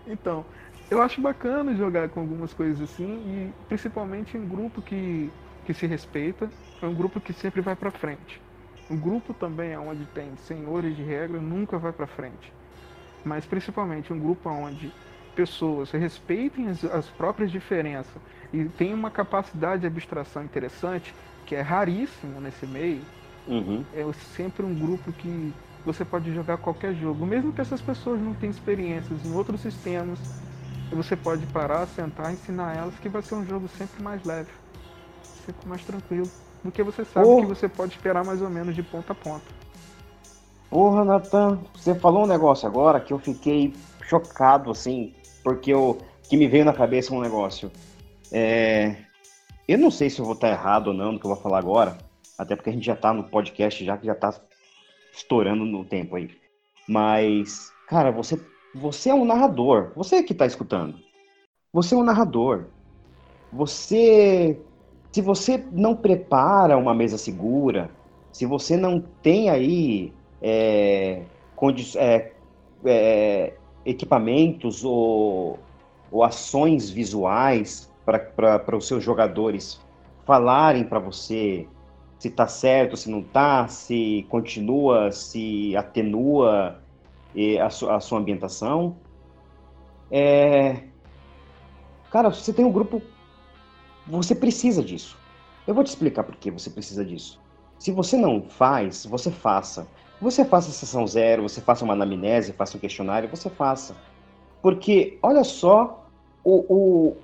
[0.06, 0.46] Então,
[0.90, 5.30] eu acho bacana jogar com algumas coisas assim, e principalmente em grupo que,
[5.64, 8.40] que se respeita, é um grupo que sempre vai para frente.
[8.90, 12.52] Um grupo também onde tem senhores de regra nunca vai para frente.
[13.24, 14.90] Mas principalmente um grupo onde
[15.34, 18.20] pessoas respeitem as, as próprias diferenças
[18.52, 21.14] e tem uma capacidade de abstração interessante,
[21.46, 23.02] que é raríssimo nesse meio,
[23.46, 23.84] uhum.
[23.94, 25.52] é sempre um grupo que
[25.84, 27.24] você pode jogar qualquer jogo.
[27.24, 30.18] Mesmo que essas pessoas não tenham experiências em outros sistemas,
[30.90, 34.50] você pode parar, sentar, ensinar elas que vai ser um jogo sempre mais leve,
[35.46, 36.30] sempre mais tranquilo.
[36.62, 37.40] Porque você sabe oh.
[37.40, 39.44] que você pode esperar mais ou menos de ponta a ponta.
[40.70, 45.98] Porra, Nathan, você falou um negócio agora que eu fiquei chocado, assim, porque eu,
[46.28, 47.70] que me veio na cabeça um negócio.
[48.30, 48.96] É,
[49.66, 51.58] eu não sei se eu vou estar errado ou não no que eu vou falar
[51.58, 51.96] agora,
[52.36, 54.34] até porque a gente já está no podcast, já que já está
[55.12, 56.30] estourando no tempo aí.
[56.88, 58.40] Mas, cara, você,
[58.74, 59.92] você é um narrador.
[59.94, 60.98] Você que está escutando.
[61.72, 62.66] Você é um narrador.
[63.52, 64.58] Você.
[65.12, 67.90] Se você não prepara uma mesa segura,
[68.30, 70.12] se você não tem aí
[70.42, 71.22] é,
[71.96, 72.32] é,
[72.84, 73.54] é,
[73.84, 75.58] equipamentos ou,
[76.10, 79.80] ou ações visuais para os seus jogadores
[80.24, 81.66] falarem para você
[82.18, 86.80] se está certo, se não está, se continua, se atenua
[87.62, 88.96] a, su a sua ambientação.
[90.10, 90.84] É...
[92.10, 93.00] Cara, você tem um grupo,
[94.08, 95.16] você precisa disso.
[95.66, 97.38] Eu vou te explicar por que você precisa disso.
[97.78, 99.86] Se você não faz, você faça.
[100.20, 103.94] Você faça a sessão zero, você faça uma anamnese, faça um questionário, você faça.
[104.60, 106.04] Porque, olha só,
[106.42, 107.14] o,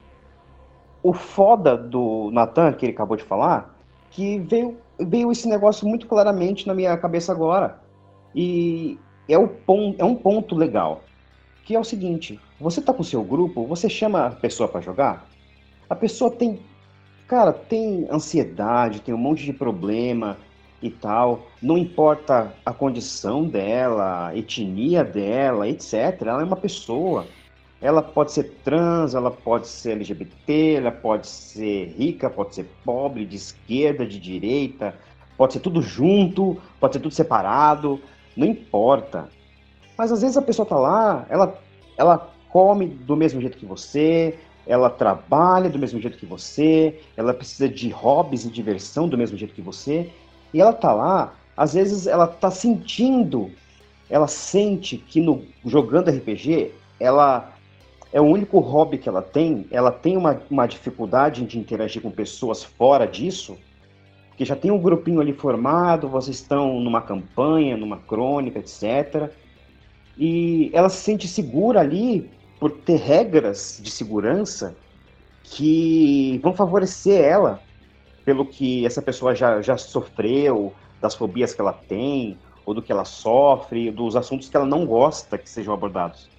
[1.02, 3.74] o foda do Natan, que ele acabou de falar,
[4.10, 7.80] que veio, veio esse negócio muito claramente na minha cabeça agora.
[8.34, 8.98] E
[9.28, 11.02] é, o pon, é um ponto legal.
[11.64, 14.80] Que é o seguinte: você tá com o seu grupo, você chama a pessoa para
[14.80, 15.26] jogar,
[15.88, 16.60] a pessoa tem.
[17.26, 20.36] Cara, tem ansiedade, tem um monte de problema
[20.82, 21.46] e tal.
[21.62, 26.20] Não importa a condição dela, a etnia dela, etc.
[26.20, 27.26] Ela é uma pessoa.
[27.80, 33.26] Ela pode ser trans, ela pode ser LGBT, ela pode ser rica, pode ser pobre,
[33.26, 34.94] de esquerda, de direita,
[35.36, 38.00] pode ser tudo junto, pode ser tudo separado,
[38.36, 39.28] não importa.
[39.98, 41.58] Mas às vezes a pessoa tá lá, ela,
[41.96, 47.34] ela come do mesmo jeito que você, ela trabalha do mesmo jeito que você, ela
[47.34, 50.10] precisa de hobbies e diversão do mesmo jeito que você,
[50.52, 53.50] e ela tá lá, às vezes ela tá sentindo,
[54.08, 57.52] ela sente que no jogando RPG, ela
[58.12, 62.10] é o único hobby que ela tem, ela tem uma, uma dificuldade de interagir com
[62.10, 63.58] pessoas fora disso,
[64.28, 69.30] porque já tem um grupinho ali formado, vocês estão numa campanha, numa crônica, etc.
[70.18, 72.30] E ela se sente segura ali
[72.64, 74.74] por ter regras de segurança
[75.42, 77.60] que vão favorecer ela
[78.24, 82.90] pelo que essa pessoa já, já sofreu, das fobias que ela tem, ou do que
[82.90, 86.30] ela sofre, dos assuntos que ela não gosta que sejam abordados.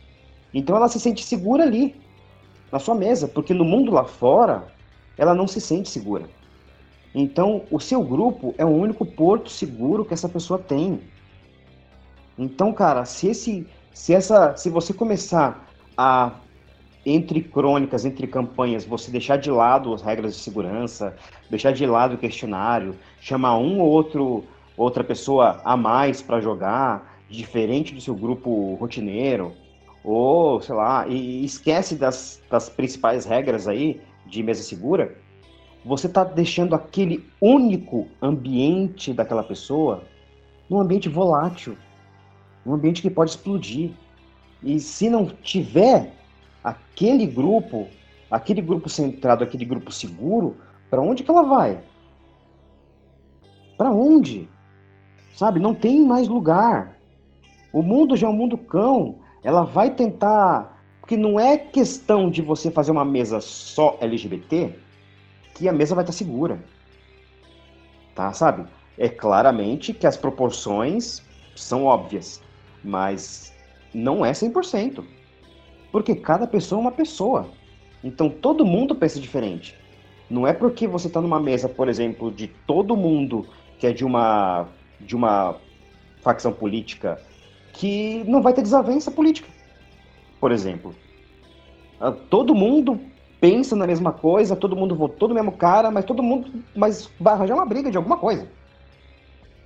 [0.52, 1.96] Então ela se sente segura ali,
[2.72, 4.66] na sua mesa, porque no mundo lá fora,
[5.20, 6.26] ela não se sente segura.
[7.14, 11.02] Então, o seu grupo é o único porto seguro que essa pessoa tem.
[12.36, 15.65] Então, cara, se esse, se essa, se você começar
[15.98, 16.32] a
[17.06, 21.16] entre crônicas, entre campanhas, você deixar de lado as regras de segurança,
[21.50, 24.44] deixar de lado o questionário, chamar um ou outro
[24.78, 29.54] outra pessoa a mais para jogar, diferente do seu grupo rotineiro,
[30.04, 35.16] ou sei lá, e esquece das, das principais regras aí de mesa segura,
[35.86, 40.04] você está deixando aquele único ambiente daquela pessoa
[40.70, 41.78] num ambiente volátil,
[42.66, 43.92] um ambiente que pode explodir.
[44.66, 46.12] E se não tiver
[46.64, 47.88] aquele grupo,
[48.32, 50.58] aquele grupo centrado, aquele grupo seguro,
[50.90, 51.80] para onde que ela vai?
[53.78, 54.50] Para onde?
[55.36, 56.98] Sabe, não tem mais lugar.
[57.72, 59.20] O mundo já é um mundo cão.
[59.44, 64.74] Ela vai tentar, porque não é questão de você fazer uma mesa só LGBT,
[65.54, 66.58] que a mesa vai estar segura.
[68.16, 68.66] Tá, sabe?
[68.98, 71.22] É claramente que as proporções
[71.56, 72.42] são óbvias,
[72.84, 73.55] mas
[73.96, 75.04] não é 100%.
[75.92, 77.48] Porque cada pessoa é uma pessoa.
[78.04, 79.76] Então todo mundo pensa diferente.
[80.30, 83.48] Não é porque você está numa mesa, por exemplo, de todo mundo
[83.80, 84.68] que é de uma
[85.00, 85.56] de uma
[86.22, 87.20] facção política
[87.74, 89.48] que não vai ter desavença política.
[90.40, 90.94] Por exemplo,
[92.00, 93.00] ah, todo mundo
[93.40, 97.34] pensa na mesma coisa, todo mundo votou no mesmo cara, mas todo mundo mas vai
[97.34, 98.48] arranjar uma briga de alguma coisa.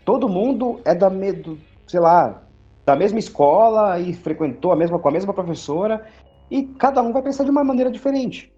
[0.06, 1.57] Todo mundo é da medo,
[1.88, 2.43] sei lá,
[2.85, 6.07] da mesma escola e frequentou a mesma com a mesma professora
[6.49, 8.53] e cada um vai pensar de uma maneira diferente.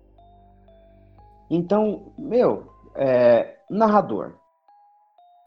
[1.49, 4.35] Então, meu, é, narrador,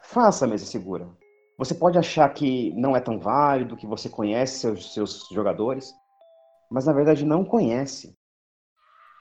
[0.03, 1.09] faça a mesa segura.
[1.57, 5.95] Você pode achar que não é tão válido, que você conhece seus, seus jogadores,
[6.71, 8.17] mas na verdade não conhece.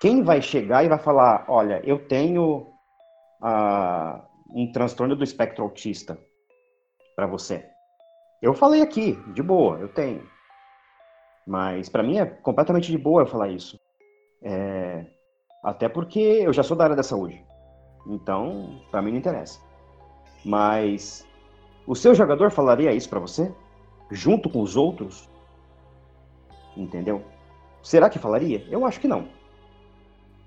[0.02, 2.74] Quem vai chegar e vai falar, olha, eu tenho
[3.42, 4.22] uh,
[4.54, 6.20] um transtorno do espectro autista
[7.16, 7.73] para você?
[8.44, 10.22] Eu falei aqui, de boa, eu tenho.
[11.48, 13.80] Mas para mim é completamente de boa eu falar isso.
[14.42, 15.06] É...
[15.64, 17.42] Até porque eu já sou da área da saúde.
[18.06, 19.62] Então, para mim não interessa.
[20.44, 21.26] Mas
[21.88, 23.50] o seu jogador falaria isso para você?
[24.12, 25.30] Junto com os outros?
[26.76, 27.24] Entendeu?
[27.82, 28.68] Será que falaria?
[28.70, 29.30] Eu acho que não.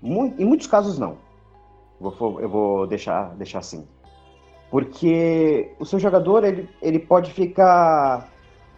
[0.03, 1.17] Em muitos casos, não.
[1.99, 3.87] Eu vou deixar, deixar assim.
[4.69, 8.29] Porque o seu jogador ele, ele pode ficar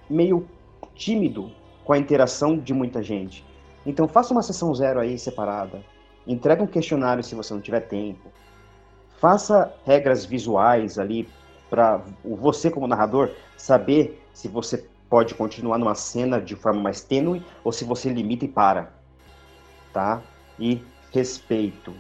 [0.09, 0.47] meio
[0.93, 1.51] tímido
[1.83, 3.43] com a interação de muita gente.
[3.85, 5.81] Então faça uma sessão zero aí separada.
[6.27, 8.29] Entregue um questionário se você não tiver tempo.
[9.17, 11.27] Faça regras visuais ali
[11.69, 17.43] para você como narrador saber se você pode continuar numa cena de forma mais tênue
[17.63, 18.93] ou se você limita e para.
[19.91, 20.21] Tá?
[20.59, 21.93] E respeito.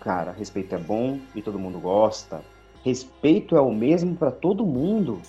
[0.00, 2.42] Cara, respeito é bom e todo mundo gosta
[2.84, 5.20] Respeito é o mesmo para todo mundo.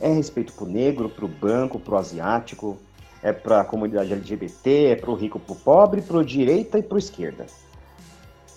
[0.00, 2.78] É respeito pro negro, pro branco, pro asiático,
[3.22, 7.46] é para a comunidade LGBT, é pro rico, pro pobre, pro direita e pro esquerda.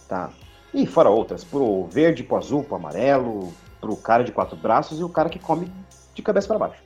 [0.07, 0.31] Tá?
[0.73, 5.03] E fora outras, pro verde, pro azul, pro amarelo, pro cara de quatro braços e
[5.03, 5.72] o cara que come
[6.13, 6.84] de cabeça para baixo.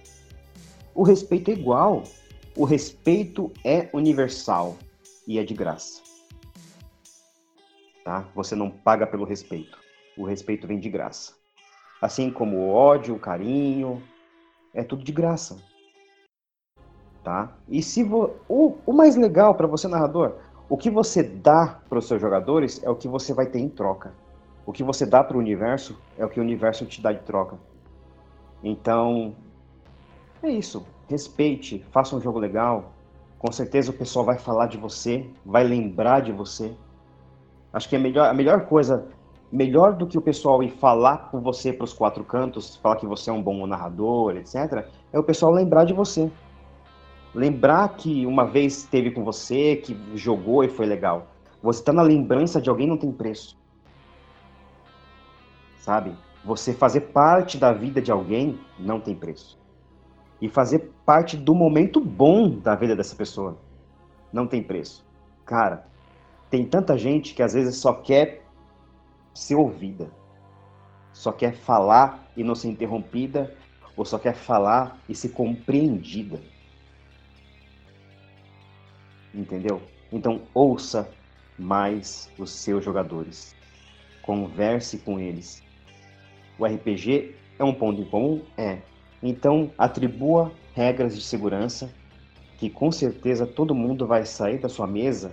[0.94, 2.04] O respeito é igual.
[2.56, 4.78] O respeito é universal
[5.26, 6.02] e é de graça.
[8.04, 8.28] Tá?
[8.36, 9.78] Você não paga pelo respeito.
[10.18, 11.39] O respeito vem de graça.
[12.02, 14.02] Assim como o ódio, o carinho,
[14.74, 15.58] é tudo de graça.
[17.24, 17.52] Tá?
[17.68, 18.36] E se vo...
[18.48, 20.36] o, o mais legal para você narrador,
[20.70, 23.70] o que você dá para os seus jogadores é o que você vai ter em
[23.70, 24.14] troca.
[24.66, 27.22] O que você dá para o universo é o que o universo te dá de
[27.22, 27.58] troca.
[28.64, 29.36] Então,
[30.44, 30.86] é isso.
[31.08, 32.94] Respeite, faça um jogo legal.
[33.40, 36.76] Com certeza o pessoal vai falar de você, vai lembrar de você.
[37.74, 39.08] Acho que a melhor, a melhor coisa
[39.52, 43.08] melhor do que o pessoal ir falar com você para os quatro cantos, falar que
[43.08, 46.32] você é um bom narrador, etc., é o pessoal lembrar de você.
[47.34, 51.28] Lembrar que uma vez esteve com você, que jogou e foi legal.
[51.62, 53.58] Você está na lembrança de alguém não tem preço.
[55.80, 56.16] Sabe?
[56.46, 59.60] Você fazer parte da vida de alguém não tem preço.
[60.42, 63.58] E fazer parte do momento bom da vida dessa pessoa
[64.32, 65.06] não tem preço.
[65.46, 65.86] Cara,
[66.50, 68.44] tem tanta gente que às vezes só quer
[69.40, 70.12] ser ouvida.
[71.14, 73.56] Só quer falar e não ser interrompida,
[73.96, 76.42] ou só quer falar e ser compreendida.
[79.34, 79.82] Entendeu?
[80.12, 81.10] Então, ouça
[81.58, 83.56] mais os seus jogadores.
[84.22, 85.64] Converse com eles.
[86.58, 88.44] O RPG é um ponto em comum?
[88.58, 88.80] É.
[89.24, 91.90] Então, atribua regras de segurança
[92.58, 95.32] que com certeza todo mundo vai sair da sua mesa.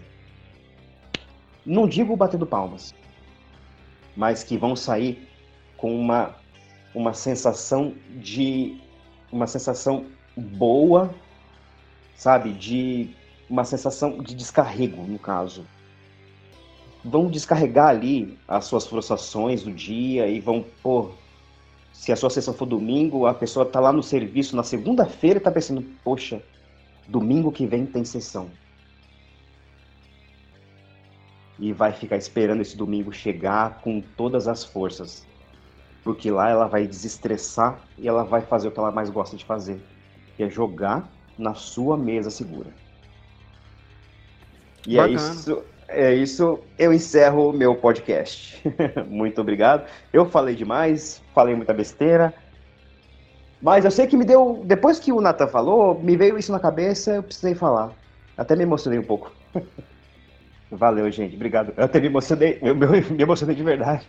[1.65, 2.95] Não digo batendo palmas,
[4.17, 5.29] mas que vão sair
[5.77, 6.35] com uma,
[6.95, 8.81] uma sensação de
[9.31, 10.07] uma sensação
[10.37, 11.15] boa,
[12.17, 13.11] sabe, de
[13.49, 15.67] uma sensação de descarrego, no caso.
[17.05, 21.11] Vão descarregar ali as suas frustrações do dia e vão, pô,
[21.93, 25.43] se a sua sessão for domingo, a pessoa tá lá no serviço na segunda-feira e
[25.43, 26.43] tá pensando, poxa,
[27.07, 28.51] domingo que vem tem sessão.
[31.59, 35.27] E vai ficar esperando esse domingo chegar com todas as forças.
[36.05, 39.45] Porque lá ela vai desestressar e ela vai fazer o que ela mais gosta de
[39.45, 39.81] fazer,
[40.37, 41.09] que é jogar
[41.39, 42.69] na sua mesa segura.
[44.87, 46.61] E é isso, é isso.
[46.79, 48.63] Eu encerro o meu podcast.
[49.09, 49.89] Muito obrigado.
[50.13, 52.33] Eu falei demais, falei muita besteira.
[53.61, 54.63] Mas eu sei que me deu.
[54.65, 57.93] Depois que o Nathan falou, me veio isso na cabeça, eu precisei falar.
[58.37, 59.33] Até me emocionei um pouco.
[60.71, 61.35] Valeu, gente.
[61.37, 61.73] Obrigado.
[61.77, 62.59] Eu até me emocionei.
[62.63, 62.87] Eu me
[63.23, 64.07] emocionei de verdade.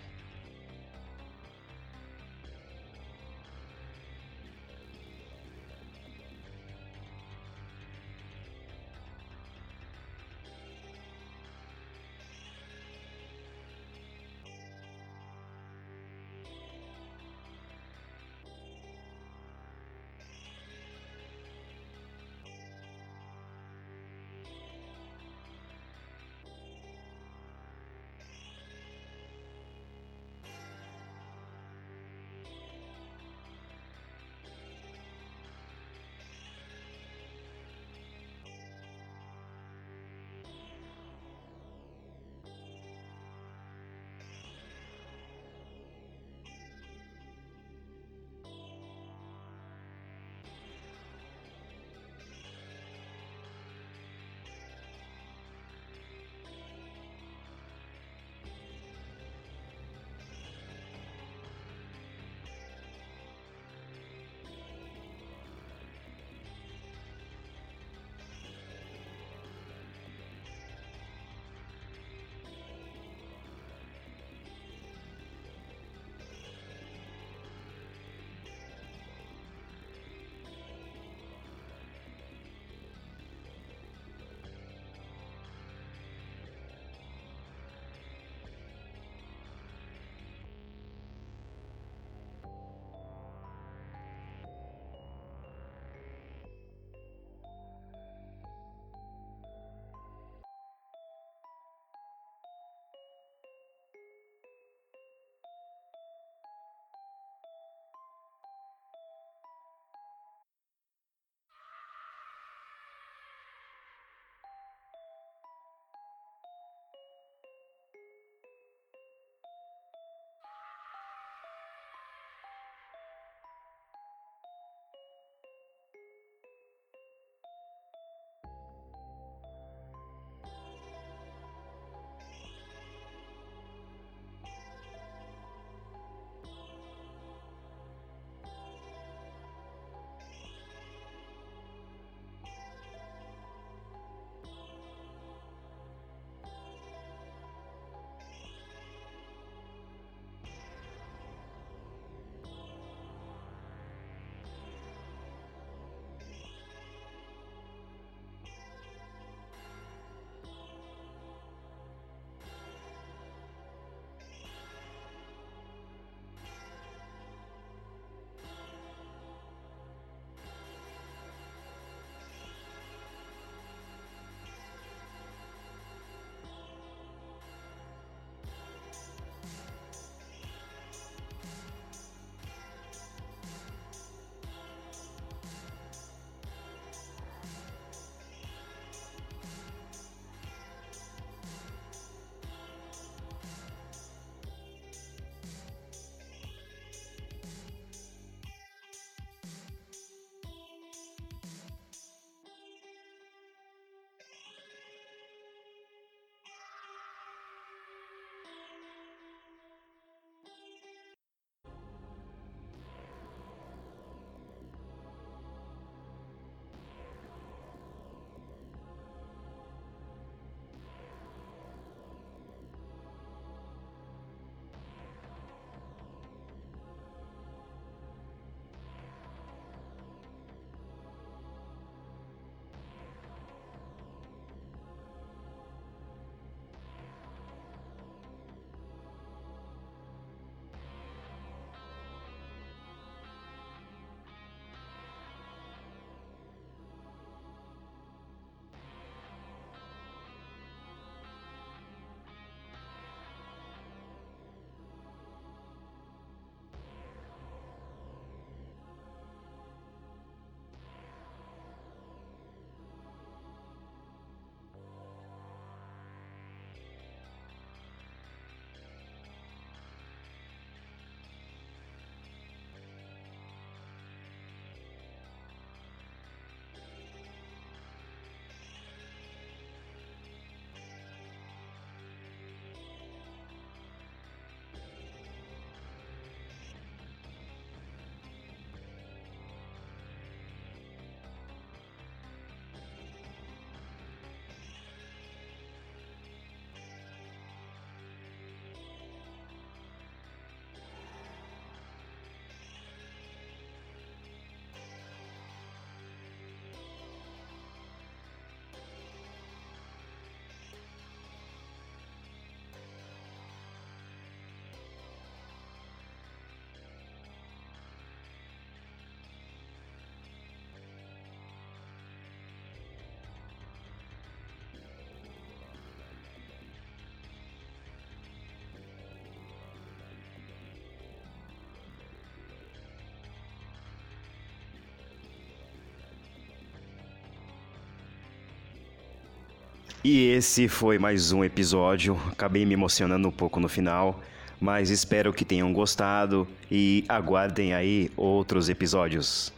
[340.04, 342.20] E esse foi mais um episódio.
[342.32, 344.22] Acabei me emocionando um pouco no final,
[344.62, 349.52] mas espero que tenham gostado e aguardem aí outros episódios.